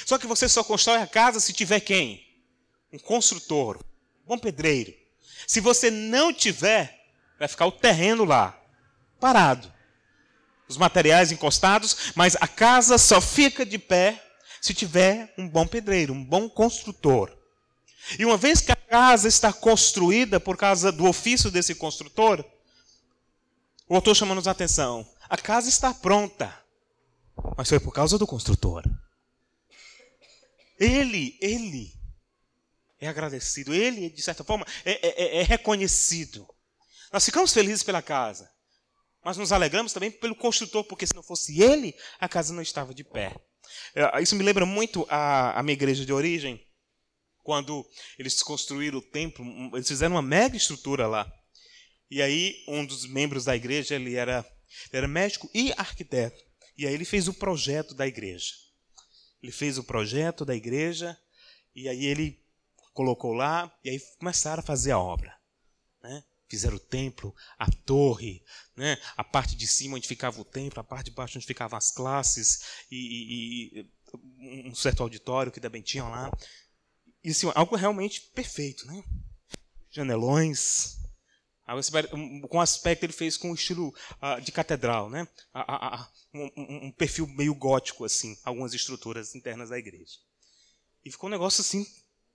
Só 0.07 0.19
que 0.19 0.27
você 0.27 0.49
só 0.49 0.65
constrói 0.65 0.99
a 0.99 1.07
casa 1.07 1.41
se 1.41 1.53
tiver 1.53 1.81
quem? 1.81 2.25
Um 2.93 2.99
construtor, 2.99 3.79
um 4.25 4.29
bom 4.29 4.39
pedreiro. 4.39 4.95
Se 5.47 5.61
você 5.61 5.91
não 5.91 6.33
tiver, 6.33 7.02
vai 7.43 7.49
ficar 7.49 7.67
o 7.67 7.73
terreno 7.73 8.25
lá, 8.25 8.57
parado. 9.19 9.73
Os 10.69 10.77
materiais 10.77 11.33
encostados, 11.33 12.13
mas 12.15 12.37
a 12.37 12.47
casa 12.47 12.97
só 12.97 13.21
fica 13.21 13.67
de 13.67 13.79
pé 13.79 14.23
se 14.61 14.73
tiver 14.73 15.35
um 15.37 15.49
bom 15.49 15.67
pedreiro, 15.67 16.13
um 16.13 16.25
bom 16.25 16.49
construtor. 16.49 17.37
E 18.17 18.25
uma 18.25 18.37
vez 18.37 18.61
que 18.61 18.71
a 18.71 18.77
casa 18.77 19.27
está 19.27 19.53
construída 19.53 20.39
por 20.39 20.57
causa 20.57 20.93
do 20.93 21.05
ofício 21.05 21.51
desse 21.51 21.75
construtor, 21.75 22.45
o 23.89 23.97
autor 23.97 24.15
chamando 24.15 24.47
a 24.47 24.53
atenção, 24.53 25.05
a 25.29 25.37
casa 25.37 25.69
está 25.69 25.93
pronta, 25.93 26.57
mas 27.57 27.69
foi 27.69 27.81
por 27.81 27.93
causa 27.93 28.17
do 28.19 28.27
construtor. 28.27 28.85
Ele, 30.79 31.37
ele 31.41 31.93
é 33.01 33.09
agradecido, 33.09 33.75
ele, 33.75 34.11
de 34.11 34.23
certa 34.23 34.45
forma, 34.45 34.65
é, 34.85 35.09
é, 35.09 35.41
é 35.41 35.43
reconhecido. 35.43 36.47
Nós 37.13 37.25
ficamos 37.25 37.53
felizes 37.53 37.83
pela 37.83 38.01
casa, 38.01 38.51
mas 39.25 39.37
nos 39.37 39.53
alegramos 39.53 39.93
também 39.93 40.11
pelo 40.11 40.35
construtor, 40.35 40.85
porque 40.85 41.07
se 41.07 41.15
não 41.15 41.23
fosse 41.23 41.61
ele, 41.61 41.95
a 42.19 42.29
casa 42.29 42.53
não 42.53 42.63
estava 42.63 42.95
de 42.95 43.05
pé. 43.05 43.35
É, 43.95 44.23
isso 44.23 44.35
me 44.35 44.43
lembra 44.43 44.65
muito 44.65 45.07
a, 45.09 45.59
a 45.59 45.63
minha 45.63 45.75
igreja 45.75 46.05
de 46.05 46.13
origem, 46.13 46.65
quando 47.43 47.85
eles 48.19 48.43
construíram 48.43 48.99
o 48.99 49.03
templo, 49.03 49.45
eles 49.75 49.89
fizeram 49.89 50.15
uma 50.15 50.23
mega 50.23 50.57
estrutura 50.57 51.07
lá. 51.07 51.31
E 52.11 52.23
aí 52.23 52.65
um 52.69 52.85
dos 52.85 53.07
membros 53.07 53.45
da 53.45 53.57
igreja, 53.57 53.95
ele 53.95 54.15
era, 54.15 54.45
ele 54.91 54.99
era 54.99 55.09
médico 55.09 55.51
e 55.55 55.73
arquiteto. 55.77 56.43
E 56.77 56.87
aí 56.87 56.95
ele 56.95 57.05
fez 57.05 57.29
o 57.29 57.35
projeto 57.35 57.95
da 57.95 58.07
igreja. 58.07 58.53
Ele 59.43 59.53
fez 59.53 59.77
o 59.77 59.85
projeto 59.85 60.45
da 60.45 60.55
igreja 60.55 61.19
e 61.75 61.89
aí 61.89 62.07
ele 62.07 62.41
colocou 62.93 63.33
lá 63.33 63.73
e 63.85 63.91
aí 63.91 64.01
começaram 64.19 64.61
a 64.61 64.67
fazer 64.67 64.93
a 64.93 64.99
obra. 64.99 65.37
Né? 66.03 66.23
Fizeram 66.53 66.77
o 66.77 66.79
templo, 66.79 67.35
a 67.59 67.67
torre, 67.71 68.45
né? 68.77 68.99
a 69.17 69.25
parte 69.25 69.57
de 69.57 69.67
cima 69.67 69.97
onde 69.97 70.07
ficava 70.07 70.39
o 70.39 70.45
templo, 70.45 70.81
a 70.81 70.85
parte 70.85 71.07
de 71.07 71.13
baixo 71.13 71.39
onde 71.39 71.47
ficavam 71.47 71.79
as 71.79 71.91
classes 71.91 72.85
e, 72.91 73.79
e, 73.79 73.89
e 74.61 74.69
um 74.69 74.75
certo 74.75 75.03
auditório 75.03 75.51
que 75.51 75.63
também 75.63 75.81
tinham 75.81 76.11
lá. 76.11 76.31
E 77.25 77.31
assim, 77.31 77.51
algo 77.55 77.75
realmente 77.75 78.21
perfeito. 78.35 78.87
Né? 78.87 79.03
Janelões, 79.91 80.99
com 82.51 82.59
o 82.59 82.61
aspecto 82.61 83.05
ele 83.05 83.15
fez 83.15 83.39
com 83.39 83.51
o 83.51 83.55
estilo 83.55 83.89
uh, 83.89 84.39
de 84.43 84.53
catedral, 84.53 85.09
né? 85.09 85.27
Uh, 85.55 85.59
uh, 85.59 86.07
um, 86.35 86.87
um, 86.89 86.93
perfil 86.93 87.27
meio 87.29 87.55
gótico 87.55 88.05
assim, 88.05 88.37
algumas 88.45 88.75
estruturas 88.75 89.35
internas 89.35 89.71
da 89.71 89.79
igreja. 89.79 90.19
E 91.03 91.11
ficou 91.11 91.29
um 91.29 91.33
negócio 91.33 91.63
assim 91.63 91.87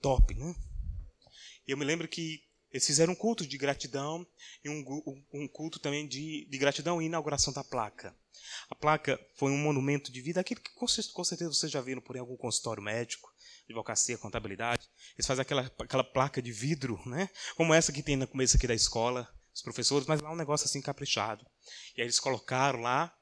top, 0.01 0.34
né? 0.34 0.56
E 1.67 1.71
eu 1.71 1.77
me 1.77 1.86
lembro 1.86 2.08
que 2.08 2.47
eles 2.71 2.86
fizeram 2.86 3.13
um 3.13 3.15
culto 3.15 3.45
de 3.45 3.58
gratidão 3.58 4.25
e 4.63 4.69
um, 4.69 4.84
um 5.34 5.47
culto 5.47 5.80
também 5.80 6.08
de, 6.08 6.47
de, 6.49 6.58
gratidão 6.58 7.01
e 7.01 7.06
inauguração 7.06 7.53
da 7.53 7.63
placa. 7.63 8.15
A 8.69 8.75
placa 8.75 9.19
foi 9.36 9.51
um 9.51 9.58
monumento 9.58 10.12
de 10.12 10.21
vida, 10.21 10.41
aquilo 10.41 10.62
que 10.62 10.73
com, 10.73 10.88
certeza 10.88 11.51
vocês 11.51 11.71
já 11.71 11.82
viram 11.82 12.01
por 12.01 12.15
aí, 12.15 12.19
algum 12.19 12.36
consultório 12.36 12.84
médico, 12.84 13.34
advocacia, 13.65 14.17
contabilidade. 14.17 14.88
Eles 15.15 15.25
fazem 15.25 15.41
aquela, 15.41 15.71
aquela 15.80 16.03
placa 16.03 16.41
de 16.41 16.51
vidro, 16.51 17.01
né? 17.06 17.30
como 17.56 17.73
essa 17.73 17.91
que 17.91 18.03
tem 18.03 18.15
no 18.15 18.27
começo 18.27 18.58
aqui 18.58 18.67
da 18.67 18.75
escola, 18.75 19.27
os 19.53 19.62
professores, 19.62 20.08
mas 20.08 20.21
lá 20.21 20.32
um 20.32 20.36
negócio 20.36 20.65
assim 20.65 20.82
caprichado. 20.82 21.45
E 21.95 22.01
aí 22.01 22.06
eles 22.06 22.19
colocaram 22.19 22.82
lá 22.82 23.13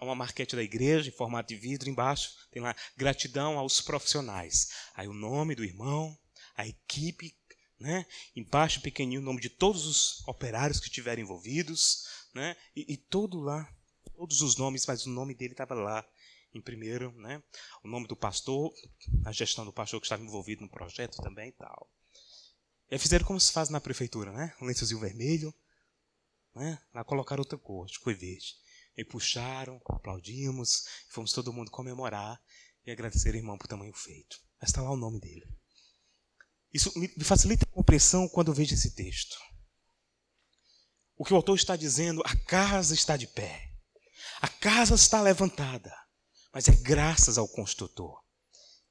uma 0.00 0.14
marquete 0.14 0.56
da 0.56 0.62
igreja 0.62 1.08
em 1.08 1.12
formato 1.12 1.48
de 1.48 1.56
vidro, 1.56 1.90
embaixo 1.90 2.30
tem 2.50 2.62
lá 2.62 2.74
gratidão 2.96 3.58
aos 3.58 3.80
profissionais. 3.80 4.68
Aí 4.94 5.08
o 5.08 5.12
nome 5.12 5.54
do 5.54 5.64
irmão, 5.64 6.16
a 6.56 6.66
equipe, 6.66 7.36
né? 7.82 8.06
embaixo 8.34 8.80
pequenininho 8.80 9.20
o 9.20 9.24
nome 9.24 9.40
de 9.40 9.50
todos 9.50 9.86
os 9.86 10.28
operários 10.28 10.78
que 10.78 10.86
estiveram 10.86 11.20
envolvidos, 11.20 12.06
né? 12.32 12.56
e, 12.74 12.94
e 12.94 12.96
todo 12.96 13.40
lá, 13.40 13.68
todos 14.14 14.40
os 14.40 14.56
nomes, 14.56 14.86
mas 14.86 15.04
o 15.04 15.10
nome 15.10 15.34
dele 15.34 15.52
estava 15.52 15.74
lá 15.74 16.06
em 16.54 16.60
primeiro, 16.60 17.12
né? 17.18 17.42
o 17.82 17.88
nome 17.88 18.06
do 18.06 18.14
pastor, 18.14 18.72
a 19.24 19.32
gestão 19.32 19.64
do 19.64 19.72
pastor 19.72 20.00
que 20.00 20.06
estava 20.06 20.22
envolvido 20.22 20.62
no 20.62 20.70
projeto 20.70 21.16
também 21.20 21.48
e 21.48 21.52
tal. 21.52 21.90
E 22.88 22.98
fizeram 22.98 23.26
como 23.26 23.40
se 23.40 23.52
faz 23.52 23.68
na 23.68 23.80
prefeitura, 23.80 24.30
né? 24.30 24.54
um 24.60 24.64
lençozinho 24.64 25.00
vermelho, 25.00 25.52
né? 26.54 26.80
lá 26.94 27.02
colocaram 27.02 27.40
outra 27.40 27.58
cor, 27.58 27.86
que 27.86 27.98
foi 27.98 28.14
verde. 28.14 28.54
E 28.96 29.04
puxaram, 29.04 29.80
aplaudimos, 29.88 30.84
fomos 31.08 31.32
todo 31.32 31.52
mundo 31.52 31.70
comemorar 31.70 32.40
e 32.86 32.92
agradecer 32.92 33.30
ao 33.30 33.36
irmão 33.36 33.58
por 33.58 33.66
tamanho 33.66 33.92
feito. 33.92 34.38
Mas 34.60 34.70
está 34.70 34.82
lá 34.82 34.90
o 34.90 34.96
nome 34.96 35.18
dele. 35.18 35.61
Isso 36.72 36.92
me 36.98 37.24
facilita 37.24 37.64
a 37.64 37.74
compreensão 37.74 38.28
quando 38.28 38.48
eu 38.48 38.54
vejo 38.54 38.74
esse 38.74 38.94
texto. 38.94 39.36
O 41.16 41.24
que 41.24 41.32
o 41.32 41.36
autor 41.36 41.56
está 41.56 41.76
dizendo, 41.76 42.22
a 42.24 42.34
casa 42.36 42.94
está 42.94 43.16
de 43.16 43.26
pé. 43.26 43.70
A 44.40 44.48
casa 44.48 44.94
está 44.94 45.20
levantada. 45.20 45.94
Mas 46.52 46.68
é 46.68 46.72
graças 46.72 47.38
ao 47.38 47.48
construtor. 47.48 48.20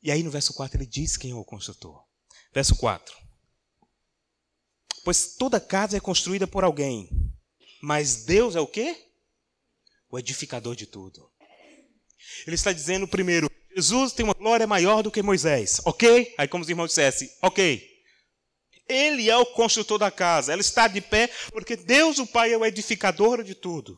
E 0.02 0.12
aí 0.12 0.24
no 0.24 0.32
verso 0.32 0.54
4 0.54 0.78
ele 0.78 0.86
diz 0.86 1.18
quem 1.18 1.32
é 1.32 1.36
o 1.36 1.44
construtor. 1.44 2.04
Verso 2.54 2.76
4. 2.76 3.16
Pois 5.04 5.36
toda 5.36 5.60
casa 5.60 5.98
é 5.98 6.00
construída 6.00 6.48
por 6.48 6.64
alguém. 6.64 7.10
Mas 7.82 8.24
Deus 8.26 8.56
é 8.56 8.60
o 8.60 8.68
quê? 8.68 9.10
O 10.10 10.20
edificador 10.20 10.76
de 10.76 10.86
tudo. 10.86 11.32
Ele 12.46 12.56
está 12.56 12.72
dizendo 12.72 13.08
primeiro, 13.08 13.50
Jesus 13.76 14.14
tem 14.14 14.24
uma 14.24 14.34
glória 14.34 14.68
maior 14.68 15.02
do 15.02 15.12
que 15.12 15.22
Moisés, 15.22 15.82
ok? 15.86 16.34
Aí, 16.38 16.48
como 16.48 16.64
os 16.64 16.70
irmãos 16.70 16.88
dissessem, 16.88 17.30
ok. 17.42 17.90
Ele 18.88 19.30
é 19.30 19.38
o 19.38 19.46
construtor 19.46 19.98
da 19.98 20.12
casa, 20.12 20.52
ela 20.52 20.62
está 20.62 20.88
de 20.88 21.00
pé 21.00 21.30
porque 21.52 21.76
Deus, 21.76 22.20
o 22.20 22.28
Pai, 22.28 22.52
é 22.52 22.58
o 22.58 22.66
edificador 22.66 23.44
de 23.44 23.56
tudo. 23.56 23.98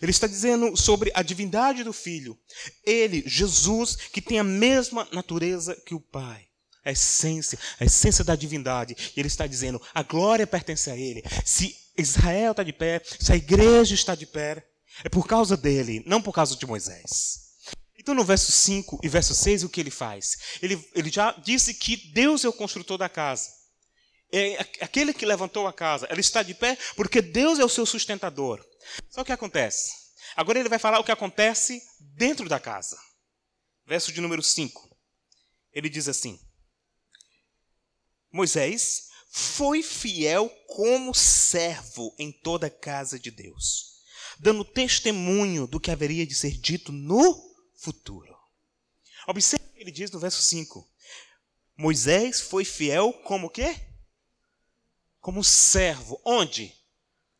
Ele 0.00 0.10
está 0.10 0.26
dizendo 0.26 0.76
sobre 0.76 1.10
a 1.14 1.22
divindade 1.22 1.84
do 1.84 1.92
Filho. 1.92 2.38
Ele, 2.84 3.22
Jesus, 3.26 3.96
que 3.96 4.20
tem 4.20 4.38
a 4.38 4.44
mesma 4.44 5.06
natureza 5.12 5.76
que 5.86 5.94
o 5.94 6.00
Pai. 6.00 6.46
A 6.84 6.90
essência, 6.90 7.56
a 7.78 7.84
essência 7.84 8.24
da 8.24 8.34
divindade. 8.34 8.96
E 9.16 9.20
ele 9.20 9.28
está 9.28 9.46
dizendo: 9.46 9.80
a 9.94 10.02
glória 10.02 10.46
pertence 10.46 10.90
a 10.90 10.96
Ele. 10.96 11.22
Se 11.44 11.76
Israel 11.96 12.50
está 12.50 12.64
de 12.64 12.72
pé, 12.72 13.00
se 13.04 13.32
a 13.32 13.36
igreja 13.36 13.94
está 13.94 14.16
de 14.16 14.26
pé, 14.26 14.66
é 15.04 15.08
por 15.08 15.26
causa 15.26 15.56
dele, 15.56 16.02
não 16.06 16.20
por 16.20 16.32
causa 16.32 16.56
de 16.56 16.66
Moisés. 16.66 17.41
Então, 18.02 18.16
no 18.16 18.24
verso 18.24 18.50
5 18.50 18.98
e 19.00 19.08
verso 19.08 19.32
6, 19.32 19.62
o 19.62 19.68
que 19.68 19.80
ele 19.80 19.90
faz? 19.90 20.36
Ele, 20.60 20.90
ele 20.92 21.08
já 21.08 21.30
disse 21.30 21.72
que 21.72 21.96
Deus 22.12 22.44
é 22.44 22.48
o 22.48 22.52
construtor 22.52 22.98
da 22.98 23.08
casa. 23.08 23.48
É 24.32 24.58
aquele 24.80 25.14
que 25.14 25.24
levantou 25.24 25.68
a 25.68 25.72
casa. 25.72 26.06
Ela 26.10 26.18
está 26.18 26.42
de 26.42 26.52
pé 26.52 26.76
porque 26.96 27.22
Deus 27.22 27.60
é 27.60 27.64
o 27.64 27.68
seu 27.68 27.86
sustentador. 27.86 28.60
Só 29.08 29.20
o 29.20 29.24
que 29.24 29.30
acontece? 29.30 29.92
Agora 30.34 30.58
ele 30.58 30.68
vai 30.68 30.80
falar 30.80 30.98
o 30.98 31.04
que 31.04 31.12
acontece 31.12 31.80
dentro 32.00 32.48
da 32.48 32.58
casa. 32.58 32.98
Verso 33.86 34.10
de 34.10 34.20
número 34.20 34.42
5. 34.42 34.90
Ele 35.72 35.88
diz 35.88 36.08
assim: 36.08 36.40
Moisés 38.32 39.10
foi 39.30 39.80
fiel 39.80 40.50
como 40.66 41.14
servo 41.14 42.12
em 42.18 42.32
toda 42.32 42.66
a 42.66 42.70
casa 42.70 43.16
de 43.16 43.30
Deus, 43.30 43.92
dando 44.40 44.64
testemunho 44.64 45.68
do 45.68 45.78
que 45.78 45.90
haveria 45.92 46.26
de 46.26 46.34
ser 46.34 46.58
dito 46.58 46.90
no 46.90 47.51
futuro. 47.82 48.36
Observe 49.26 49.66
o 49.66 49.72
que 49.72 49.80
ele 49.80 49.90
diz 49.90 50.10
no 50.10 50.18
verso 50.18 50.40
5. 50.40 50.88
Moisés 51.76 52.40
foi 52.40 52.64
fiel 52.64 53.12
como 53.24 53.50
quê? 53.50 53.76
Como 55.20 55.42
servo. 55.42 56.20
Onde? 56.24 56.72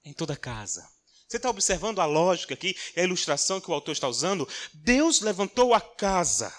Em 0.04 0.12
toda 0.12 0.36
casa. 0.36 0.88
Você 1.28 1.36
está 1.36 1.48
observando 1.48 2.00
a 2.00 2.04
lógica 2.04 2.54
aqui, 2.54 2.76
a 2.96 3.02
ilustração 3.02 3.60
que 3.60 3.70
o 3.70 3.74
autor 3.74 3.92
está 3.92 4.06
usando? 4.08 4.48
Deus 4.74 5.20
levantou 5.20 5.72
a 5.72 5.80
casa. 5.80 6.52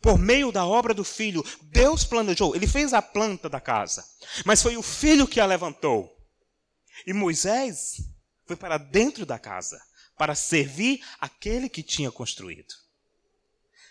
Por 0.00 0.18
meio 0.18 0.52
da 0.52 0.66
obra 0.66 0.92
do 0.92 1.04
filho, 1.04 1.44
Deus 1.62 2.04
planejou, 2.04 2.54
ele 2.54 2.66
fez 2.66 2.92
a 2.92 3.02
planta 3.02 3.48
da 3.48 3.60
casa, 3.60 4.04
mas 4.44 4.62
foi 4.62 4.76
o 4.76 4.82
filho 4.82 5.28
que 5.28 5.40
a 5.40 5.46
levantou. 5.46 6.10
E 7.06 7.12
Moisés 7.12 8.02
foi 8.46 8.56
para 8.56 8.78
dentro 8.78 9.26
da 9.26 9.38
casa 9.38 9.80
para 10.16 10.34
servir 10.34 11.04
aquele 11.20 11.68
que 11.68 11.82
tinha 11.82 12.10
construído. 12.10 12.74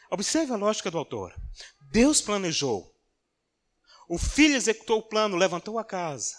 Observe 0.10 0.52
a 0.54 0.58
lógica 0.58 0.92
do 0.92 0.98
autor. 0.98 1.34
Deus 1.92 2.22
planejou. 2.22 2.94
O 4.10 4.18
filho 4.18 4.56
executou 4.56 5.00
o 5.00 5.04
plano, 5.08 5.38
levantou 5.38 5.80
a 5.80 5.86
casa. 5.86 6.36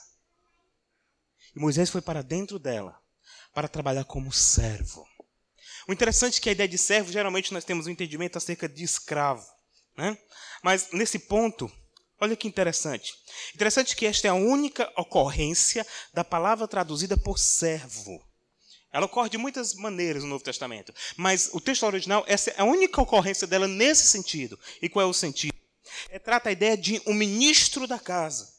E 1.57 1.61
Moisés 1.61 1.89
foi 1.89 2.03
para 2.03 2.23
dentro 2.23 2.59
dela 2.59 3.01
para 3.55 3.69
trabalhar 3.69 4.05
como 4.05 4.33
servo. 4.33 5.07
O 5.89 5.93
interessante 5.93 6.39
é 6.39 6.41
que 6.43 6.49
a 6.49 6.53
ideia 6.53 6.69
de 6.69 6.79
servo, 6.79 7.11
geralmente 7.11 7.53
nós 7.53 7.65
temos 7.65 7.87
um 7.87 7.91
entendimento 7.91 8.37
acerca 8.37 8.69
de 8.69 8.85
escravo. 8.85 9.47
Né? 9.97 10.17
Mas 10.63 10.91
nesse 10.93 11.19
ponto, 11.19 11.71
olha 12.21 12.37
que 12.37 12.49
interessante. 12.49 13.15
Interessante 13.55 13.97
que 13.97 14.07
esta 14.07 14.29
é 14.29 14.31
a 14.31 14.35
única 14.35 14.93
ocorrência 14.97 15.87
da 16.13 16.23
palavra 16.23 16.69
traduzida 16.69 17.17
por 17.17 17.39
servo. 17.39 18.23
Ela 18.93 19.07
ocorre 19.07 19.31
de 19.31 19.39
muitas 19.39 19.75
maneiras 19.75 20.23
no 20.23 20.29
Novo 20.29 20.45
Testamento, 20.45 20.95
mas 21.17 21.49
o 21.53 21.61
texto 21.61 21.85
original, 21.85 22.25
essa 22.27 22.51
é 22.51 22.61
a 22.61 22.65
única 22.65 23.01
ocorrência 23.01 23.47
dela 23.47 23.67
nesse 23.67 24.07
sentido. 24.07 24.59
E 24.83 24.89
qual 24.89 25.07
é 25.07 25.09
o 25.09 25.15
sentido? 25.15 25.55
É, 26.11 26.19
trata 26.19 26.51
a 26.51 26.53
ideia 26.53 26.77
de 26.77 27.01
um 27.07 27.15
ministro 27.15 27.87
da 27.87 27.99
casa. 27.99 28.53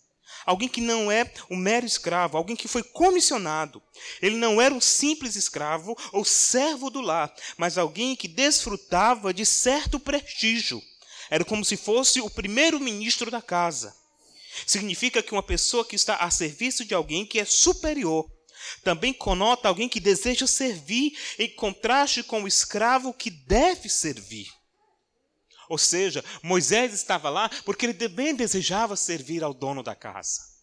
Alguém 0.46 0.67
que 0.67 0.82
não 0.82 1.12
é 1.12 1.32
um 1.50 1.56
mero 1.56 1.86
escravo, 1.86 2.36
alguém 2.36 2.56
que 2.56 2.67
foi 2.67 2.84
comissionado. 2.84 3.82
Ele 4.22 4.36
não 4.36 4.62
era 4.62 4.74
um 4.74 4.82
simples 4.82 5.36
escravo 5.36 5.96
ou 6.12 6.26
servo 6.26 6.89
do 6.89 7.00
lar, 7.00 7.34
mas 7.56 7.78
alguém 7.78 8.15
que 8.15 8.28
desfrutava 8.28 9.34
de 9.34 9.46
certo 9.46 10.00
prestígio. 10.00 10.82
Era 11.30 11.46
como 11.46 11.63
se 11.63 11.78
fosse 11.78 12.19
o 12.19 12.30
primeiro 12.30 12.80
ministro 12.80 13.32
da 13.32 13.41
casa. 13.41 13.96
Significa 14.67 15.24
que 15.24 15.32
uma 15.32 15.41
pessoa 15.41 15.86
que 15.86 15.96
está 15.96 16.17
a 16.17 16.30
serviço 16.30 16.84
de 16.86 16.93
alguém 16.93 17.26
que 17.26 17.39
é 17.39 17.46
superior, 17.46 18.30
também 18.83 19.13
conota 19.13 19.67
alguém 19.67 19.89
que 19.89 19.99
deseja 19.99 20.47
servir 20.47 21.17
em 21.38 21.49
contraste 21.49 22.23
com 22.23 22.43
o 22.43 22.47
escravo 22.47 23.13
que 23.13 23.29
deve 23.29 23.89
servir. 23.89 24.47
Ou 25.69 25.77
seja, 25.77 26.23
Moisés 26.41 26.93
estava 26.93 27.29
lá 27.29 27.49
porque 27.65 27.86
ele 27.86 27.93
também 27.93 28.36
desejava 28.36 28.95
servir 28.95 29.43
ao 29.43 29.53
dono 29.53 29.81
da 29.81 29.95
casa. 29.95 30.53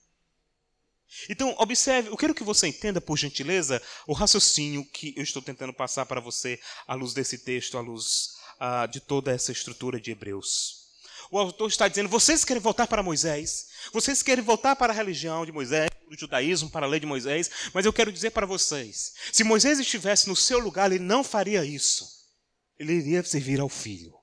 Então, 1.28 1.54
observe, 1.58 2.08
eu 2.08 2.16
quero 2.16 2.34
que 2.34 2.44
você 2.44 2.68
entenda, 2.68 3.00
por 3.00 3.18
gentileza, 3.18 3.82
o 4.06 4.12
raciocínio 4.12 4.84
que 4.84 5.12
eu 5.16 5.22
estou 5.22 5.42
tentando 5.42 5.72
passar 5.72 6.06
para 6.06 6.20
você 6.20 6.60
à 6.86 6.94
luz 6.94 7.12
desse 7.12 7.38
texto, 7.38 7.76
à 7.76 7.80
luz 7.80 8.36
ah, 8.60 8.86
de 8.86 9.00
toda 9.00 9.32
essa 9.32 9.50
estrutura 9.50 10.00
de 10.00 10.12
Hebreus. 10.12 10.80
O 11.30 11.38
autor 11.38 11.68
está 11.68 11.88
dizendo: 11.88 12.08
vocês 12.08 12.44
querem 12.44 12.62
voltar 12.62 12.86
para 12.86 13.02
Moisés, 13.02 13.68
vocês 13.92 14.22
querem 14.22 14.44
voltar 14.44 14.76
para 14.76 14.92
a 14.92 14.96
religião 14.96 15.44
de 15.44 15.52
Moisés, 15.52 15.89
para 16.10 16.16
o 16.16 16.18
judaísmo, 16.18 16.70
para 16.70 16.86
a 16.86 16.88
lei 16.88 16.98
de 16.98 17.06
Moisés, 17.06 17.50
mas 17.72 17.86
eu 17.86 17.92
quero 17.92 18.12
dizer 18.12 18.30
para 18.30 18.46
vocês: 18.46 19.12
se 19.32 19.44
Moisés 19.44 19.78
estivesse 19.78 20.28
no 20.28 20.34
seu 20.34 20.58
lugar, 20.58 20.90
ele 20.90 21.02
não 21.02 21.22
faria 21.22 21.64
isso. 21.64 22.04
Ele 22.78 22.94
iria 22.94 23.22
servir 23.22 23.60
ao 23.60 23.68
filho. 23.68 24.14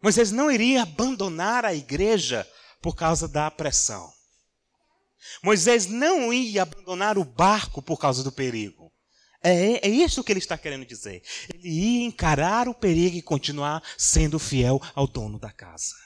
Moisés 0.00 0.30
não 0.30 0.50
iria 0.50 0.82
abandonar 0.82 1.64
a 1.64 1.74
igreja 1.74 2.48
por 2.80 2.94
causa 2.94 3.26
da 3.26 3.50
pressão. 3.50 4.12
Moisés 5.42 5.86
não 5.86 6.32
ia 6.32 6.62
abandonar 6.62 7.16
o 7.16 7.24
barco 7.24 7.80
por 7.80 7.98
causa 7.98 8.22
do 8.22 8.30
perigo. 8.30 8.92
É, 9.42 9.86
é 9.86 9.90
isso 9.90 10.22
que 10.22 10.30
ele 10.30 10.38
está 10.38 10.56
querendo 10.56 10.84
dizer. 10.84 11.22
Ele 11.52 11.68
ia 11.68 12.06
encarar 12.06 12.68
o 12.68 12.74
perigo 12.74 13.16
e 13.16 13.22
continuar 13.22 13.82
sendo 13.96 14.38
fiel 14.38 14.80
ao 14.94 15.06
dono 15.06 15.38
da 15.38 15.50
casa. 15.50 16.03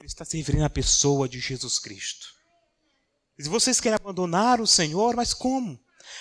Ele 0.00 0.06
está 0.06 0.24
se 0.24 0.36
referindo 0.36 0.64
à 0.64 0.70
pessoa 0.70 1.28
de 1.28 1.40
Jesus 1.40 1.78
Cristo. 1.78 2.28
Se 3.38 3.48
vocês 3.48 3.80
querem 3.80 3.96
abandonar 3.96 4.60
o 4.60 4.66
Senhor, 4.66 5.14
mas 5.14 5.32
como? 5.32 5.78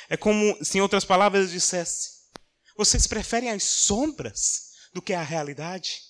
É 0.09 0.17
como 0.17 0.63
se, 0.63 0.77
em 0.77 0.81
outras 0.81 1.05
palavras, 1.05 1.43
ele 1.43 1.53
dissesse: 1.53 2.27
vocês 2.75 3.07
preferem 3.07 3.49
as 3.49 3.63
sombras 3.63 4.73
do 4.93 5.01
que 5.01 5.13
a 5.13 5.23
realidade? 5.23 6.01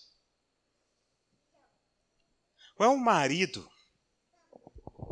Qual 2.75 2.91
é 2.91 2.93
um 2.93 2.97
marido 2.97 3.67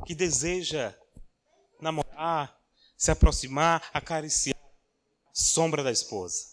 que 0.06 0.14
deseja 0.14 0.96
namorar, 1.82 2.58
se 2.98 3.12
aproximar, 3.12 3.90
acariciar 3.94 4.56
sombra 5.34 5.84
da 5.84 5.92
esposa. 5.92 6.46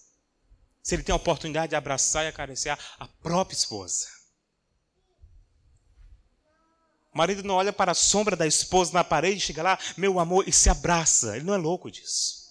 Se 0.83 0.95
ele 0.95 1.05
tem 1.05 1.13
a 1.13 1.17
oportunidade 1.17 1.71
de 1.71 1.77
abraçar 1.77 2.25
e 2.25 2.29
acariciar 2.29 2.79
a 2.99 3.07
própria 3.07 3.55
esposa. 3.55 4.09
O 7.15 7.19
marido 7.19 7.43
não 7.43 7.57
olha 7.57 7.73
para 7.73 7.93
a 7.93 7.95
sombra 7.95 8.35
da 8.35 8.47
esposa 8.47 8.93
na 8.93 9.05
parede, 9.05 9.41
chega 9.41 9.63
lá, 9.63 9.79
meu 9.97 10.19
amor, 10.19 10.49
e 10.49 10.53
se 10.53 10.71
abraça. 10.71 11.37
Ele 11.37 11.45
não 11.45 11.55
é 11.55 11.59
louco 11.59 11.91
disso. 11.91 12.43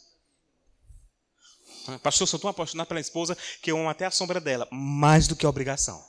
Pastor, 2.03 2.27
sou 2.27 2.39
tão 2.39 2.49
apaixonado 2.49 2.87
pela 2.87 2.99
esposa 2.99 3.35
que 3.61 3.71
eu 3.71 3.77
amo 3.77 3.89
até 3.89 4.05
a 4.05 4.11
sombra 4.11 4.39
dela, 4.39 4.67
mais 4.71 5.27
do 5.27 5.35
que 5.35 5.45
a 5.45 5.49
obrigação. 5.49 6.03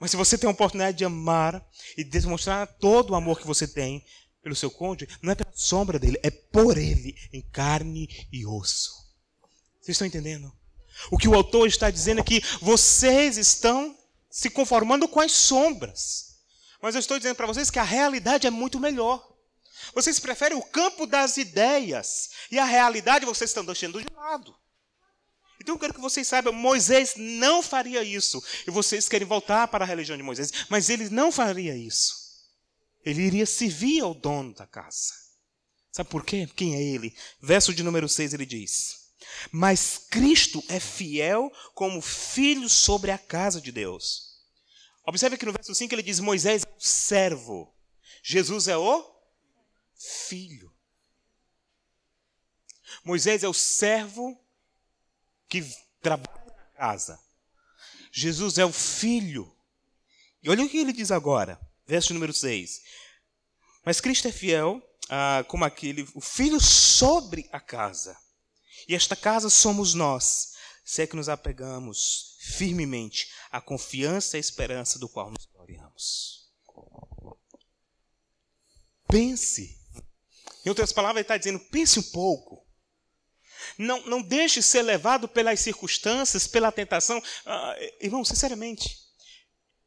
Mas 0.00 0.10
se 0.10 0.16
você 0.16 0.38
tem 0.38 0.48
a 0.48 0.52
oportunidade 0.52 0.96
de 0.96 1.04
amar 1.04 1.64
e 1.96 2.02
demonstrar 2.02 2.66
todo 2.66 3.10
o 3.10 3.14
amor 3.14 3.38
que 3.38 3.46
você 3.46 3.68
tem, 3.68 4.04
pelo 4.42 4.56
seu 4.56 4.70
cônjuge, 4.70 5.08
não 5.22 5.32
é 5.32 5.34
pela 5.34 5.52
sombra 5.54 5.98
dele, 5.98 6.18
é 6.22 6.30
por 6.30 6.78
ele, 6.78 7.14
em 7.32 7.42
carne 7.42 8.08
e 8.32 8.46
osso. 8.46 8.90
Vocês 9.80 9.94
estão 9.94 10.06
entendendo? 10.06 10.50
O 11.10 11.18
que 11.18 11.28
o 11.28 11.34
autor 11.34 11.66
está 11.66 11.90
dizendo 11.90 12.20
é 12.20 12.24
que 12.24 12.42
vocês 12.60 13.36
estão 13.36 13.96
se 14.30 14.48
conformando 14.48 15.06
com 15.06 15.20
as 15.20 15.32
sombras. 15.32 16.33
Mas 16.84 16.94
eu 16.94 16.98
estou 16.98 17.16
dizendo 17.16 17.34
para 17.34 17.46
vocês 17.46 17.70
que 17.70 17.78
a 17.78 17.82
realidade 17.82 18.46
é 18.46 18.50
muito 18.50 18.78
melhor. 18.78 19.26
Vocês 19.94 20.20
preferem 20.20 20.58
o 20.58 20.62
campo 20.62 21.06
das 21.06 21.38
ideias 21.38 22.28
e 22.50 22.58
a 22.58 22.64
realidade 22.66 23.24
vocês 23.24 23.48
estão 23.48 23.64
deixando 23.64 24.02
de 24.02 24.14
lado. 24.14 24.54
Então 25.58 25.76
eu 25.76 25.78
quero 25.78 25.94
que 25.94 26.00
vocês 26.00 26.28
saibam, 26.28 26.52
Moisés 26.52 27.14
não 27.16 27.62
faria 27.62 28.04
isso. 28.04 28.44
E 28.66 28.70
vocês 28.70 29.08
querem 29.08 29.26
voltar 29.26 29.66
para 29.68 29.82
a 29.82 29.88
religião 29.88 30.14
de 30.14 30.22
Moisés, 30.22 30.52
mas 30.68 30.90
ele 30.90 31.08
não 31.08 31.32
faria 31.32 31.74
isso. 31.74 32.14
Ele 33.02 33.22
iria 33.22 33.46
servir 33.46 34.02
ao 34.02 34.12
dono 34.12 34.52
da 34.52 34.66
casa. 34.66 35.14
Sabe 35.90 36.10
por 36.10 36.22
quê? 36.22 36.46
Quem 36.54 36.74
é 36.74 36.82
ele? 36.82 37.16
Verso 37.40 37.72
de 37.72 37.82
número 37.82 38.10
6 38.10 38.34
ele 38.34 38.44
diz: 38.44 39.14
Mas 39.50 40.02
Cristo 40.10 40.62
é 40.68 40.78
fiel 40.78 41.50
como 41.74 42.02
filho 42.02 42.68
sobre 42.68 43.10
a 43.10 43.16
casa 43.16 43.58
de 43.58 43.72
Deus. 43.72 44.33
Observe 45.06 45.36
que 45.36 45.46
no 45.46 45.52
verso 45.52 45.74
5 45.74 45.94
ele 45.94 46.02
diz: 46.02 46.20
Moisés 46.20 46.64
é 46.64 46.68
o 46.68 46.80
servo, 46.80 47.74
Jesus 48.22 48.68
é 48.68 48.76
o 48.76 49.14
filho. 49.94 50.72
Moisés 53.04 53.42
é 53.42 53.48
o 53.48 53.54
servo 53.54 54.40
que 55.48 55.62
trabalha 56.00 56.54
na 56.56 56.64
casa. 56.76 57.20
Jesus 58.12 58.58
é 58.58 58.64
o 58.64 58.72
filho. 58.72 59.54
E 60.42 60.48
olha 60.48 60.64
o 60.64 60.68
que 60.68 60.78
ele 60.78 60.92
diz 60.92 61.10
agora 61.10 61.60
verso 61.86 62.14
número 62.14 62.32
6. 62.32 62.80
Mas 63.84 64.00
Cristo 64.00 64.28
é 64.28 64.32
fiel 64.32 64.82
ah, 65.08 65.44
como 65.48 65.64
aquele, 65.64 66.08
o 66.14 66.20
filho 66.20 66.60
sobre 66.60 67.48
a 67.52 67.60
casa. 67.60 68.16
E 68.88 68.94
esta 68.94 69.14
casa 69.16 69.48
somos 69.48 69.94
nós, 69.94 70.54
se 70.84 71.02
é 71.02 71.06
que 71.06 71.16
nos 71.16 71.28
apegamos 71.28 72.33
firmemente 72.44 73.32
à 73.50 73.60
confiança 73.60 74.36
e 74.36 74.38
à 74.38 74.40
esperança 74.40 74.98
do 74.98 75.08
qual 75.08 75.30
nos 75.30 75.46
gloriamos. 75.46 76.50
Pense. 79.08 79.80
Em 80.64 80.68
outras 80.68 80.92
palavras, 80.92 81.18
ele 81.20 81.24
está 81.24 81.36
dizendo: 81.36 81.60
pense 81.70 81.98
um 81.98 82.02
pouco. 82.02 82.64
Não, 83.78 84.04
não 84.06 84.20
deixe 84.20 84.60
ser 84.60 84.82
levado 84.82 85.26
pelas 85.26 85.60
circunstâncias, 85.60 86.46
pela 86.46 86.70
tentação. 86.70 87.22
Ah, 87.46 87.74
irmão, 88.00 88.24
sinceramente, 88.24 88.98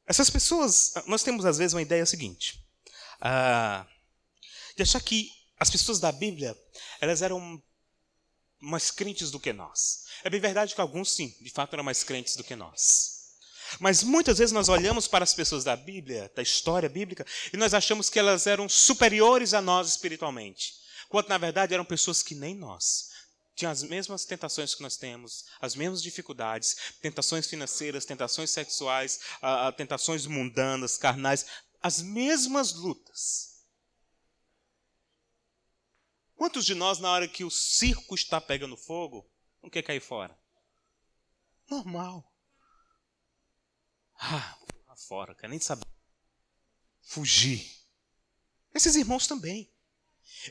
essas 0.06 0.30
pessoas, 0.30 0.93
nós 1.06 1.22
temos 1.22 1.46
às 1.46 1.58
vezes 1.58 1.74
uma 1.74 1.82
ideia 1.82 2.06
seguinte, 2.06 2.65
ah, 3.22 3.86
de 4.76 4.84
achar 4.84 5.02
que 5.02 5.30
as 5.60 5.70
pessoas 5.70 6.00
da 6.00 6.12
Bíblia, 6.12 6.58
elas 7.00 7.22
eram 7.22 7.62
mais 8.60 8.91
crentes 8.91 9.32
do 9.32 9.39
que 9.39 9.54
nós. 9.54 10.06
É 10.24 10.30
bem 10.30 10.39
verdade 10.39 10.74
que 10.74 10.82
alguns, 10.82 11.12
sim, 11.12 11.36
de 11.41 11.50
fato 11.50 11.74
eram 11.74 11.84
mais 11.84 12.04
crentes 12.04 12.36
do 12.36 12.43
que 12.43 12.56
nós. 12.56 13.17
Mas 13.80 14.02
muitas 14.02 14.38
vezes 14.38 14.54
nós 14.54 14.70
olhamos 14.70 15.08
para 15.08 15.24
as 15.24 15.34
pessoas 15.34 15.63
da 15.63 15.76
Bíblia, 15.76 16.32
da 16.36 16.41
história 16.41 16.88
bíblica, 16.88 17.26
e 17.54 17.58
nós 17.58 17.74
achamos 17.74 18.10
que 18.10 18.17
elas 18.17 18.48
eram 18.48 18.70
superiores 18.70 19.54
a 19.54 19.62
nós 19.62 19.89
espiritualmente. 19.89 20.74
Quando 21.10 21.28
na 21.28 21.38
verdade 21.38 21.74
eram 21.74 21.86
pessoas 21.86 22.24
que 22.24 22.34
nem 22.34 22.56
nós. 22.56 23.10
Tinham 23.56 23.72
as 23.72 23.84
mesmas 23.84 24.24
tentações 24.24 24.76
que 24.76 24.84
nós 24.84 24.98
temos, 24.98 25.46
as 25.60 25.76
mesmas 25.76 26.02
dificuldades, 26.02 26.76
tentações 27.02 27.48
financeiras, 27.48 28.06
tentações 28.06 28.52
sexuais, 28.52 29.20
tentações 29.76 30.28
mundanas, 30.28 30.98
carnais, 30.98 31.46
as 31.82 32.02
mesmas 32.02 32.74
lutas. 32.74 33.57
Quantos 36.38 36.65
de 36.65 36.76
nós, 36.76 37.00
na 37.00 37.12
hora 37.12 37.28
que 37.28 37.43
o 37.43 37.50
circo 37.50 38.13
está 38.13 38.39
pegando 38.39 38.78
fogo, 38.78 39.28
não 39.62 39.71
quer 39.71 39.82
cair 39.82 40.00
fora? 40.00 40.39
Normal. 41.69 42.32
Ah, 44.19 44.58
fora, 44.95 45.34
quer 45.34 45.50
nem 45.50 45.60
saber. 45.60 45.86
Fugir. 47.02 47.65
Esses 48.73 48.95
irmãos 48.95 49.26
também. 49.26 49.73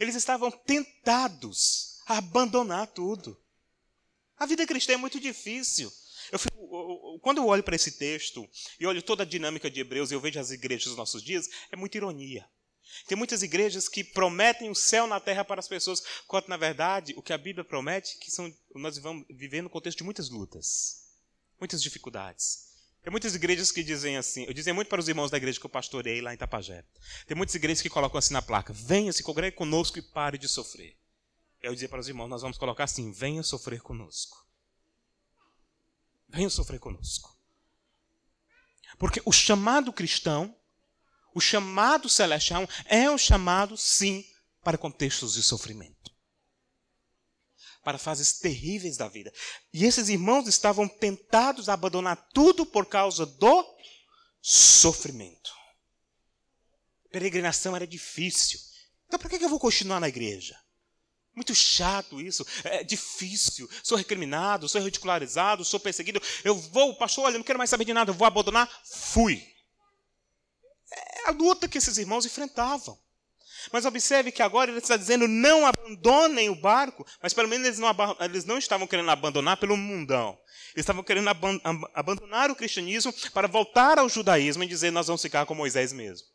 Eles 0.00 0.16
estavam 0.16 0.50
tentados 0.50 2.00
a 2.06 2.18
abandonar 2.18 2.88
tudo. 2.88 3.40
A 4.36 4.44
vida 4.44 4.66
cristã 4.66 4.94
é 4.94 4.96
muito 4.96 5.20
difícil. 5.20 5.92
Eu 6.32 6.38
fico, 6.38 7.20
quando 7.20 7.38
eu 7.38 7.46
olho 7.46 7.62
para 7.62 7.76
esse 7.76 7.92
texto 7.92 8.48
e 8.80 8.86
olho 8.86 9.02
toda 9.02 9.22
a 9.22 9.26
dinâmica 9.26 9.70
de 9.70 9.80
Hebreus 9.80 10.10
e 10.10 10.14
eu 10.14 10.20
vejo 10.20 10.40
as 10.40 10.50
igrejas 10.50 10.88
dos 10.88 10.96
nossos 10.96 11.22
dias, 11.22 11.48
é 11.70 11.76
muita 11.76 11.96
ironia. 11.96 12.48
Tem 13.06 13.16
muitas 13.16 13.42
igrejas 13.42 13.88
que 13.88 14.02
prometem 14.02 14.70
o 14.70 14.74
céu 14.74 15.06
na 15.06 15.20
terra 15.20 15.44
para 15.44 15.60
as 15.60 15.68
pessoas, 15.68 16.02
quando 16.26 16.48
na 16.48 16.56
verdade 16.56 17.14
o 17.16 17.22
que 17.22 17.32
a 17.32 17.38
Bíblia 17.38 17.64
promete 17.64 18.18
que 18.18 18.30
são 18.30 18.52
nós 18.74 18.98
vamos 18.98 19.26
viver 19.30 19.62
no 19.62 19.70
contexto 19.70 19.98
de 19.98 20.04
muitas 20.04 20.28
lutas, 20.28 21.04
muitas 21.58 21.82
dificuldades. 21.82 22.66
Tem 23.02 23.10
muitas 23.10 23.36
igrejas 23.36 23.70
que 23.70 23.84
dizem 23.84 24.16
assim, 24.16 24.44
eu 24.44 24.52
dizia 24.52 24.74
muito 24.74 24.88
para 24.88 25.00
os 25.00 25.08
irmãos 25.08 25.30
da 25.30 25.36
igreja 25.36 25.60
que 25.60 25.66
eu 25.66 25.70
pastorei 25.70 26.20
lá 26.20 26.34
em 26.34 26.36
Tapajé. 26.36 26.84
Tem 27.26 27.36
muitas 27.36 27.54
igrejas 27.54 27.80
que 27.80 27.88
colocam 27.88 28.18
assim 28.18 28.32
na 28.32 28.42
placa: 28.42 28.72
venha, 28.72 29.12
se 29.12 29.22
congregue 29.22 29.56
conosco 29.56 29.98
e 29.98 30.02
pare 30.02 30.36
de 30.36 30.48
sofrer. 30.48 30.96
Eu 31.62 31.72
dizia 31.72 31.88
para 31.88 32.00
os 32.00 32.08
irmãos: 32.08 32.28
nós 32.28 32.42
vamos 32.42 32.58
colocar 32.58 32.84
assim: 32.84 33.12
venha 33.12 33.42
sofrer 33.42 33.80
conosco. 33.80 34.44
Venha 36.28 36.50
sofrer 36.50 36.80
conosco. 36.80 37.36
Porque 38.98 39.22
o 39.24 39.32
chamado 39.32 39.92
cristão, 39.92 40.56
o 41.36 41.40
chamado 41.40 42.08
celestial, 42.08 42.66
é 42.86 43.10
um 43.10 43.18
chamado, 43.18 43.76
sim, 43.76 44.24
para 44.64 44.78
contextos 44.78 45.34
de 45.34 45.42
sofrimento 45.42 45.94
para 47.84 47.98
fases 47.98 48.32
terríveis 48.40 48.96
da 48.96 49.06
vida. 49.06 49.32
E 49.72 49.84
esses 49.84 50.08
irmãos 50.08 50.48
estavam 50.48 50.88
tentados 50.88 51.68
a 51.68 51.74
abandonar 51.74 52.16
tudo 52.34 52.66
por 52.66 52.84
causa 52.86 53.24
do 53.24 53.64
sofrimento. 54.42 55.52
Peregrinação 57.12 57.76
era 57.76 57.86
difícil. 57.86 58.58
Então, 59.06 59.20
para 59.20 59.28
que 59.28 59.44
eu 59.44 59.48
vou 59.48 59.60
continuar 59.60 60.00
na 60.00 60.08
igreja? 60.08 60.58
Muito 61.32 61.54
chato 61.54 62.20
isso, 62.20 62.44
é 62.64 62.82
difícil. 62.82 63.70
Sou 63.84 63.96
recriminado, 63.96 64.68
sou 64.68 64.80
ridicularizado, 64.80 65.64
sou 65.64 65.78
perseguido. 65.78 66.20
Eu 66.42 66.56
vou, 66.56 66.96
pastor, 66.96 67.26
olha, 67.26 67.38
não 67.38 67.44
quero 67.44 67.58
mais 67.58 67.70
saber 67.70 67.84
de 67.84 67.94
nada, 67.94 68.10
eu 68.10 68.14
vou 68.14 68.26
abandonar. 68.26 68.68
Fui. 68.84 69.46
É 71.26 71.30
a 71.30 71.32
luta 71.32 71.68
que 71.68 71.78
esses 71.78 71.98
irmãos 71.98 72.24
enfrentavam. 72.24 72.96
Mas 73.72 73.84
observe 73.84 74.30
que 74.30 74.42
agora 74.42 74.70
ele 74.70 74.78
está 74.78 74.96
dizendo: 74.96 75.26
não 75.26 75.66
abandonem 75.66 76.48
o 76.48 76.54
barco, 76.54 77.04
mas 77.22 77.34
pelo 77.34 77.48
menos 77.48 77.66
eles 77.66 77.78
não, 77.78 77.88
eles 78.20 78.44
não 78.44 78.58
estavam 78.58 78.86
querendo 78.86 79.10
abandonar 79.10 79.56
pelo 79.56 79.76
mundão. 79.76 80.38
Eles 80.74 80.84
estavam 80.84 81.02
querendo 81.02 81.28
ab 81.28 81.40
abandonar 81.94 82.50
o 82.50 82.56
cristianismo 82.56 83.12
para 83.32 83.48
voltar 83.48 83.98
ao 83.98 84.08
judaísmo 84.08 84.62
e 84.62 84.68
dizer: 84.68 84.90
nós 84.92 85.06
vamos 85.06 85.22
ficar 85.22 85.46
com 85.46 85.54
Moisés 85.54 85.92
mesmo. 85.92 86.26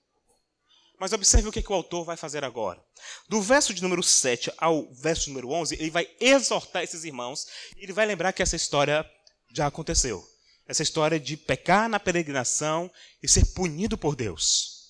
Mas 0.99 1.13
observe 1.13 1.49
o 1.49 1.51
que, 1.51 1.63
que 1.63 1.71
o 1.71 1.75
autor 1.75 2.03
vai 2.03 2.15
fazer 2.15 2.43
agora. 2.43 2.79
Do 3.27 3.41
verso 3.41 3.73
de 3.73 3.81
número 3.81 4.03
7 4.03 4.51
ao 4.57 4.91
verso 4.93 5.29
número 5.29 5.49
11, 5.49 5.75
ele 5.75 5.89
vai 5.89 6.07
exortar 6.19 6.83
esses 6.83 7.03
irmãos 7.03 7.47
e 7.75 7.83
ele 7.83 7.93
vai 7.93 8.05
lembrar 8.05 8.33
que 8.33 8.43
essa 8.43 8.55
história 8.55 9.09
já 9.51 9.65
aconteceu. 9.65 10.23
Essa 10.67 10.83
história 10.83 11.19
de 11.19 11.35
pecar 11.35 11.89
na 11.89 11.99
peregrinação 11.99 12.91
e 13.21 13.27
ser 13.27 13.45
punido 13.53 13.97
por 13.97 14.15
Deus. 14.15 14.80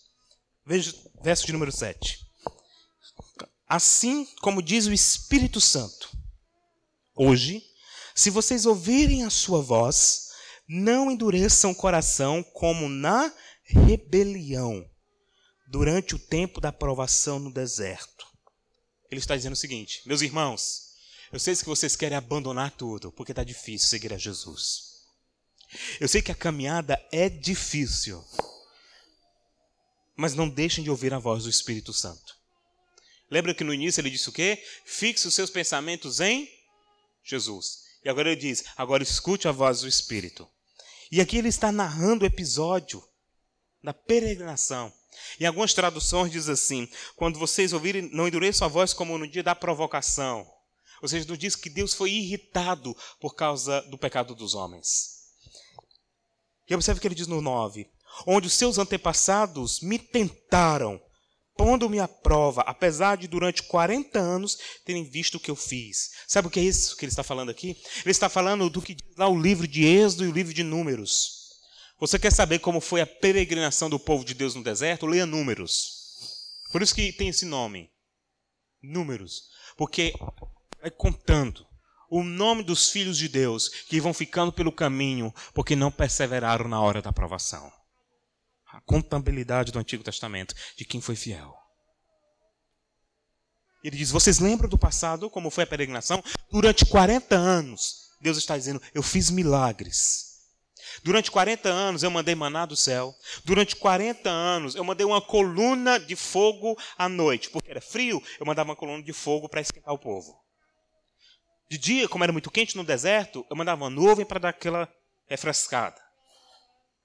Veja 0.71 0.95
verso 1.21 1.45
de 1.45 1.51
número 1.51 1.69
7. 1.69 2.25
Assim 3.67 4.25
como 4.41 4.63
diz 4.63 4.87
o 4.87 4.93
Espírito 4.93 5.59
Santo, 5.59 6.09
hoje, 7.13 7.61
se 8.15 8.29
vocês 8.29 8.65
ouvirem 8.65 9.25
a 9.25 9.29
sua 9.29 9.61
voz, 9.61 10.29
não 10.69 11.11
endureçam 11.11 11.71
o 11.71 11.75
coração 11.75 12.41
como 12.41 12.87
na 12.87 13.33
rebelião, 13.65 14.89
durante 15.67 16.15
o 16.15 16.19
tempo 16.19 16.61
da 16.61 16.71
provação 16.71 17.37
no 17.37 17.51
deserto. 17.51 18.25
Ele 19.11 19.19
está 19.19 19.35
dizendo 19.35 19.53
o 19.53 19.57
seguinte: 19.57 20.01
meus 20.05 20.21
irmãos, 20.21 20.93
eu 21.33 21.39
sei 21.39 21.53
que 21.53 21.65
vocês 21.65 21.97
querem 21.97 22.17
abandonar 22.17 22.71
tudo, 22.71 23.11
porque 23.11 23.33
está 23.33 23.43
difícil 23.43 23.89
seguir 23.89 24.13
a 24.13 24.17
Jesus. 24.17 24.83
Eu 25.99 26.07
sei 26.07 26.21
que 26.21 26.31
a 26.31 26.35
caminhada 26.35 26.97
é 27.11 27.27
difícil, 27.27 28.23
mas 30.21 30.35
não 30.35 30.47
deixem 30.47 30.83
de 30.83 30.89
ouvir 30.91 31.13
a 31.15 31.19
voz 31.19 31.43
do 31.43 31.49
Espírito 31.49 31.91
Santo. 31.91 32.37
Lembra 33.29 33.55
que 33.55 33.63
no 33.63 33.73
início 33.73 33.99
ele 33.99 34.11
disse 34.11 34.29
o 34.29 34.31
quê? 34.31 34.63
Fixe 34.85 35.27
os 35.27 35.33
seus 35.33 35.49
pensamentos 35.49 36.19
em 36.19 36.47
Jesus. 37.23 37.79
E 38.05 38.09
agora 38.09 38.31
ele 38.31 38.39
diz: 38.39 38.63
agora 38.77 39.01
escute 39.01 39.47
a 39.47 39.51
voz 39.51 39.81
do 39.81 39.87
Espírito. 39.87 40.47
E 41.11 41.19
aqui 41.19 41.37
ele 41.37 41.47
está 41.47 41.71
narrando 41.71 42.23
o 42.23 42.27
episódio 42.27 43.03
da 43.83 43.93
peregrinação. 43.93 44.93
Em 45.39 45.45
algumas 45.45 45.73
traduções 45.73 46.31
diz 46.31 46.47
assim: 46.47 46.87
quando 47.15 47.39
vocês 47.39 47.73
ouvirem, 47.73 48.03
não 48.13 48.27
endureçam 48.27 48.67
a 48.67 48.69
voz 48.69 48.93
como 48.93 49.17
no 49.17 49.27
dia 49.27 49.41
da 49.41 49.55
provocação. 49.55 50.47
Ou 51.01 51.07
seja, 51.07 51.27
não 51.27 51.35
diz 51.35 51.55
que 51.55 51.69
Deus 51.69 51.95
foi 51.95 52.11
irritado 52.11 52.95
por 53.19 53.33
causa 53.33 53.81
do 53.89 53.97
pecado 53.97 54.35
dos 54.35 54.53
homens. 54.53 55.21
E 56.69 56.75
observe 56.75 56.99
o 56.99 57.01
que 57.01 57.07
ele 57.07 57.15
diz 57.15 57.25
no 57.25 57.41
9: 57.41 57.89
onde 58.25 58.47
os 58.47 58.53
seus 58.53 58.77
antepassados 58.77 59.81
me 59.81 59.97
tentaram 59.97 61.01
pondo-me 61.61 61.99
à 61.99 62.07
prova, 62.07 62.61
apesar 62.61 63.17
de 63.17 63.27
durante 63.27 63.61
40 63.61 64.17
anos 64.17 64.57
terem 64.83 65.03
visto 65.03 65.35
o 65.35 65.39
que 65.39 65.51
eu 65.51 65.55
fiz. 65.55 66.09
Sabe 66.27 66.47
o 66.47 66.51
que 66.51 66.59
é 66.59 66.63
isso 66.63 66.97
que 66.97 67.05
ele 67.05 67.11
está 67.11 67.21
falando 67.21 67.51
aqui? 67.51 67.77
Ele 67.99 68.11
está 68.11 68.27
falando 68.29 68.67
do 68.67 68.81
que 68.81 68.95
diz 68.95 69.15
lá 69.15 69.27
o 69.27 69.39
livro 69.39 69.67
de 69.67 69.85
Êxodo 69.85 70.25
e 70.25 70.27
o 70.27 70.31
livro 70.31 70.53
de 70.53 70.63
Números. 70.63 71.51
Você 71.99 72.17
quer 72.17 72.31
saber 72.31 72.57
como 72.59 72.81
foi 72.81 73.01
a 73.01 73.05
peregrinação 73.05 73.91
do 73.91 73.99
povo 73.99 74.25
de 74.25 74.33
Deus 74.33 74.55
no 74.55 74.63
deserto? 74.63 75.05
Leia 75.05 75.27
Números. 75.27 76.01
Por 76.71 76.81
isso 76.81 76.95
que 76.95 77.13
tem 77.13 77.27
esse 77.27 77.45
nome. 77.45 77.91
Números. 78.81 79.43
Porque 79.77 80.13
é 80.81 80.89
contando 80.89 81.63
o 82.09 82.23
nome 82.23 82.63
dos 82.63 82.89
filhos 82.89 83.19
de 83.19 83.29
Deus 83.29 83.69
que 83.69 84.01
vão 84.01 84.15
ficando 84.15 84.51
pelo 84.51 84.71
caminho 84.71 85.31
porque 85.53 85.75
não 85.75 85.91
perseveraram 85.91 86.67
na 86.67 86.81
hora 86.81 87.03
da 87.03 87.13
provação 87.13 87.71
a 88.71 88.81
contabilidade 88.81 89.71
do 89.71 89.79
Antigo 89.79 90.03
Testamento 90.03 90.55
de 90.77 90.85
quem 90.85 91.01
foi 91.01 91.15
fiel. 91.15 91.55
Ele 93.83 93.97
diz: 93.97 94.11
Vocês 94.11 94.39
lembram 94.39 94.69
do 94.69 94.77
passado, 94.77 95.29
como 95.29 95.49
foi 95.49 95.63
a 95.63 95.67
peregrinação? 95.67 96.23
Durante 96.51 96.85
40 96.85 97.35
anos, 97.35 98.09
Deus 98.21 98.37
está 98.37 98.57
dizendo: 98.57 98.81
Eu 98.93 99.03
fiz 99.03 99.29
milagres. 99.29 100.29
Durante 101.03 101.31
40 101.31 101.69
anos 101.69 102.03
eu 102.03 102.11
mandei 102.11 102.35
maná 102.35 102.65
do 102.65 102.75
céu. 102.75 103.13
Durante 103.45 103.75
40 103.75 104.29
anos 104.29 104.75
eu 104.75 104.83
mandei 104.83 105.05
uma 105.05 105.21
coluna 105.21 105.99
de 105.99 106.15
fogo 106.15 106.77
à 106.97 107.07
noite. 107.07 107.49
Porque 107.49 107.71
era 107.71 107.81
frio, 107.81 108.21
eu 108.39 108.45
mandava 108.45 108.69
uma 108.69 108.75
coluna 108.75 109.01
de 109.01 109.13
fogo 109.13 109.47
para 109.47 109.61
esquentar 109.61 109.93
o 109.93 109.99
povo. 109.99 110.37
De 111.69 111.77
dia, 111.77 112.09
como 112.09 112.23
era 112.23 112.33
muito 112.33 112.51
quente 112.51 112.75
no 112.75 112.83
deserto, 112.83 113.45
eu 113.49 113.55
mandava 113.55 113.83
uma 113.83 113.89
nuvem 113.89 114.25
para 114.25 114.39
dar 114.39 114.49
aquela 114.49 114.91
refrescada. 115.27 116.00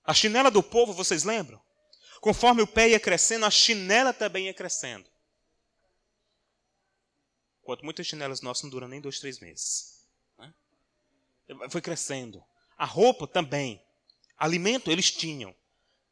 A 0.06 0.14
chinela 0.14 0.50
do 0.50 0.62
povo, 0.62 0.92
vocês 0.92 1.24
lembram? 1.24 1.60
Conforme 2.20 2.62
o 2.62 2.66
pé 2.66 2.90
ia 2.90 3.00
crescendo, 3.00 3.44
a 3.44 3.50
chinela 3.50 4.12
também 4.12 4.46
ia 4.46 4.54
crescendo. 4.54 5.08
Enquanto 7.62 7.84
muitas 7.84 8.06
chinelas 8.06 8.40
nossas 8.40 8.62
não 8.62 8.70
duram 8.70 8.86
nem 8.86 9.00
dois, 9.00 9.18
três 9.18 9.40
meses. 9.40 10.06
Né? 10.38 10.54
Foi 11.68 11.80
crescendo. 11.80 12.42
A 12.78 12.84
roupa 12.84 13.26
também. 13.26 13.82
Alimento 14.38 14.90
eles 14.90 15.10
tinham. 15.10 15.54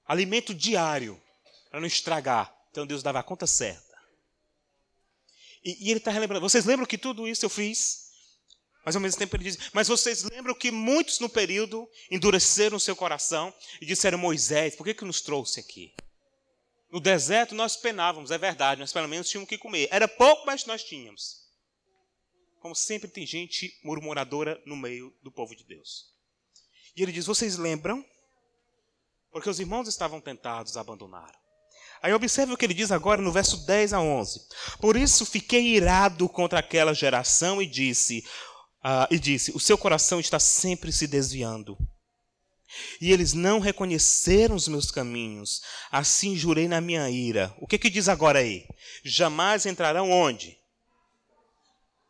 Alimento 0.05 0.53
diário. 0.53 1.23
Para 1.71 1.79
não 1.79 1.87
estragar. 1.87 2.53
Então 2.71 2.85
Deus 2.85 3.03
dava 3.03 3.21
a 3.21 3.23
conta 3.23 3.47
certa. 3.47 3.97
E, 5.63 5.87
e 5.87 5.91
ele 5.91 5.99
está 5.99 6.11
relembrando. 6.11 6.49
Vocês 6.49 6.65
lembram 6.65 6.87
que 6.87 6.99
tudo 6.99 7.29
isso 7.29 7.45
eu 7.45 7.51
fiz? 7.51 8.04
Mas 8.85 8.95
ao 8.95 9.03
mesmo 9.03 9.19
tempo 9.19 9.35
ele 9.37 9.45
diz: 9.45 9.59
Mas 9.73 9.89
vocês 9.89 10.23
lembram 10.25 10.55
que 10.55 10.71
muitos 10.71 11.19
no 11.19 11.29
período 11.29 11.89
endureceram 12.11 12.79
seu 12.79 12.95
coração 12.95 13.53
e 13.81 13.87
disseram: 13.87 14.19
Moisés, 14.19 14.77
por 14.77 14.85
que, 14.85 14.95
que 14.95 15.05
nos 15.05 15.21
trouxe 15.21 15.61
aqui? 15.61 15.95
No 16.91 17.01
deserto 17.01 17.55
nós 17.55 17.77
penávamos, 17.77 18.31
é 18.31 18.39
verdade, 18.39 18.81
nós 18.81 18.93
pelo 18.93 19.09
menos 19.09 19.29
tínhamos 19.29 19.47
o 19.47 19.49
que 19.49 19.59
comer. 19.59 19.89
Era 19.91 20.07
pouco, 20.07 20.47
mas 20.47 20.65
nós 20.67 20.85
tínhamos. 20.85 21.43
Como 22.61 22.75
sempre 22.75 23.11
tem 23.11 23.27
gente 23.27 23.77
murmuradora 23.83 24.63
no 24.65 24.77
meio 24.77 25.13
do 25.23 25.31
povo 25.33 25.57
de 25.57 25.65
Deus. 25.65 26.13
E 26.97 27.03
ele 27.03 27.13
diz: 27.13 27.27
Vocês 27.27 27.57
lembram? 27.57 28.05
Porque 29.33 29.51
os 29.51 29.59
irmãos 29.59 29.89
estavam 29.89 30.21
tentados 30.21 30.77
a 30.77 30.81
abandonar. 30.81 31.33
Aí 32.01 32.13
observe 32.13 32.53
o 32.53 32.57
que 32.57 32.67
ele 32.67 32.75
diz 32.75 32.93
agora 32.93 33.21
no 33.21 33.33
verso 33.33 33.65
10 33.67 33.95
a 33.95 34.01
11. 34.01 34.47
Por 34.79 34.95
isso 34.95 35.25
fiquei 35.25 35.69
irado 35.69 36.29
contra 36.29 36.59
aquela 36.59 36.95
geração 36.95 37.61
e 37.61 37.67
disse: 37.67 38.25
ah, 38.85 39.09
e 39.11 39.19
disse: 39.19 39.51
O 39.53 39.59
seu 39.59 39.79
coração 39.79 40.21
está 40.21 40.39
sempre 40.39 40.93
se 40.93 41.07
desviando. 41.07 41.77
E 43.01 43.13
eles 43.13 43.33
não 43.33 43.61
reconheceram 43.61 44.55
os 44.55 44.69
meus 44.69 44.91
caminhos. 44.91 45.63
Assim 45.91 46.37
jurei 46.37 46.69
na 46.69 46.81
minha 46.81 47.09
ira. 47.09 47.55
O 47.59 47.67
que, 47.67 47.79
que 47.79 47.89
diz 47.89 48.09
agora 48.09 48.41
aí? 48.41 48.67
Jamais 49.03 49.65
entrarão 49.65 50.11
onde? 50.11 50.59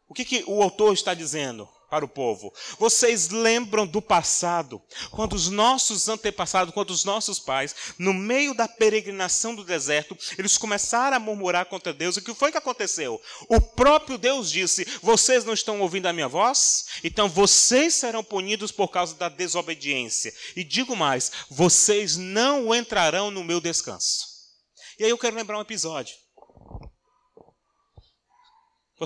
O 0.08 0.14
que, 0.14 0.24
que 0.24 0.44
o 0.46 0.62
autor 0.62 0.94
está 0.94 1.14
dizendo? 1.14 1.68
Para 1.90 2.05
o 2.05 2.09
povo. 2.09 2.53
Vocês 2.79 3.29
lembram 3.29 3.87
do 3.87 4.03
passado, 4.03 4.83
quando 5.11 5.35
os 5.35 5.49
nossos 5.49 6.09
antepassados, 6.09 6.75
quando 6.75 6.90
os 6.90 7.05
nossos 7.05 7.38
pais, 7.38 7.75
no 7.99 8.12
meio 8.12 8.55
da 8.55 8.66
peregrinação 8.66 9.55
do 9.55 9.64
deserto, 9.64 10.16
eles 10.38 10.59
começaram 10.59 11.16
a 11.16 11.20
murmurar 11.20 11.66
contra 11.66 11.92
Deus. 11.92 12.16
E 12.16 12.20
o 12.20 12.23
que 12.23 12.35
foi 12.35 12.51
que 12.51 12.59
aconteceu? 12.59 13.20
O 13.49 13.61
próprio 13.61 14.18
Deus 14.18 14.51
disse: 14.51 14.87
Vocês 15.03 15.44
não 15.44 15.55
estão 15.55 15.81
ouvindo 15.81 16.07
a 16.07 16.12
minha 16.12 16.29
voz? 16.29 16.87
Então 17.03 17.29
vocês 17.29 17.94
serão 17.94 18.25
punidos 18.25 18.73
por 18.73 18.88
causa 18.88 19.14
da 19.14 19.29
desobediência. 19.29 20.35
E 20.57 20.64
digo 20.64 20.97
mais: 20.97 21.31
vocês 21.51 22.16
não 22.16 22.75
entrarão 22.75 23.31
no 23.31 23.44
meu 23.44 23.61
descanso. 23.61 24.35
E 24.99 25.05
aí 25.05 25.11
eu 25.11 25.18
quero 25.18 25.37
lembrar 25.37 25.59
um 25.59 25.62
episódio. 25.62 26.23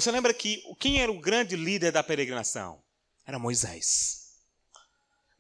Você 0.01 0.13
lembra 0.13 0.33
que 0.33 0.63
quem 0.79 1.01
era 1.01 1.11
o 1.11 1.21
grande 1.21 1.57
líder 1.57 1.91
da 1.91 2.05
peregrinação? 2.05 2.81
Era 3.27 3.37
Moisés. 3.37 4.29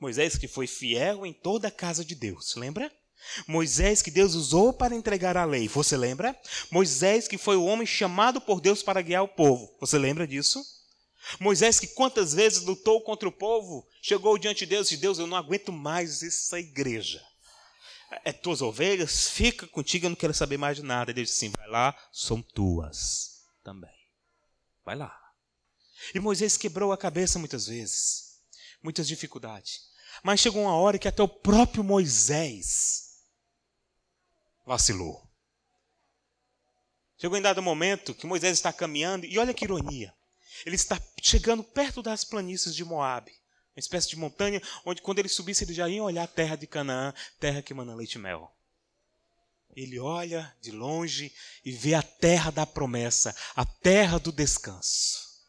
Moisés 0.00 0.36
que 0.36 0.48
foi 0.48 0.66
fiel 0.66 1.24
em 1.24 1.32
toda 1.32 1.68
a 1.68 1.70
casa 1.70 2.04
de 2.04 2.16
Deus, 2.16 2.56
lembra? 2.56 2.90
Moisés 3.46 4.02
que 4.02 4.10
Deus 4.10 4.34
usou 4.34 4.72
para 4.72 4.96
entregar 4.96 5.36
a 5.36 5.44
lei, 5.44 5.68
você 5.68 5.96
lembra? 5.96 6.36
Moisés 6.72 7.28
que 7.28 7.38
foi 7.38 7.56
o 7.56 7.66
homem 7.66 7.86
chamado 7.86 8.40
por 8.40 8.60
Deus 8.60 8.82
para 8.82 9.00
guiar 9.00 9.22
o 9.22 9.28
povo, 9.28 9.76
você 9.80 9.96
lembra 9.96 10.26
disso? 10.26 10.60
Moisés 11.38 11.78
que 11.78 11.86
quantas 11.86 12.34
vezes 12.34 12.64
lutou 12.64 13.00
contra 13.02 13.28
o 13.28 13.32
povo, 13.32 13.86
chegou 14.02 14.36
diante 14.38 14.60
de 14.60 14.66
Deus 14.66 14.88
e 14.88 14.90
disse: 14.90 15.02
Deus, 15.02 15.18
eu 15.20 15.26
não 15.28 15.36
aguento 15.36 15.72
mais 15.72 16.20
essa 16.22 16.58
igreja. 16.58 17.22
É 18.24 18.32
tuas 18.32 18.60
ovelhas, 18.60 19.28
fica 19.28 19.68
contigo, 19.68 20.06
eu 20.06 20.10
não 20.10 20.16
quero 20.16 20.34
saber 20.34 20.56
mais 20.56 20.78
de 20.78 20.82
nada. 20.82 21.12
Deus 21.12 21.28
disse 21.28 21.46
assim: 21.46 21.54
vai 21.56 21.68
lá, 21.68 21.96
são 22.12 22.42
tuas 22.42 23.44
também. 23.62 23.97
Vai 24.88 24.96
lá. 24.96 25.14
E 26.14 26.18
Moisés 26.18 26.56
quebrou 26.56 26.92
a 26.92 26.96
cabeça 26.96 27.38
muitas 27.38 27.66
vezes, 27.66 28.40
muitas 28.82 29.06
dificuldades. 29.06 29.82
Mas 30.22 30.40
chegou 30.40 30.62
uma 30.62 30.74
hora 30.74 30.98
que 30.98 31.06
até 31.06 31.22
o 31.22 31.28
próprio 31.28 31.84
Moisés 31.84 33.18
vacilou. 34.64 35.30
Chegou 37.18 37.36
em 37.36 37.42
dado 37.42 37.62
momento 37.62 38.14
que 38.14 38.26
Moisés 38.26 38.56
está 38.56 38.72
caminhando, 38.72 39.26
e 39.26 39.38
olha 39.38 39.52
que 39.52 39.66
ironia. 39.66 40.14
Ele 40.64 40.76
está 40.76 40.98
chegando 41.20 41.62
perto 41.62 42.02
das 42.02 42.24
planícies 42.24 42.74
de 42.74 42.82
Moabe, 42.82 43.32
uma 43.76 43.80
espécie 43.80 44.08
de 44.08 44.16
montanha 44.16 44.62
onde 44.86 45.02
quando 45.02 45.18
ele 45.18 45.28
subisse 45.28 45.64
ele 45.64 45.74
já 45.74 45.86
ia 45.86 46.02
olhar 46.02 46.22
a 46.22 46.26
terra 46.26 46.56
de 46.56 46.66
Canaã, 46.66 47.12
terra 47.38 47.60
que 47.60 47.74
mana 47.74 47.94
leite 47.94 48.14
e 48.14 48.18
mel 48.18 48.57
ele 49.82 49.98
olha 49.98 50.56
de 50.60 50.72
longe 50.72 51.32
e 51.64 51.70
vê 51.70 51.94
a 51.94 52.02
terra 52.02 52.50
da 52.50 52.66
promessa, 52.66 53.34
a 53.54 53.64
terra 53.64 54.18
do 54.18 54.32
descanso. 54.32 55.46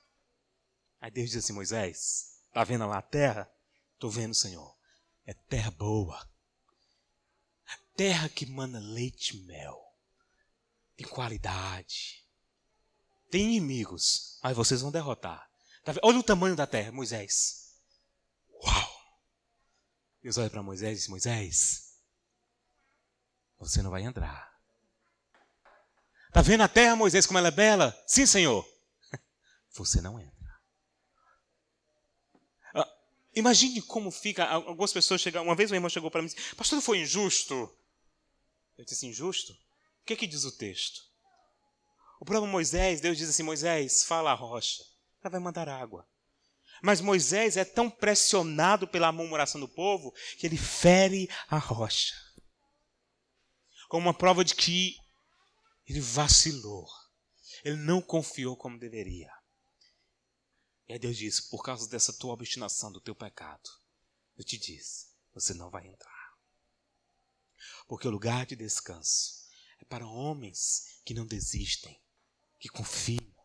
Aí 1.02 1.10
Deus 1.10 1.32
diz 1.32 1.44
assim: 1.44 1.54
Moisés, 1.54 2.40
está 2.48 2.64
vendo 2.64 2.86
lá 2.88 3.00
a 3.00 3.02
terra? 3.02 3.52
Estou 3.94 4.12
vendo, 4.12 4.36
Senhor. 4.36 4.78
É 5.26 5.34
terra 5.34 5.72
boa. 5.72 6.30
Terra 7.96 8.30
que 8.30 8.46
mana 8.46 8.80
leite 8.80 9.36
e 9.36 9.42
mel. 9.42 9.78
Tem 10.96 11.08
qualidade. 11.08 12.24
Tem 13.30 13.44
inimigos, 13.44 14.40
mas 14.44 14.56
vocês 14.56 14.82
vão 14.82 14.92
derrotar. 14.92 15.50
Tá 15.84 15.94
olha 16.04 16.20
o 16.20 16.24
tamanho 16.24 16.56
da 16.56 16.68
terra, 16.68 16.92
Moisés. 16.92 17.74
Uau! 18.64 18.90
Deus 20.22 20.38
olha 20.38 20.50
para 20.50 20.64
Moisés 20.64 20.98
e 20.98 21.02
diz: 21.02 21.08
Moisés, 21.08 21.89
você 23.60 23.82
não 23.82 23.92
vai 23.92 24.04
entrar. 24.04 24.50
Está 26.30 26.42
vendo 26.42 26.62
a 26.62 26.68
terra, 26.68 26.96
Moisés, 26.96 27.26
como 27.26 27.38
ela 27.38 27.50
é 27.50 27.52
bela? 27.52 27.98
Sim, 28.08 28.26
Senhor. 28.26 28.66
Você 29.74 30.00
não 30.00 30.20
entra. 30.20 30.62
Ah, 32.74 32.88
imagine 33.36 33.82
como 33.82 34.12
fica. 34.12 34.46
Algumas 34.46 34.94
pessoas 34.94 35.22
chegam. 35.22 35.44
Uma 35.44 35.56
vez 35.56 35.72
uma 35.72 35.78
irmã 35.78 35.90
chegou 35.90 36.12
para 36.12 36.22
mim 36.22 36.28
e 36.28 36.36
disse: 36.36 36.56
Pastor, 36.56 36.80
foi 36.82 37.00
injusto. 37.00 37.76
Eu 38.78 38.86
disse: 38.86 39.08
Injusto? 39.08 39.54
O 39.54 40.06
que, 40.06 40.14
é 40.14 40.16
que 40.16 40.28
diz 40.28 40.44
o 40.44 40.56
texto? 40.56 41.02
O 42.20 42.26
próprio 42.26 42.50
Moisés, 42.50 43.02
Deus 43.02 43.18
diz 43.18 43.28
assim: 43.28 43.42
Moisés, 43.42 44.04
fala 44.04 44.32
a 44.32 44.36
rocha. 44.36 44.84
Ela 45.24 45.32
vai 45.32 45.40
mandar 45.40 45.68
água. 45.68 46.08
Mas 46.82 47.02
Moisés 47.02 47.58
é 47.58 47.66
tão 47.66 47.90
pressionado 47.90 48.88
pela 48.88 49.12
murmuração 49.12 49.60
do 49.60 49.68
povo 49.68 50.14
que 50.38 50.46
ele 50.46 50.58
fere 50.58 51.28
a 51.50 51.58
rocha 51.58 52.29
como 53.90 54.06
uma 54.06 54.14
prova 54.14 54.46
de 54.46 54.56
que 54.56 54.96
ele 55.86 56.00
vacilou. 56.00 56.88
Ele 57.66 57.76
não 57.76 58.02
confiou 58.02 58.56
como 58.56 58.80
deveria. 58.80 59.34
E 60.88 60.94
aí 60.94 61.00
Deus 61.00 61.18
disse: 61.18 61.50
Por 61.50 61.64
causa 61.64 61.90
dessa 61.90 62.14
tua 62.14 62.34
obstinação, 62.34 62.92
do 62.92 63.02
teu 63.02 63.16
pecado, 63.16 63.70
eu 64.38 64.46
te 64.46 64.58
disse: 64.58 65.08
Você 65.34 65.54
não 65.56 65.70
vai 65.70 65.88
entrar. 65.88 66.38
Porque 67.88 68.08
o 68.08 68.12
lugar 68.12 68.46
de 68.46 68.56
descanso 68.56 69.50
é 69.80 69.86
para 69.86 70.08
homens 70.08 71.02
que 71.04 71.14
não 71.14 71.26
desistem, 71.26 72.00
que 72.60 72.70
confiam. 72.70 73.36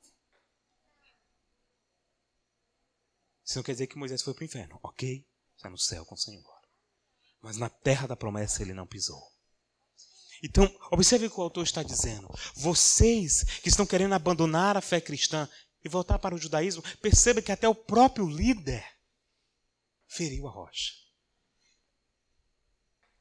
Isso 3.43 3.59
não 3.59 3.63
quer 3.63 3.73
dizer 3.73 3.87
que 3.87 3.99
Moisés 3.99 4.23
foi 4.23 4.35
para 4.35 4.43
o 4.43 4.47
inferno, 4.47 4.79
ok? 4.83 5.27
Está 5.57 5.71
no 5.71 5.79
céu 5.79 6.05
com 6.05 6.15
o 6.15 6.19
Senhor. 6.19 6.63
Mas 7.41 7.57
na 7.57 7.69
terra 7.69 8.07
da 8.07 8.17
promessa 8.17 8.63
ele 8.63 8.75
não 8.75 8.87
pisou. 8.87 9.34
Então, 10.45 10.71
observe 10.91 11.27
o 11.27 11.31
que 11.31 11.41
o 11.41 11.43
autor 11.43 11.65
está 11.65 11.83
dizendo. 11.83 12.29
Vocês 12.55 13.45
que 13.63 13.71
estão 13.71 13.87
querendo 13.87 14.13
abandonar 14.13 14.77
a 14.77 14.83
fé 14.83 15.01
cristã 15.01 15.49
e 15.83 15.89
voltar 15.89 16.19
para 16.19 16.35
o 16.35 16.39
judaísmo, 16.39 16.83
perceba 17.01 17.41
que 17.41 17.51
até 17.51 17.67
o 17.67 17.75
próprio 17.75 18.29
líder 18.29 18.85
feriu 20.07 20.47
a 20.47 20.51
rocha. 20.51 20.93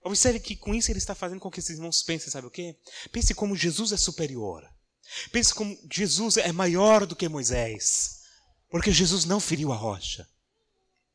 Observe 0.04 0.42
que 0.42 0.58
com 0.58 0.76
isso 0.76 0.92
ele 0.92 1.00
está 1.00 1.16
fazendo 1.16 1.40
com 1.40 1.50
que 1.50 1.62
esses 1.62 1.78
irmãos 1.78 2.04
pensem, 2.04 2.30
sabe 2.30 2.48
o 2.48 2.52
quê? 2.52 2.78
Pense 3.10 3.34
como 3.34 3.56
Jesus 3.56 3.94
é 3.94 3.98
superior. 3.98 4.70
Pense 5.32 5.54
como 5.54 5.78
Jesus 5.90 6.36
é 6.36 6.52
maior 6.52 7.06
do 7.06 7.16
que 7.16 7.30
Moisés. 7.30 8.20
Porque 8.70 8.92
Jesus 8.92 9.24
não 9.24 9.40
feriu 9.40 9.72
a 9.72 9.78
rocha. 9.78 10.28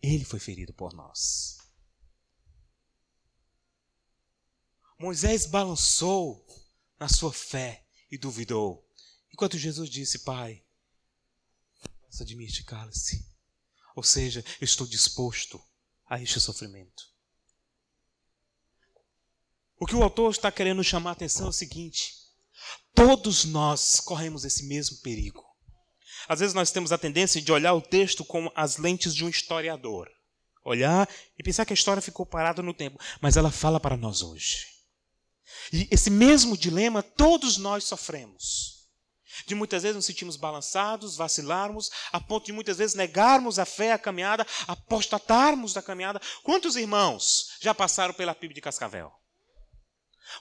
Ele 0.03 0.25
foi 0.25 0.39
ferido 0.39 0.73
por 0.73 0.95
nós. 0.95 1.58
Moisés 4.99 5.47
balançou 5.47 6.45
na 6.99 7.09
sua 7.09 7.33
fé 7.33 7.85
e 8.11 8.19
duvidou. 8.19 8.85
Enquanto 9.33 9.57
Jesus 9.57 9.89
disse, 9.89 10.21
Pai, 10.21 10.65
passa 12.03 12.25
de 12.25 12.35
mim 12.35 12.45
este 12.45 12.65
cálice. 12.65 13.25
Ou 13.95 14.03
seja, 14.03 14.45
eu 14.61 14.65
estou 14.65 14.87
disposto 14.87 15.63
a 16.09 16.21
este 16.21 16.41
sofrimento. 16.41 17.05
O 19.79 19.87
que 19.87 19.95
o 19.95 20.03
autor 20.03 20.33
está 20.33 20.51
querendo 20.51 20.83
chamar 20.83 21.11
a 21.11 21.13
atenção 21.13 21.47
é 21.47 21.51
o 21.51 21.53
seguinte: 21.53 22.15
todos 22.93 23.45
nós 23.45 24.01
corremos 24.01 24.45
esse 24.45 24.65
mesmo 24.65 24.99
perigo. 24.99 25.45
Às 26.29 26.41
vezes 26.41 26.55
nós 26.55 26.73
temos 26.73 26.91
a 26.91 26.99
tendência 26.99 27.41
de 27.41 27.53
olhar 27.53 27.73
o 27.75 27.81
texto 27.81 28.25
com 28.25 28.51
as 28.57 28.77
lentes 28.77 29.15
de 29.15 29.25
um 29.25 29.29
historiador. 29.29 30.11
Olhar 30.65 31.09
e 31.39 31.43
pensar 31.43 31.65
que 31.65 31.73
a 31.73 31.75
história 31.75 32.03
ficou 32.03 32.27
parada 32.27 32.61
no 32.63 32.75
tempo, 32.75 32.99
mas 33.21 33.37
ela 33.37 33.53
fala 33.53 33.79
para 33.79 33.97
nós 33.97 34.23
hoje. 34.23 34.78
E 35.73 35.89
esse 35.91 36.11
mesmo 36.11 36.57
dilema 36.57 37.03
todos 37.03 37.57
nós 37.57 37.85
sofremos. 37.85 38.79
De 39.47 39.55
muitas 39.55 39.83
vezes 39.83 39.97
nos 39.97 40.07
sentimos 40.07 40.37
balançados, 40.37 41.17
vacilarmos, 41.17 41.91
a 42.13 42.21
ponto 42.21 42.47
de 42.47 42.53
muitas 42.53 42.79
vezes 42.79 42.97
negarmos 42.97 43.59
a 43.59 43.65
fé, 43.65 43.93
a 43.93 43.99
caminhada, 43.99 44.47
apostatarmos 44.67 45.73
da 45.73 45.83
caminhada. 45.83 46.21
Quantos 46.43 46.77
irmãos 46.77 47.57
já 47.61 47.75
passaram 47.75 48.15
pela 48.15 48.35
PIB 48.35 48.55
de 48.55 48.61
Cascavel? 48.61 49.13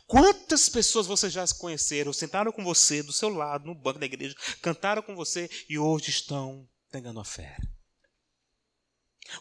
Quantas 0.05 0.67
pessoas 0.67 1.07
você 1.07 1.29
já 1.29 1.45
conheceram, 1.59 2.11
sentaram 2.11 2.51
com 2.51 2.63
você 2.63 3.01
do 3.01 3.13
seu 3.13 3.29
lado, 3.29 3.65
no 3.65 3.75
banco 3.75 3.99
da 3.99 4.05
igreja, 4.05 4.35
cantaram 4.61 5.01
com 5.01 5.15
você 5.15 5.49
e 5.69 5.77
hoje 5.77 6.09
estão 6.09 6.67
negando 6.91 7.19
a 7.19 7.25
fé? 7.25 7.57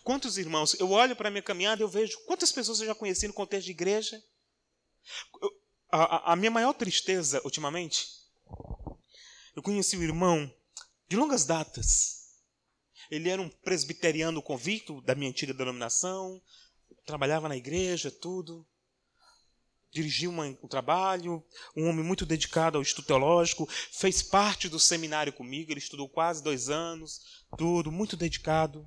Quantos 0.02 0.36
irmãos? 0.38 0.74
Eu 0.78 0.90
olho 0.90 1.16
para 1.16 1.28
a 1.28 1.30
minha 1.30 1.42
caminhada 1.42 1.80
e 1.80 1.84
eu 1.84 1.88
vejo 1.88 2.18
quantas 2.26 2.52
pessoas 2.52 2.80
eu 2.80 2.86
já 2.86 2.94
conheci 2.94 3.26
no 3.26 3.34
contexto 3.34 3.66
de 3.66 3.72
igreja. 3.72 4.20
A, 5.90 6.32
a, 6.32 6.36
minha 6.36 6.50
maior 6.50 6.72
tristeza 6.72 7.40
ultimamente, 7.44 8.06
eu 9.54 9.62
conheci 9.62 9.96
um 9.96 10.02
irmão 10.02 10.52
de 11.08 11.16
longas 11.16 11.44
datas. 11.44 12.16
Ele 13.10 13.28
era 13.28 13.40
um 13.40 13.48
presbiteriano 13.48 14.42
convicto 14.42 15.00
da 15.00 15.14
minha 15.14 15.30
antiga 15.30 15.54
denominação, 15.54 16.42
trabalhava 17.04 17.48
na 17.48 17.56
igreja, 17.56 18.10
tudo. 18.10 18.66
Dirigiu 19.92 20.30
uma, 20.30 20.44
um 20.44 20.68
trabalho, 20.68 21.42
um 21.74 21.88
homem 21.88 22.04
muito 22.04 22.26
dedicado 22.26 22.76
ao 22.76 22.82
estudo 22.82 23.06
teológico, 23.06 23.66
fez 23.92 24.22
parte 24.22 24.68
do 24.68 24.78
seminário 24.78 25.32
comigo, 25.32 25.70
ele 25.70 25.78
estudou 25.78 26.08
quase 26.08 26.42
dois 26.42 26.68
anos, 26.68 27.44
tudo, 27.56 27.90
muito 27.90 28.16
dedicado. 28.16 28.86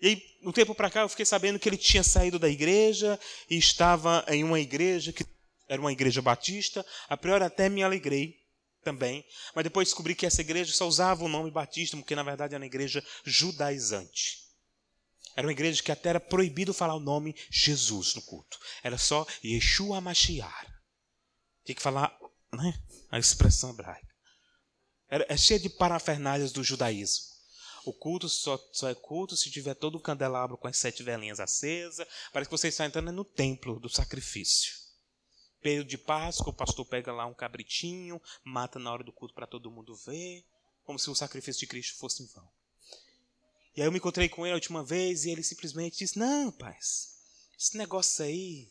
E 0.00 0.08
aí, 0.08 0.22
um 0.42 0.52
tempo 0.52 0.74
para 0.74 0.90
cá, 0.90 1.00
eu 1.00 1.08
fiquei 1.08 1.24
sabendo 1.24 1.58
que 1.58 1.68
ele 1.68 1.76
tinha 1.76 2.02
saído 2.02 2.38
da 2.38 2.48
igreja 2.48 3.18
e 3.48 3.56
estava 3.56 4.24
em 4.28 4.44
uma 4.44 4.60
igreja 4.60 5.12
que 5.12 5.24
era 5.68 5.80
uma 5.80 5.92
igreja 5.92 6.20
batista. 6.20 6.84
A 7.08 7.16
priori 7.16 7.44
até 7.44 7.68
me 7.68 7.82
alegrei 7.82 8.36
também, 8.82 9.24
mas 9.54 9.64
depois 9.64 9.88
descobri 9.88 10.14
que 10.14 10.26
essa 10.26 10.40
igreja 10.40 10.72
só 10.72 10.86
usava 10.86 11.24
o 11.24 11.28
nome 11.28 11.50
batista, 11.50 11.96
porque 11.96 12.14
na 12.14 12.22
verdade 12.22 12.54
era 12.54 12.62
uma 12.62 12.66
igreja 12.66 13.04
judaizante. 13.24 14.46
Era 15.34 15.46
uma 15.46 15.52
igreja 15.52 15.82
que 15.82 15.92
até 15.92 16.10
era 16.10 16.20
proibido 16.20 16.72
falar 16.72 16.94
o 16.94 17.00
nome 17.00 17.34
Jesus 17.50 18.14
no 18.14 18.22
culto. 18.22 18.58
Era 18.82 18.96
só 18.96 19.26
Yeshua 19.44 20.00
Mashiach. 20.00 20.66
Tinha 21.64 21.76
que 21.76 21.82
falar 21.82 22.16
né, 22.52 22.72
a 23.10 23.18
expressão 23.18 23.70
hebraica. 23.70 24.06
Era, 25.08 25.26
é 25.28 25.36
cheia 25.36 25.60
de 25.60 25.68
parafernálias 25.68 26.52
do 26.52 26.64
judaísmo. 26.64 27.35
O 27.86 27.92
culto 27.92 28.28
só, 28.28 28.58
só, 28.72 28.88
é 28.88 28.96
culto 28.96 29.36
se 29.36 29.48
tiver 29.48 29.74
todo 29.74 29.94
o 29.94 30.00
candelabro 30.00 30.58
com 30.58 30.66
as 30.66 30.76
sete 30.76 31.04
velinhas 31.04 31.38
acesas. 31.38 32.04
Parece 32.32 32.48
que 32.50 32.58
você 32.58 32.66
está 32.66 32.84
entrando 32.84 33.12
no 33.12 33.24
templo 33.24 33.78
do 33.78 33.88
sacrifício. 33.88 34.74
Período 35.62 35.86
de 35.86 35.96
Páscoa, 35.96 36.50
o 36.50 36.56
pastor 36.56 36.84
pega 36.84 37.12
lá 37.12 37.26
um 37.26 37.32
cabritinho, 37.32 38.20
mata 38.42 38.80
na 38.80 38.92
hora 38.92 39.04
do 39.04 39.12
culto 39.12 39.34
para 39.34 39.46
todo 39.46 39.70
mundo 39.70 39.94
ver, 40.04 40.44
como 40.82 40.98
se 40.98 41.08
o 41.08 41.14
sacrifício 41.14 41.60
de 41.60 41.68
Cristo 41.68 41.96
fosse 41.96 42.24
em 42.24 42.26
vão. 42.26 42.48
E 43.76 43.80
aí 43.80 43.86
eu 43.86 43.92
me 43.92 43.98
encontrei 43.98 44.28
com 44.28 44.44
ele 44.44 44.54
a 44.54 44.56
última 44.56 44.82
vez 44.82 45.24
e 45.24 45.30
ele 45.30 45.44
simplesmente 45.44 45.98
disse: 45.98 46.18
Não, 46.18 46.50
paz, 46.50 47.20
esse 47.56 47.78
negócio 47.78 48.24
aí 48.24 48.68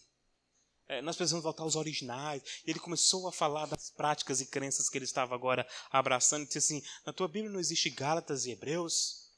é, 0.88 1.01
nós 1.01 1.15
precisamos 1.15 1.43
voltar 1.43 1.63
aos 1.63 1.75
originais. 1.75 2.41
E 2.65 2.69
ele 2.69 2.79
começou 2.79 3.27
a 3.27 3.31
falar 3.31 3.65
das 3.65 3.89
práticas 3.89 4.41
e 4.41 4.45
crenças 4.45 4.89
que 4.89 4.97
ele 4.97 5.05
estava 5.05 5.33
agora 5.33 5.67
abraçando. 5.89 6.43
E 6.43 6.47
disse 6.47 6.59
assim: 6.59 6.83
Na 7.05 7.13
tua 7.13 7.27
Bíblia 7.27 7.51
não 7.51 7.59
existe 7.59 7.89
Gálatas 7.89 8.45
e 8.45 8.51
Hebreus? 8.51 9.31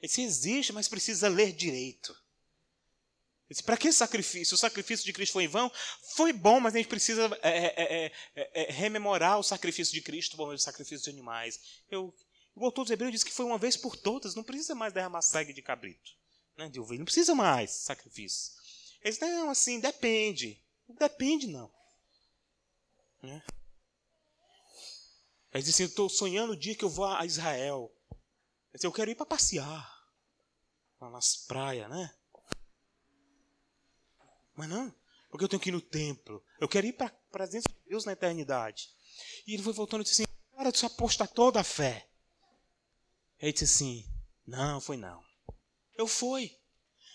Ele 0.00 0.08
disse: 0.08 0.22
Existe, 0.22 0.72
mas 0.72 0.88
precisa 0.88 1.28
ler 1.28 1.52
direito. 1.52 2.12
Ele 2.12 3.50
disse: 3.50 3.62
Para 3.62 3.78
que 3.78 3.92
sacrifício? 3.92 4.54
O 4.54 4.58
sacrifício 4.58 5.06
de 5.06 5.12
Cristo 5.12 5.32
foi 5.32 5.44
em 5.44 5.48
vão? 5.48 5.72
Foi 6.14 6.32
bom, 6.32 6.60
mas 6.60 6.74
a 6.74 6.78
gente 6.78 6.88
precisa 6.88 7.30
é 7.42 7.50
é, 7.50 7.74
é, 7.76 8.12
é, 8.34 8.62
é, 8.62 8.72
rememorar 8.72 9.38
o 9.38 9.42
sacrifício 9.42 9.94
de 9.94 10.02
Cristo, 10.02 10.40
o 10.40 10.58
sacrifício 10.58 11.04
de 11.04 11.10
animais. 11.10 11.58
Eu, 11.90 12.14
o 12.54 12.64
autor 12.64 12.84
dos 12.84 12.90
Hebreus 12.90 13.12
diz 13.12 13.24
que 13.24 13.32
foi 13.32 13.46
uma 13.46 13.58
vez 13.58 13.74
por 13.74 13.96
todas, 13.96 14.34
não 14.34 14.42
precisa 14.42 14.74
mais 14.74 14.92
derramar 14.92 15.22
sangue 15.22 15.54
de 15.54 15.62
cabrito, 15.62 16.12
né, 16.58 16.68
de 16.68 16.78
ovelha, 16.78 16.98
não 16.98 17.04
precisa 17.06 17.34
mais 17.34 17.70
sacrifício. 17.70 18.52
Eles 19.02 19.18
não, 19.18 19.48
assim, 19.48 19.80
depende. 19.80 20.62
Depende, 20.98 21.46
não. 21.46 21.72
Né? 23.22 23.42
Diz 25.54 25.68
assim: 25.68 25.82
Eu 25.84 25.88
estou 25.88 26.08
sonhando 26.08 26.52
o 26.52 26.56
dia 26.56 26.74
que 26.74 26.84
eu 26.84 26.88
vou 26.88 27.06
a 27.06 27.24
Israel. 27.26 27.92
Eu 28.82 28.92
quero 28.92 29.10
ir 29.10 29.14
para 29.14 29.26
passear. 29.26 29.98
Lá 31.00 31.10
nas 31.10 31.36
praias, 31.36 31.88
né? 31.90 32.14
Mas 34.54 34.68
não, 34.68 34.94
porque 35.30 35.44
eu 35.44 35.48
tenho 35.48 35.60
que 35.60 35.70
ir 35.70 35.72
no 35.72 35.80
templo. 35.80 36.44
Eu 36.60 36.68
quero 36.68 36.86
ir 36.86 36.92
para 36.92 37.06
a 37.06 37.10
presença 37.32 37.68
de 37.68 37.88
Deus 37.88 38.04
na 38.04 38.12
eternidade. 38.12 38.90
E 39.46 39.54
ele 39.54 39.62
foi 39.62 39.72
voltando 39.72 40.02
e 40.02 40.04
disse 40.04 40.22
assim: 40.22 40.32
Cara, 40.54 40.70
tu 40.70 40.84
aposta 40.86 41.26
toda 41.26 41.60
a 41.60 41.64
fé. 41.64 42.08
Ele 43.38 43.52
disse 43.52 43.64
assim: 43.64 44.04
Não, 44.46 44.80
foi 44.80 44.96
não. 44.96 45.24
Eu 45.96 46.06
fui. 46.06 46.56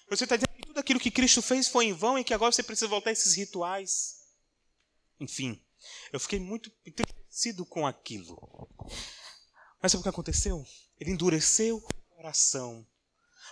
Você 0.09 0.23
está 0.23 0.35
dizendo 0.35 0.54
tudo 0.75 0.81
aquilo 0.81 0.99
que 0.99 1.09
Cristo 1.09 1.41
fez 1.41 1.69
foi 1.69 1.85
em 1.85 1.93
vão 1.93 2.19
e 2.19 2.23
que 2.23 2.33
agora 2.33 2.51
você 2.51 2.61
precisa 2.61 2.89
voltar 2.89 3.09
a 3.09 3.13
esses 3.13 3.33
rituais. 3.33 4.15
Enfim, 5.17 5.57
eu 6.11 6.19
fiquei 6.19 6.37
muito 6.37 6.69
entristecido 6.85 7.65
com 7.65 7.87
aquilo. 7.87 8.67
Mas 9.81 9.93
sabe 9.93 10.01
o 10.01 10.03
que 10.03 10.09
aconteceu? 10.09 10.65
Ele 10.99 11.11
endureceu 11.11 11.77
o 11.77 12.15
coração. 12.17 12.85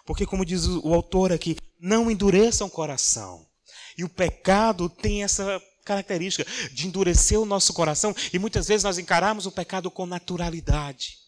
Porque, 0.06 0.26
como 0.26 0.46
diz 0.46 0.66
o 0.66 0.94
autor 0.94 1.32
aqui, 1.32 1.56
não 1.80 2.12
endureçam 2.12 2.68
o 2.68 2.72
coração. 2.72 3.50
E 3.98 4.04
o 4.04 4.10
pecado 4.10 4.90
tem 4.90 5.24
essa 5.24 5.62
característica 5.86 6.50
de 6.74 6.88
endurecer 6.88 7.40
o 7.40 7.46
nosso 7.46 7.74
coração 7.74 8.14
e 8.34 8.40
muitas 8.40 8.68
vezes 8.68 8.84
nós 8.84 8.98
encaramos 8.98 9.46
o 9.46 9.52
pecado 9.52 9.90
com 9.90 10.06
naturalidade. 10.06 11.20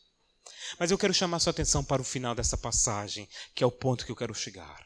Mas 0.78 0.92
eu 0.92 0.98
quero 0.98 1.14
chamar 1.14 1.40
sua 1.40 1.52
atenção 1.52 1.86
para 1.86 2.02
o 2.02 2.06
final 2.06 2.36
dessa 2.36 2.58
passagem, 2.58 3.30
que 3.54 3.64
é 3.64 3.68
o 3.68 3.72
ponto 3.72 4.06
que 4.06 4.12
eu 4.12 4.16
quero 4.16 4.34
chegar. 4.34 4.85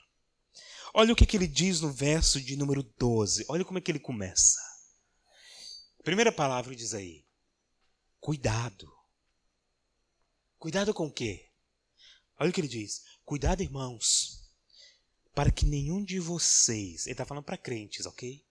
Olha 0.94 1.14
o 1.14 1.16
que, 1.16 1.26
que 1.26 1.38
ele 1.38 1.48
diz 1.48 1.82
no 1.82 1.92
verso 1.92 2.42
de 2.42 2.56
número 2.56 2.84
12. 2.84 3.46
Olha 3.48 3.64
como 3.64 3.78
é 3.78 3.82
que 3.82 3.92
ele 3.92 4.00
começa. 4.00 4.60
primeira 6.04 6.32
palavra 6.32 6.76
diz 6.76 6.94
aí: 6.94 7.26
cuidado. 8.20 8.92
Cuidado 10.58 10.94
com 10.94 11.08
o 11.08 11.12
quê? 11.12 11.52
Olha 12.40 12.50
o 12.50 12.54
que 12.54 12.62
ele 12.62 12.68
diz: 12.68 13.04
cuidado, 13.24 13.62
irmãos, 13.62 14.50
para 15.34 15.52
que 15.52 15.66
nenhum 15.66 16.04
de 16.04 16.20
vocês, 16.20 17.06
ele 17.06 17.14
está 17.14 17.26
falando 17.26 17.46
para 17.46 17.58
crentes, 17.58 18.06
ok? 18.06 18.46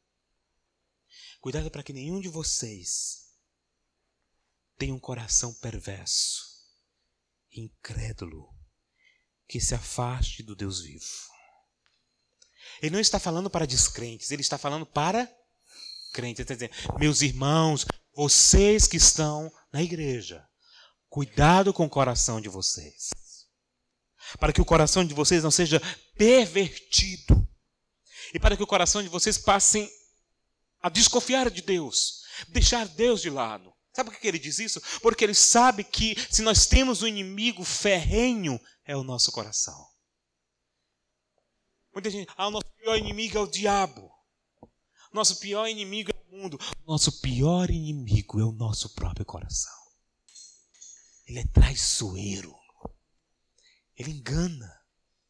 Cuidado 1.41 1.71
para 1.71 1.83
que 1.83 1.93
nenhum 1.93 2.21
de 2.21 2.29
vocês 2.29 3.29
tenha 4.77 4.95
um 4.95 4.99
coração 4.99 5.53
perverso, 5.55 6.65
incrédulo, 7.51 8.55
que 9.47 9.61
se 9.61 9.75
afaste 9.75 10.43
do 10.43 10.55
Deus 10.55 10.81
vivo. 10.81 11.38
Ele 12.83 12.93
não 12.93 13.01
está 13.01 13.19
falando 13.19 13.51
para 13.51 13.67
descrentes, 13.67 14.31
ele 14.31 14.43
está 14.43 14.59
falando 14.59 14.87
para 14.87 15.29
crentes. 16.13 16.41
Ele 16.41 16.53
está 16.53 16.55
dizendo, 16.55 16.99
meus 16.99 17.23
irmãos, 17.23 17.87
vocês 18.15 18.87
que 18.87 18.97
estão 18.97 19.53
na 19.73 19.83
igreja, 19.83 20.45
cuidado 21.09 21.73
com 21.73 21.85
o 21.85 21.91
coração 21.91 22.41
de 22.41 22.49
vocês. 22.49 23.11
Para 24.39 24.53
que 24.53 24.61
o 24.61 24.65
coração 24.65 25.05
de 25.05 25.15
vocês 25.15 25.43
não 25.43 25.51
seja 25.51 25.81
pervertido. 26.17 27.47
E 28.35 28.39
para 28.39 28.57
que 28.57 28.63
o 28.63 28.67
coração 28.67 29.03
de 29.03 29.09
vocês 29.09 29.39
passem 29.39 29.91
a 30.81 30.89
desconfiar 30.89 31.51
de 31.51 31.63
Deus, 31.63 32.23
deixar 32.49 32.87
Deus 32.87 33.23
de 33.23 33.31
lado. 33.31 33.73
Sabe 33.93 34.11
por 34.11 34.21
que 34.21 34.29
ele 34.29 34.39
diz 34.39 34.59
isso? 34.59 34.81
Porque 35.01 35.25
ele 35.25 35.35
sabe 35.35 35.83
que 35.83 36.15
se 36.31 36.43
nós 36.43 36.67
temos 36.67 37.03
um 37.03 37.07
inimigo 37.07 37.65
ferrenho, 37.65 38.61
é 38.85 38.97
o 38.97 39.03
nosso 39.03 39.33
coração. 39.33 39.88
Muita 41.99 42.11
gente, 42.11 42.31
ah, 42.37 42.47
o 42.47 42.53
nosso 42.53 42.71
pior 42.77 42.97
inimigo 42.97 43.37
é 43.37 43.41
o 43.41 43.47
diabo. 43.49 44.09
Nosso 45.13 45.41
pior 45.41 45.67
inimigo 45.67 46.13
é 46.13 46.15
o 46.15 46.37
mundo. 46.37 46.57
Nosso 46.87 47.21
pior 47.21 47.69
inimigo 47.71 48.39
é 48.39 48.45
o 48.45 48.53
nosso 48.53 48.91
próprio 48.91 49.27
coração. 49.27 49.75
Ele 51.27 51.41
é 51.41 51.47
traiçoeiro. 51.49 52.55
Ele 53.97 54.13
engana 54.13 54.73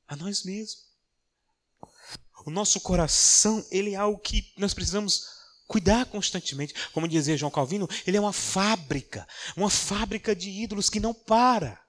a 0.07 0.15
nós 0.15 0.45
mesmos. 0.45 0.93
O 2.45 2.51
nosso 2.51 2.83
coração, 2.83 3.65
ele 3.71 3.95
é 3.95 3.97
algo 3.97 4.21
que 4.21 4.53
nós 4.59 4.75
precisamos 4.75 5.23
cuidar 5.67 6.05
constantemente. 6.05 6.75
Como 6.93 7.09
dizia 7.09 7.39
João 7.39 7.51
Calvino, 7.51 7.89
ele 8.07 8.19
é 8.19 8.21
uma 8.21 8.35
fábrica, 8.35 9.27
uma 9.57 9.71
fábrica 9.71 10.37
de 10.37 10.51
ídolos 10.51 10.91
que 10.91 11.01
não 11.01 11.15
para. 11.15 11.83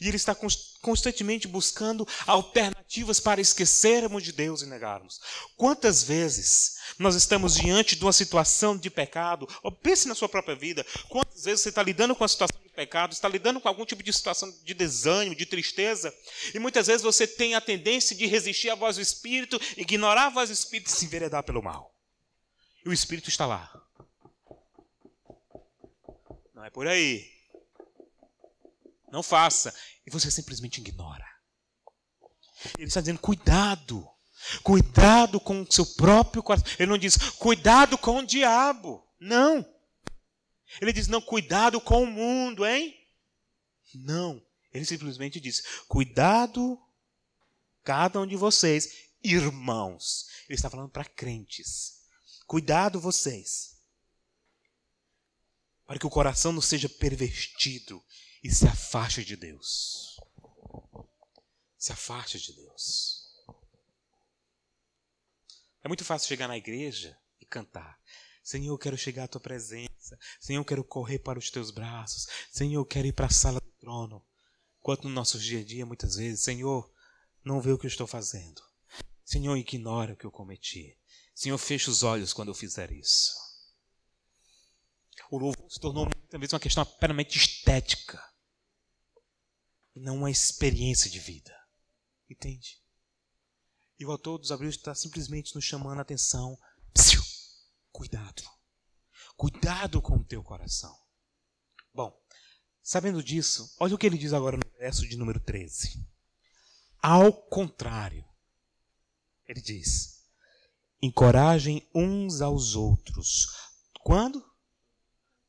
E 0.00 0.08
ele 0.08 0.16
está 0.16 0.36
constantemente 0.80 1.48
buscando 1.48 2.06
alternativas 2.26 3.20
para 3.20 3.40
esquecermos 3.40 4.22
de 4.22 4.32
Deus 4.32 4.62
e 4.62 4.66
negarmos. 4.66 5.20
Quantas 5.56 6.02
vezes 6.02 6.76
nós 6.98 7.14
estamos 7.14 7.54
diante 7.54 7.96
de 7.96 8.04
uma 8.04 8.12
situação 8.12 8.76
de 8.76 8.90
pecado, 8.90 9.46
pense 9.82 10.08
na 10.08 10.14
sua 10.14 10.28
própria 10.28 10.56
vida, 10.56 10.84
quantas 11.08 11.44
vezes 11.44 11.62
você 11.62 11.68
está 11.68 11.82
lidando 11.82 12.14
com 12.14 12.24
a 12.24 12.28
situação 12.28 12.60
de 12.62 12.68
pecado, 12.68 13.12
está 13.12 13.28
lidando 13.28 13.60
com 13.60 13.68
algum 13.68 13.84
tipo 13.84 14.02
de 14.02 14.12
situação 14.12 14.52
de 14.64 14.74
desânimo, 14.74 15.34
de 15.34 15.46
tristeza, 15.46 16.14
e 16.54 16.58
muitas 16.58 16.86
vezes 16.86 17.02
você 17.02 17.26
tem 17.26 17.54
a 17.54 17.60
tendência 17.60 18.16
de 18.16 18.26
resistir 18.26 18.70
à 18.70 18.74
voz 18.74 18.96
do 18.96 19.02
Espírito, 19.02 19.60
ignorar 19.76 20.26
a 20.26 20.30
voz 20.30 20.48
do 20.48 20.52
Espírito 20.52 20.88
e 20.88 20.92
se 20.92 21.04
enveredar 21.04 21.42
pelo 21.42 21.62
mal. 21.62 21.94
E 22.84 22.88
o 22.88 22.92
Espírito 22.92 23.28
está 23.28 23.46
lá. 23.46 23.70
Não 26.54 26.64
é 26.64 26.70
por 26.70 26.86
aí. 26.86 27.37
Não 29.10 29.22
faça. 29.22 29.74
E 30.06 30.10
você 30.10 30.30
simplesmente 30.30 30.80
ignora. 30.80 31.26
Ele 32.76 32.88
está 32.88 33.00
dizendo: 33.00 33.20
cuidado. 33.20 34.08
Cuidado 34.62 35.40
com 35.40 35.62
o 35.62 35.72
seu 35.72 35.84
próprio 35.84 36.42
coração. 36.42 36.66
Ele 36.78 36.90
não 36.90 36.98
diz, 36.98 37.16
cuidado 37.16 37.98
com 37.98 38.18
o 38.18 38.26
diabo. 38.26 39.04
Não. 39.20 39.66
Ele 40.80 40.92
diz, 40.92 41.08
não, 41.08 41.20
cuidado 41.20 41.80
com 41.80 42.04
o 42.04 42.06
mundo, 42.06 42.64
hein? 42.64 42.94
Não. 43.94 44.40
Ele 44.72 44.84
simplesmente 44.84 45.40
diz, 45.40 45.62
cuidado 45.88 46.78
cada 47.82 48.20
um 48.20 48.26
de 48.26 48.36
vocês, 48.36 49.10
irmãos. 49.22 50.26
Ele 50.48 50.56
está 50.56 50.70
falando 50.70 50.90
para 50.90 51.04
crentes. 51.04 52.02
Cuidado 52.46 53.00
vocês. 53.00 53.76
Para 55.86 55.98
que 55.98 56.06
o 56.06 56.10
coração 56.10 56.52
não 56.52 56.60
seja 56.60 56.88
pervertido 56.88 58.02
e 58.42 58.50
se 58.50 58.66
afaste 58.66 59.24
de 59.24 59.36
Deus. 59.36 60.20
Se 61.76 61.92
afaste 61.92 62.38
de 62.38 62.52
Deus. 62.52 63.18
É 65.82 65.88
muito 65.88 66.04
fácil 66.04 66.28
chegar 66.28 66.48
na 66.48 66.56
igreja 66.56 67.18
e 67.40 67.46
cantar. 67.46 67.98
Senhor, 68.42 68.72
eu 68.72 68.78
quero 68.78 68.96
chegar 68.96 69.24
à 69.24 69.28
tua 69.28 69.40
presença. 69.40 70.18
Senhor, 70.40 70.60
eu 70.60 70.64
quero 70.64 70.82
correr 70.82 71.18
para 71.18 71.38
os 71.38 71.50
teus 71.50 71.70
braços. 71.70 72.26
Senhor, 72.50 72.80
eu 72.80 72.86
quero 72.86 73.06
ir 73.06 73.12
para 73.12 73.26
a 73.26 73.30
sala 73.30 73.60
do 73.60 73.70
trono. 73.72 74.24
Enquanto 74.80 75.04
no 75.04 75.14
nosso 75.14 75.38
dia 75.38 75.60
a 75.60 75.64
dia, 75.64 75.84
muitas 75.84 76.16
vezes, 76.16 76.42
Senhor, 76.42 76.90
não 77.44 77.60
vê 77.60 77.72
o 77.72 77.78
que 77.78 77.86
eu 77.86 77.90
estou 77.90 78.06
fazendo. 78.06 78.62
Senhor, 79.24 79.56
ignora 79.56 80.14
o 80.14 80.16
que 80.16 80.24
eu 80.24 80.30
cometi. 80.30 80.96
Senhor, 81.34 81.58
fecha 81.58 81.90
os 81.90 82.02
olhos 82.02 82.32
quando 82.32 82.48
eu 82.48 82.54
fizer 82.54 82.90
isso. 82.90 83.34
O 85.30 85.38
louvor 85.38 85.70
se 85.70 85.78
tornou 85.78 86.08
vezes 86.32 86.52
uma 86.52 86.60
questão 86.60 86.82
apenas 86.82 87.34
estética. 87.34 88.22
E 89.94 90.00
não 90.00 90.18
uma 90.18 90.30
experiência 90.30 91.10
de 91.10 91.18
vida. 91.18 91.56
Entende? 92.28 92.82
E 93.98 94.04
o 94.04 94.12
autor 94.12 94.38
dos 94.38 94.50
Hebreus 94.50 94.76
está 94.76 94.94
simplesmente 94.94 95.54
nos 95.54 95.64
chamando 95.64 95.98
a 95.98 96.02
atenção. 96.02 96.58
Psiu, 96.92 97.22
cuidado. 97.90 98.42
Cuidado 99.36 100.02
com 100.02 100.16
o 100.16 100.24
teu 100.24 100.42
coração. 100.42 100.96
Bom, 101.92 102.16
sabendo 102.82 103.22
disso, 103.22 103.74
olha 103.80 103.94
o 103.94 103.98
que 103.98 104.06
ele 104.06 104.18
diz 104.18 104.32
agora 104.32 104.56
no 104.56 104.78
verso 104.78 105.06
de 105.08 105.16
número 105.16 105.40
13. 105.40 106.06
Ao 107.00 107.32
contrário, 107.32 108.24
ele 109.46 109.60
diz: 109.60 110.24
encorajem 111.00 111.88
uns 111.94 112.40
aos 112.40 112.74
outros. 112.74 113.46
Quando? 114.02 114.47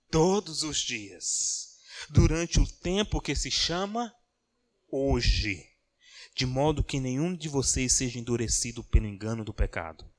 Todos 0.10 0.64
os 0.64 0.78
dias. 0.78 1.78
Durante 2.10 2.60
o 2.60 2.68
tempo 2.68 3.22
que 3.22 3.36
se 3.36 3.52
chama 3.52 4.14
hoje 4.92 5.70
de 6.40 6.46
modo 6.46 6.84
que 6.84 7.02
nenhum 7.02 7.36
de 7.36 7.50
vocês 7.50 7.92
seja 7.92 8.18
endurecido 8.18 8.82
pelo 8.82 9.06
engano 9.06 9.44
do 9.44 9.54
pecado. 9.54 10.10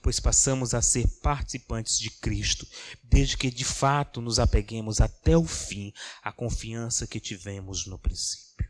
Pois 0.00 0.18
passamos 0.18 0.72
a 0.72 0.80
ser 0.80 1.06
participantes 1.20 1.98
de 1.98 2.10
Cristo, 2.10 2.66
desde 3.02 3.36
que 3.36 3.50
de 3.50 3.66
fato 3.66 4.22
nos 4.22 4.38
apeguemos 4.38 4.98
até 4.98 5.36
o 5.36 5.44
fim 5.44 5.92
à 6.22 6.32
confiança 6.32 7.06
que 7.06 7.20
tivemos 7.20 7.86
no 7.86 7.98
princípio. 7.98 8.66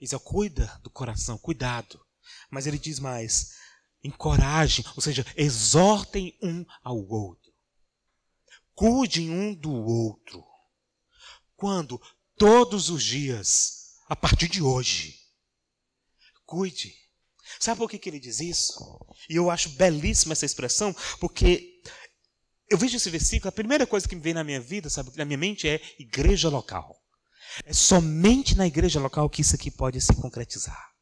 Isaías 0.00 0.22
cuida 0.24 0.80
do 0.82 0.90
coração, 0.90 1.38
cuidado. 1.38 2.04
Mas 2.50 2.66
ele 2.66 2.78
diz 2.78 2.98
mais: 2.98 3.54
encorajem, 4.02 4.84
ou 4.96 5.00
seja, 5.00 5.24
exortem 5.36 6.36
um 6.42 6.66
ao 6.82 6.98
outro. 7.08 7.43
Cuidem 8.74 9.30
um 9.30 9.54
do 9.54 9.72
outro. 9.72 10.44
Quando? 11.56 12.00
Todos 12.36 12.90
os 12.90 13.02
dias 13.02 13.94
a 14.08 14.16
partir 14.16 14.48
de 14.48 14.60
hoje. 14.60 15.18
Cuide. 16.44 16.92
Sabe 17.60 17.78
por 17.78 17.88
que, 17.88 17.98
que 17.98 18.08
ele 18.08 18.20
diz 18.20 18.40
isso? 18.40 18.98
E 19.28 19.36
eu 19.36 19.50
acho 19.50 19.70
belíssima 19.70 20.32
essa 20.32 20.46
expressão, 20.46 20.94
porque 21.20 21.80
eu 22.68 22.76
vejo 22.76 22.96
esse 22.96 23.10
versículo, 23.10 23.48
a 23.48 23.52
primeira 23.52 23.86
coisa 23.86 24.08
que 24.08 24.16
me 24.16 24.22
vem 24.22 24.34
na 24.34 24.44
minha 24.44 24.60
vida, 24.60 24.90
sabe, 24.90 25.16
na 25.16 25.24
minha 25.24 25.38
mente 25.38 25.68
é 25.68 25.80
igreja 25.98 26.48
local. 26.48 27.00
É 27.64 27.72
somente 27.72 28.56
na 28.56 28.66
igreja 28.66 28.98
local 28.98 29.30
que 29.30 29.42
isso 29.42 29.54
aqui 29.54 29.70
pode 29.70 30.00
se 30.00 30.14
concretizar. 30.16 30.92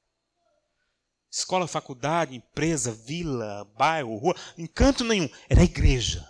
Escola, 1.30 1.66
faculdade, 1.66 2.36
empresa, 2.36 2.92
vila, 2.92 3.64
bairro, 3.76 4.18
rua, 4.18 4.36
encanto 4.58 5.02
nenhum. 5.02 5.28
É 5.48 5.54
na 5.54 5.64
igreja. 5.64 6.28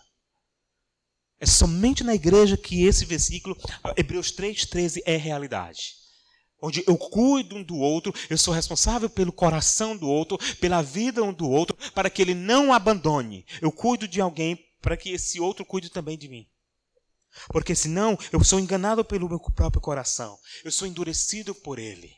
É 1.43 1.47
somente 1.47 2.05
na 2.05 2.15
igreja 2.15 2.57
que 2.57 2.85
esse 2.85 3.05
versículo, 3.05 3.57
Hebreus 3.97 4.31
3,13, 4.31 5.03
é 5.05 5.17
realidade 5.17 6.01
onde 6.63 6.85
eu 6.87 6.97
cuido 6.97 7.57
um 7.57 7.63
do 7.65 7.77
outro, 7.77 8.15
eu 8.31 8.39
sou 8.39 8.55
responsável 8.55 9.11
pelo 9.11 9.33
coração 9.33 9.97
do 9.97 10.09
outro, 10.09 10.39
pela 10.61 10.81
vida 10.81 11.21
um 11.21 11.33
do 11.33 11.51
outro, 11.51 11.77
para 11.93 12.09
que 12.09 12.23
ele 12.23 12.35
não 12.35 12.73
abandone. 12.73 13.45
Eu 13.61 13.73
cuido 13.73 14.07
de 14.07 14.21
alguém 14.21 14.57
para 14.81 14.97
que 14.97 15.11
esse 15.11 15.41
outro 15.41 15.67
cuide 15.67 15.91
também 15.91 16.17
de 16.17 16.29
mim. 16.29 16.49
Porque 17.49 17.75
senão 17.75 18.17
eu 18.31 18.45
sou 18.45 18.61
enganado 18.61 19.05
pelo 19.05 19.29
meu 19.29 19.41
próprio 19.41 19.83
coração, 19.83 20.39
eu 20.65 20.71
sou 20.71 20.87
endurecido 20.87 21.53
por 21.53 21.81
ele. 21.81 22.17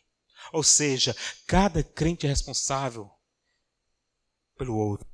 Ou 0.52 0.62
seja, 0.62 1.16
cada 1.46 1.82
crente 1.82 2.26
é 2.26 2.28
responsável 2.28 3.10
pelo 4.58 4.76
outro. 4.76 5.08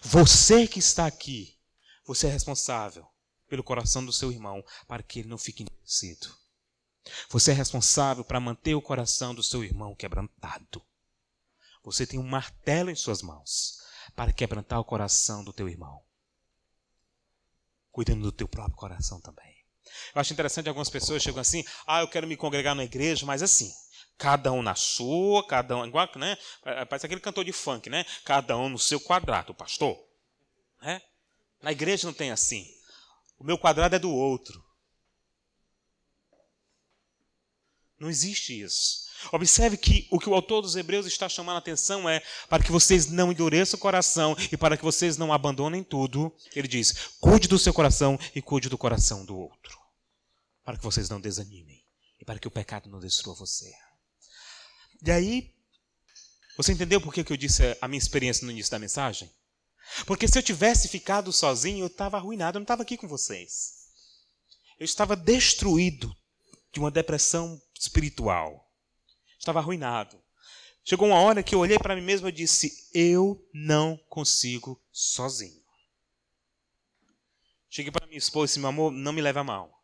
Você 0.00 0.66
que 0.66 0.78
está 0.78 1.04
aqui, 1.04 1.58
você 2.06 2.28
é 2.28 2.30
responsável 2.30 3.06
pelo 3.48 3.64
coração 3.64 4.04
do 4.04 4.12
seu 4.12 4.32
irmão 4.32 4.64
para 4.86 5.02
que 5.02 5.20
ele 5.20 5.28
não 5.28 5.38
fique 5.38 5.62
endurecido. 5.62 6.34
Você 7.28 7.50
é 7.50 7.54
responsável 7.54 8.24
para 8.24 8.40
manter 8.40 8.74
o 8.74 8.82
coração 8.82 9.34
do 9.34 9.42
seu 9.42 9.62
irmão 9.62 9.94
quebrantado. 9.94 10.82
Você 11.82 12.06
tem 12.06 12.18
um 12.18 12.26
martelo 12.26 12.90
em 12.90 12.94
suas 12.94 13.20
mãos 13.20 13.78
para 14.16 14.32
quebrantar 14.32 14.80
o 14.80 14.84
coração 14.84 15.44
do 15.44 15.52
teu 15.52 15.68
irmão. 15.68 16.02
Cuidando 17.90 18.22
do 18.22 18.32
teu 18.32 18.48
próprio 18.48 18.76
coração 18.76 19.20
também. 19.20 19.54
Eu 20.14 20.20
acho 20.20 20.32
interessante 20.32 20.68
algumas 20.68 20.88
pessoas 20.88 21.22
chegam 21.22 21.40
assim: 21.40 21.62
ah, 21.86 22.00
eu 22.00 22.08
quero 22.08 22.26
me 22.26 22.36
congregar 22.36 22.74
na 22.74 22.84
igreja, 22.84 23.26
mas 23.26 23.42
assim, 23.42 23.70
cada 24.16 24.50
um 24.50 24.62
na 24.62 24.74
sua, 24.74 25.46
cada 25.46 25.76
um, 25.76 25.86
igual, 25.86 26.08
né? 26.16 26.36
Parece 26.88 27.06
aquele 27.06 27.20
cantor 27.20 27.44
de 27.44 27.52
funk, 27.52 27.90
né? 27.90 28.04
Cada 28.24 28.56
um 28.56 28.68
no 28.68 28.78
seu 28.78 28.98
quadrado, 28.98 29.54
pastor. 29.54 29.96
Né? 30.80 31.00
Na 31.62 31.72
igreja 31.72 32.06
não 32.06 32.14
tem 32.14 32.30
assim. 32.30 32.66
O 33.38 33.44
meu 33.44 33.58
quadrado 33.58 33.96
é 33.96 33.98
do 33.98 34.10
outro. 34.10 34.64
Não 37.98 38.10
existe 38.10 38.60
isso. 38.60 39.04
Observe 39.32 39.76
que 39.76 40.06
o 40.10 40.18
que 40.18 40.28
o 40.28 40.34
autor 40.34 40.60
dos 40.60 40.76
Hebreus 40.76 41.06
está 41.06 41.28
chamando 41.28 41.56
a 41.56 41.58
atenção 41.58 42.08
é 42.08 42.22
para 42.48 42.62
que 42.62 42.70
vocês 42.70 43.06
não 43.06 43.32
endureçam 43.32 43.78
o 43.78 43.80
coração 43.80 44.36
e 44.52 44.56
para 44.56 44.76
que 44.76 44.84
vocês 44.84 45.16
não 45.16 45.32
abandonem 45.32 45.82
tudo. 45.82 46.34
Ele 46.54 46.68
diz: 46.68 47.14
cuide 47.20 47.48
do 47.48 47.58
seu 47.58 47.72
coração 47.72 48.18
e 48.34 48.42
cuide 48.42 48.68
do 48.68 48.76
coração 48.76 49.24
do 49.24 49.36
outro. 49.36 49.78
Para 50.62 50.76
que 50.76 50.84
vocês 50.84 51.08
não 51.08 51.20
desanimem 51.20 51.82
e 52.20 52.24
para 52.24 52.38
que 52.38 52.48
o 52.48 52.50
pecado 52.50 52.88
não 52.90 53.00
destrua 53.00 53.34
você. 53.34 53.72
E 55.02 55.10
aí, 55.10 55.54
você 56.56 56.72
entendeu 56.72 57.00
por 57.00 57.12
que 57.12 57.32
eu 57.32 57.36
disse 57.36 57.76
a 57.80 57.88
minha 57.88 57.98
experiência 57.98 58.44
no 58.44 58.52
início 58.52 58.70
da 58.70 58.78
mensagem? 58.78 59.30
Porque 60.06 60.26
se 60.26 60.38
eu 60.38 60.42
tivesse 60.42 60.88
ficado 60.88 61.32
sozinho, 61.32 61.84
eu 61.84 61.86
estava 61.86 62.16
arruinado, 62.16 62.56
eu 62.56 62.60
não 62.60 62.64
estava 62.64 62.82
aqui 62.82 62.96
com 62.96 63.06
vocês. 63.06 63.84
Eu 64.78 64.84
estava 64.84 65.14
destruído 65.14 66.14
de 66.72 66.80
uma 66.80 66.90
depressão 66.90 67.60
espiritual. 67.78 68.70
Estava 69.38 69.60
arruinado. 69.60 70.22
Chegou 70.84 71.08
uma 71.08 71.20
hora 71.20 71.42
que 71.42 71.54
eu 71.54 71.60
olhei 71.60 71.78
para 71.78 71.94
mim 71.94 72.02
mesmo 72.02 72.28
e 72.28 72.32
disse: 72.32 72.90
Eu 72.92 73.48
não 73.52 73.96
consigo 74.08 74.82
sozinho. 74.92 75.62
Cheguei 77.70 77.90
para 77.90 78.06
minha 78.06 78.18
esposa 78.18 78.44
e 78.44 78.48
disse: 78.50 78.60
Meu 78.60 78.68
amor, 78.68 78.92
não 78.92 79.12
me 79.12 79.22
leva 79.22 79.40
a 79.40 79.44
mal. 79.44 79.82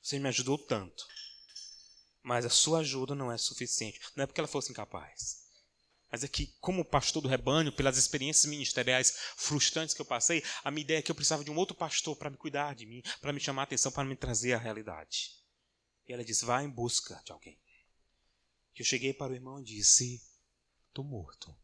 Você 0.00 0.18
me 0.18 0.28
ajudou 0.28 0.56
tanto. 0.56 1.06
Mas 2.22 2.44
a 2.44 2.50
sua 2.50 2.80
ajuda 2.80 3.14
não 3.14 3.32
é 3.32 3.38
suficiente. 3.38 4.00
Não 4.14 4.24
é 4.24 4.26
porque 4.26 4.40
ela 4.40 4.48
fosse 4.48 4.70
incapaz. 4.70 5.39
Mas 6.10 6.24
é 6.24 6.28
que, 6.28 6.48
como 6.60 6.84
pastor 6.84 7.22
do 7.22 7.28
rebanho, 7.28 7.72
pelas 7.72 7.96
experiências 7.96 8.44
ministeriais 8.46 9.14
frustrantes 9.36 9.94
que 9.94 10.00
eu 10.00 10.06
passei, 10.06 10.42
a 10.64 10.70
minha 10.70 10.82
ideia 10.82 10.98
é 10.98 11.02
que 11.02 11.10
eu 11.10 11.14
precisava 11.14 11.44
de 11.44 11.50
um 11.50 11.56
outro 11.56 11.76
pastor 11.76 12.16
para 12.16 12.30
me 12.30 12.36
cuidar 12.36 12.74
de 12.74 12.84
mim, 12.84 13.02
para 13.20 13.32
me 13.32 13.38
chamar 13.38 13.62
a 13.62 13.64
atenção, 13.64 13.92
para 13.92 14.04
me 14.04 14.16
trazer 14.16 14.52
a 14.52 14.58
realidade. 14.58 15.36
E 16.08 16.12
ela 16.12 16.24
disse: 16.24 16.44
Vá 16.44 16.62
em 16.62 16.68
busca 16.68 17.22
de 17.24 17.30
alguém. 17.30 17.60
Eu 18.80 18.84
cheguei 18.84 19.12
para 19.12 19.30
o 19.30 19.34
irmão 19.34 19.60
e 19.60 19.64
disse: 19.64 20.26
Estou 20.88 21.04
morto. 21.04 21.54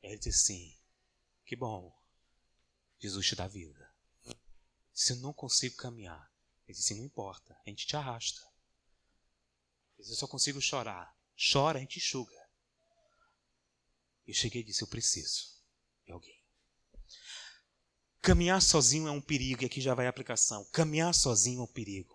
Ele 0.00 0.16
disse 0.16 0.52
assim: 0.52 0.78
Que 1.44 1.56
bom. 1.56 1.92
Jesus 3.00 3.26
te 3.26 3.34
dá 3.34 3.48
vida. 3.48 3.92
Se 4.92 5.14
eu 5.14 5.16
não 5.16 5.32
consigo 5.32 5.76
caminhar, 5.76 6.32
ele 6.64 6.78
disse: 6.78 6.94
Não 6.94 7.04
importa, 7.04 7.60
a 7.66 7.68
gente 7.68 7.88
te 7.88 7.96
arrasta. 7.96 8.40
Ele 9.94 10.02
disse, 10.02 10.12
Eu 10.12 10.16
só 10.16 10.28
consigo 10.28 10.60
chorar. 10.60 11.12
Chora, 11.36 11.78
a 11.78 11.80
gente 11.80 11.98
enxuga. 11.98 12.43
Eu 14.26 14.34
cheguei 14.34 14.62
e 14.62 14.64
disse: 14.64 14.82
Eu 14.82 14.88
preciso 14.88 15.54
de 16.06 16.12
alguém. 16.12 16.38
Caminhar 18.20 18.62
sozinho 18.62 19.06
é 19.06 19.10
um 19.10 19.20
perigo, 19.20 19.62
e 19.62 19.66
aqui 19.66 19.80
já 19.80 19.94
vai 19.94 20.06
a 20.06 20.10
aplicação. 20.10 20.64
Caminhar 20.72 21.12
sozinho 21.12 21.60
é 21.60 21.64
um 21.64 21.66
perigo. 21.66 22.14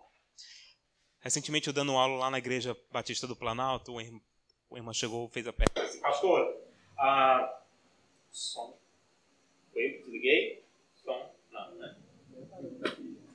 Recentemente, 1.20 1.68
eu 1.68 1.72
dando 1.72 1.92
aula 1.92 2.18
lá 2.18 2.30
na 2.30 2.38
Igreja 2.38 2.76
Batista 2.90 3.26
do 3.26 3.36
Planalto, 3.36 3.92
o 3.92 4.76
irmão, 4.76 4.92
chegou 4.92 5.28
fez 5.28 5.46
a 5.46 5.52
pergunta 5.52 5.82
assim, 5.82 6.00
pastor, 6.00 6.56
ah, 6.98 7.62
som. 8.30 8.76
Foi 9.72 9.98
desliguei? 9.98 10.64
Som? 10.96 11.32
Não, 11.52 11.74
né? 11.76 11.96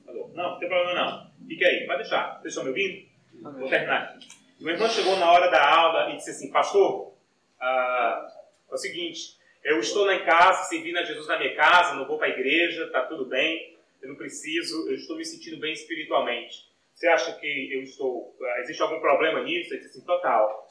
Alô? 0.06 0.28
Não, 0.34 0.50
não 0.52 0.58
tem 0.58 0.68
problema 0.68 0.94
não. 0.94 1.46
Fica 1.46 1.66
aí, 1.66 1.86
vai 1.86 1.96
deixar. 1.96 2.40
Vocês 2.40 2.52
estão 2.52 2.64
me 2.64 2.70
ouvindo? 2.70 3.08
Vou 3.42 3.68
terminar 3.70 4.02
aqui. 4.02 4.28
O 4.60 4.68
irmão 4.68 4.88
chegou 4.88 5.16
na 5.16 5.30
hora 5.30 5.50
da 5.50 5.76
aula 5.76 6.10
e 6.10 6.16
disse 6.16 6.30
assim, 6.30 6.50
pastor, 6.50 7.14
Ah, 7.60 8.35
é 8.70 8.74
o 8.74 8.78
seguinte, 8.78 9.36
eu 9.64 9.80
estou 9.80 10.04
lá 10.04 10.14
em 10.14 10.24
casa, 10.24 10.68
servindo 10.68 10.98
a 10.98 11.02
Jesus 11.02 11.26
na 11.26 11.38
minha 11.38 11.54
casa, 11.54 11.94
não 11.94 12.06
vou 12.06 12.18
para 12.18 12.28
a 12.28 12.30
igreja, 12.30 12.84
está 12.84 13.02
tudo 13.06 13.26
bem, 13.26 13.76
eu 14.00 14.08
não 14.08 14.16
preciso, 14.16 14.88
eu 14.88 14.94
estou 14.94 15.16
me 15.16 15.24
sentindo 15.24 15.58
bem 15.58 15.72
espiritualmente. 15.72 16.66
Você 16.94 17.08
acha 17.08 17.32
que 17.38 17.74
eu 17.74 17.82
estou. 17.82 18.34
Ah, 18.40 18.60
existe 18.60 18.82
algum 18.82 19.00
problema 19.00 19.42
nisso? 19.42 19.74
Ele 19.74 19.82
disse 19.82 19.98
assim, 19.98 20.06
total. 20.06 20.66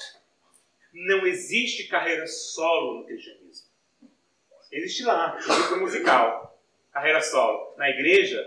Não 0.92 1.28
existe 1.28 1.88
carreira 1.88 2.26
solo 2.26 3.00
no 3.00 3.06
cristianismo. 3.06 3.68
Existe 4.72 5.04
lá, 5.04 5.38
grupo 5.38 5.78
musical, 5.82 6.60
carreira 6.92 7.22
solo. 7.22 7.76
Na 7.78 7.90
igreja, 7.90 8.44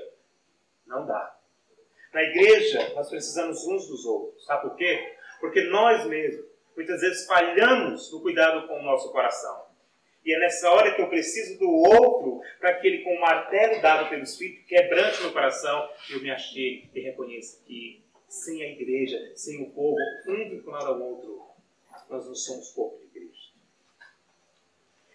não 0.86 1.06
dá. 1.06 1.38
Na 2.12 2.22
igreja, 2.22 2.94
nós 2.94 3.08
precisamos 3.08 3.64
uns 3.64 3.86
dos 3.86 4.04
outros. 4.04 4.44
Sabe 4.44 4.62
por 4.62 4.76
quê? 4.76 5.16
Porque 5.40 5.62
nós 5.64 6.04
mesmos, 6.06 6.46
muitas 6.78 7.00
vezes, 7.00 7.26
falhamos 7.26 8.12
no 8.12 8.20
cuidado 8.22 8.68
com 8.68 8.78
o 8.78 8.82
nosso 8.84 9.10
coração. 9.10 9.66
E 10.24 10.32
é 10.32 10.38
nessa 10.38 10.70
hora 10.70 10.94
que 10.94 11.02
eu 11.02 11.08
preciso 11.08 11.58
do 11.58 11.68
outro, 11.68 12.40
para 12.60 12.74
que 12.74 12.86
ele, 12.86 13.02
com 13.02 13.16
o 13.16 13.20
martelo 13.20 13.82
dado 13.82 14.08
pelo 14.08 14.22
Espírito, 14.22 14.64
quebrante 14.64 15.20
meu 15.20 15.32
coração, 15.32 15.90
eu 16.08 16.22
me 16.22 16.30
achei 16.30 16.88
e 16.94 17.00
reconheça 17.00 17.64
que 17.66 18.04
sem 18.28 18.62
a 18.62 18.68
igreja, 18.68 19.32
sem 19.34 19.60
o 19.60 19.70
povo, 19.70 19.96
um 20.28 20.50
vinculado 20.50 20.92
ao 20.92 21.00
outro, 21.00 21.48
nós 22.08 22.24
não 22.24 22.34
somos 22.34 22.70
corpo 22.70 23.00
de 23.00 23.08
Cristo. 23.08 23.54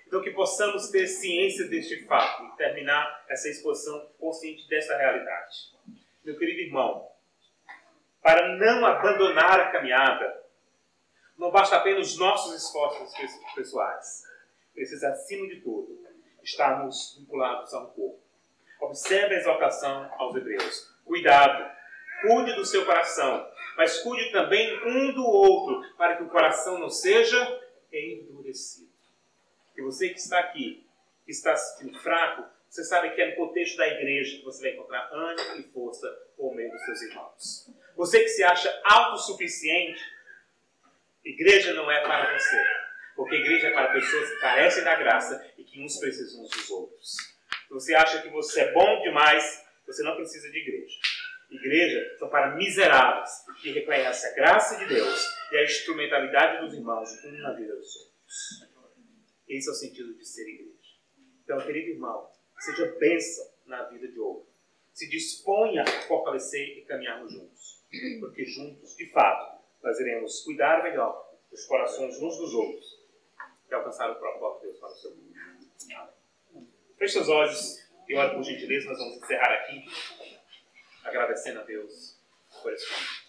Então, 0.05 0.21
que 0.21 0.31
possamos 0.31 0.89
ter 0.89 1.07
ciência 1.07 1.69
deste 1.69 2.05
fato 2.05 2.43
e 2.43 2.57
terminar 2.57 3.23
essa 3.29 3.47
exposição 3.47 4.05
consciente 4.19 4.67
dessa 4.67 4.97
realidade. 4.97 5.71
Meu 6.25 6.37
querido 6.37 6.59
irmão, 6.59 7.07
para 8.21 8.57
não 8.57 8.85
abandonar 8.85 9.59
a 9.61 9.71
caminhada, 9.71 10.42
não 11.37 11.51
basta 11.51 11.77
apenas 11.77 12.11
os 12.11 12.17
nossos 12.17 12.55
esforços 12.55 13.13
pessoais. 13.55 14.23
Precisa, 14.73 15.09
acima 15.09 15.47
de 15.47 15.61
tudo, 15.61 15.99
estarmos 16.43 17.17
vinculados 17.19 17.73
a 17.73 17.81
um 17.81 17.85
corpo. 17.87 18.19
Observe 18.81 19.35
a 19.35 19.37
exaltação 19.37 20.11
aos 20.17 20.35
hebreus. 20.35 20.91
Cuidado, 21.05 21.71
cuide 22.21 22.53
do 22.55 22.65
seu 22.65 22.85
coração, 22.85 23.47
mas 23.77 23.99
cuide 23.99 24.31
também 24.31 24.81
um 24.87 25.13
do 25.13 25.25
outro, 25.25 25.95
para 25.95 26.17
que 26.17 26.23
o 26.23 26.29
coração 26.29 26.79
não 26.79 26.89
seja 26.89 27.61
endurecido. 27.91 28.91
E 29.75 29.81
você 29.81 30.09
que 30.09 30.19
está 30.19 30.39
aqui, 30.39 30.85
que 31.25 31.31
está 31.31 31.55
se 31.55 31.77
sentindo 31.77 31.99
fraco, 31.99 32.43
você 32.69 32.83
sabe 32.83 33.11
que 33.11 33.21
é 33.21 33.29
no 33.29 33.35
contexto 33.35 33.77
da 33.77 33.87
igreja 33.87 34.37
que 34.37 34.45
você 34.45 34.63
vai 34.63 34.71
encontrar 34.71 35.09
ânimo 35.11 35.59
e 35.59 35.63
força 35.71 36.07
por 36.35 36.55
meio 36.55 36.71
dos 36.71 36.83
seus 36.85 37.01
irmãos. 37.03 37.69
Você 37.95 38.21
que 38.21 38.29
se 38.29 38.43
acha 38.43 38.81
autossuficiente, 38.83 40.03
igreja 41.23 41.73
não 41.73 41.89
é 41.91 42.01
para 42.01 42.37
você. 42.37 42.63
Porque 43.15 43.35
igreja 43.35 43.67
é 43.67 43.71
para 43.71 43.93
pessoas 43.93 44.29
que 44.29 44.39
carecem 44.39 44.83
da 44.83 44.95
graça 44.95 45.53
e 45.57 45.63
que 45.63 45.81
uns 45.81 45.97
precisam 45.97 46.43
uns 46.43 46.49
dos 46.49 46.69
outros. 46.71 47.11
Se 47.67 47.69
você 47.69 47.95
acha 47.95 48.21
que 48.21 48.29
você 48.29 48.61
é 48.61 48.71
bom 48.71 49.01
demais, 49.01 49.63
você 49.85 50.03
não 50.03 50.15
precisa 50.15 50.49
de 50.51 50.57
igreja. 50.57 50.97
Igreja 51.49 52.17
são 52.17 52.29
para 52.29 52.55
miseráveis 52.55 53.29
que 53.61 53.71
reconhecem 53.71 54.31
a 54.31 54.33
graça 54.33 54.77
de 54.77 54.87
Deus 54.87 55.27
e 55.51 55.57
a 55.57 55.63
instrumentalidade 55.63 56.65
dos 56.65 56.73
irmãos 56.73 57.09
um 57.25 57.31
na 57.37 57.53
vida 57.53 57.75
dos 57.75 57.95
outros. 57.95 58.13
Esse 59.47 59.69
é 59.69 59.71
o 59.71 59.75
sentido 59.75 60.17
de 60.17 60.25
ser 60.25 60.49
igreja. 60.49 60.73
Então, 61.43 61.59
querido 61.59 61.91
irmão, 61.91 62.27
seja 62.57 62.95
bênção 62.97 63.45
na 63.67 63.83
vida 63.83 64.07
de 64.07 64.19
outro. 64.19 64.51
Se 64.93 65.07
disponha 65.09 65.83
a 65.83 66.07
fortalecer 66.07 66.79
e 66.79 66.85
caminharmos 66.85 67.31
juntos. 67.31 67.83
Porque 68.19 68.45
juntos, 68.45 68.95
de 68.95 69.11
fato, 69.11 69.62
nós 69.83 69.99
iremos 69.99 70.41
cuidar 70.41 70.81
melhor 70.81 71.31
dos 71.51 71.65
corações 71.65 72.15
uns 72.21 72.37
dos 72.37 72.53
outros 72.53 73.03
e 73.69 73.73
alcançar 73.73 74.09
o 74.11 74.15
propósito 74.15 74.61
de 74.61 74.67
Deus 74.67 74.79
para 74.79 74.89
o 74.89 74.95
seu 74.95 75.11
mundo. 75.11 75.33
Feche 76.97 77.13
seus 77.13 77.29
olhos 77.29 77.89
e 78.07 78.15
olhe 78.15 78.33
por 78.33 78.43
gentileza, 78.43 78.87
nós 78.89 78.97
vamos 78.97 79.17
encerrar 79.17 79.53
aqui 79.53 79.85
agradecendo 81.03 81.59
a 81.59 81.63
Deus 81.63 82.17
por 82.61 82.71
esse 82.73 82.89
momento. 82.91 83.22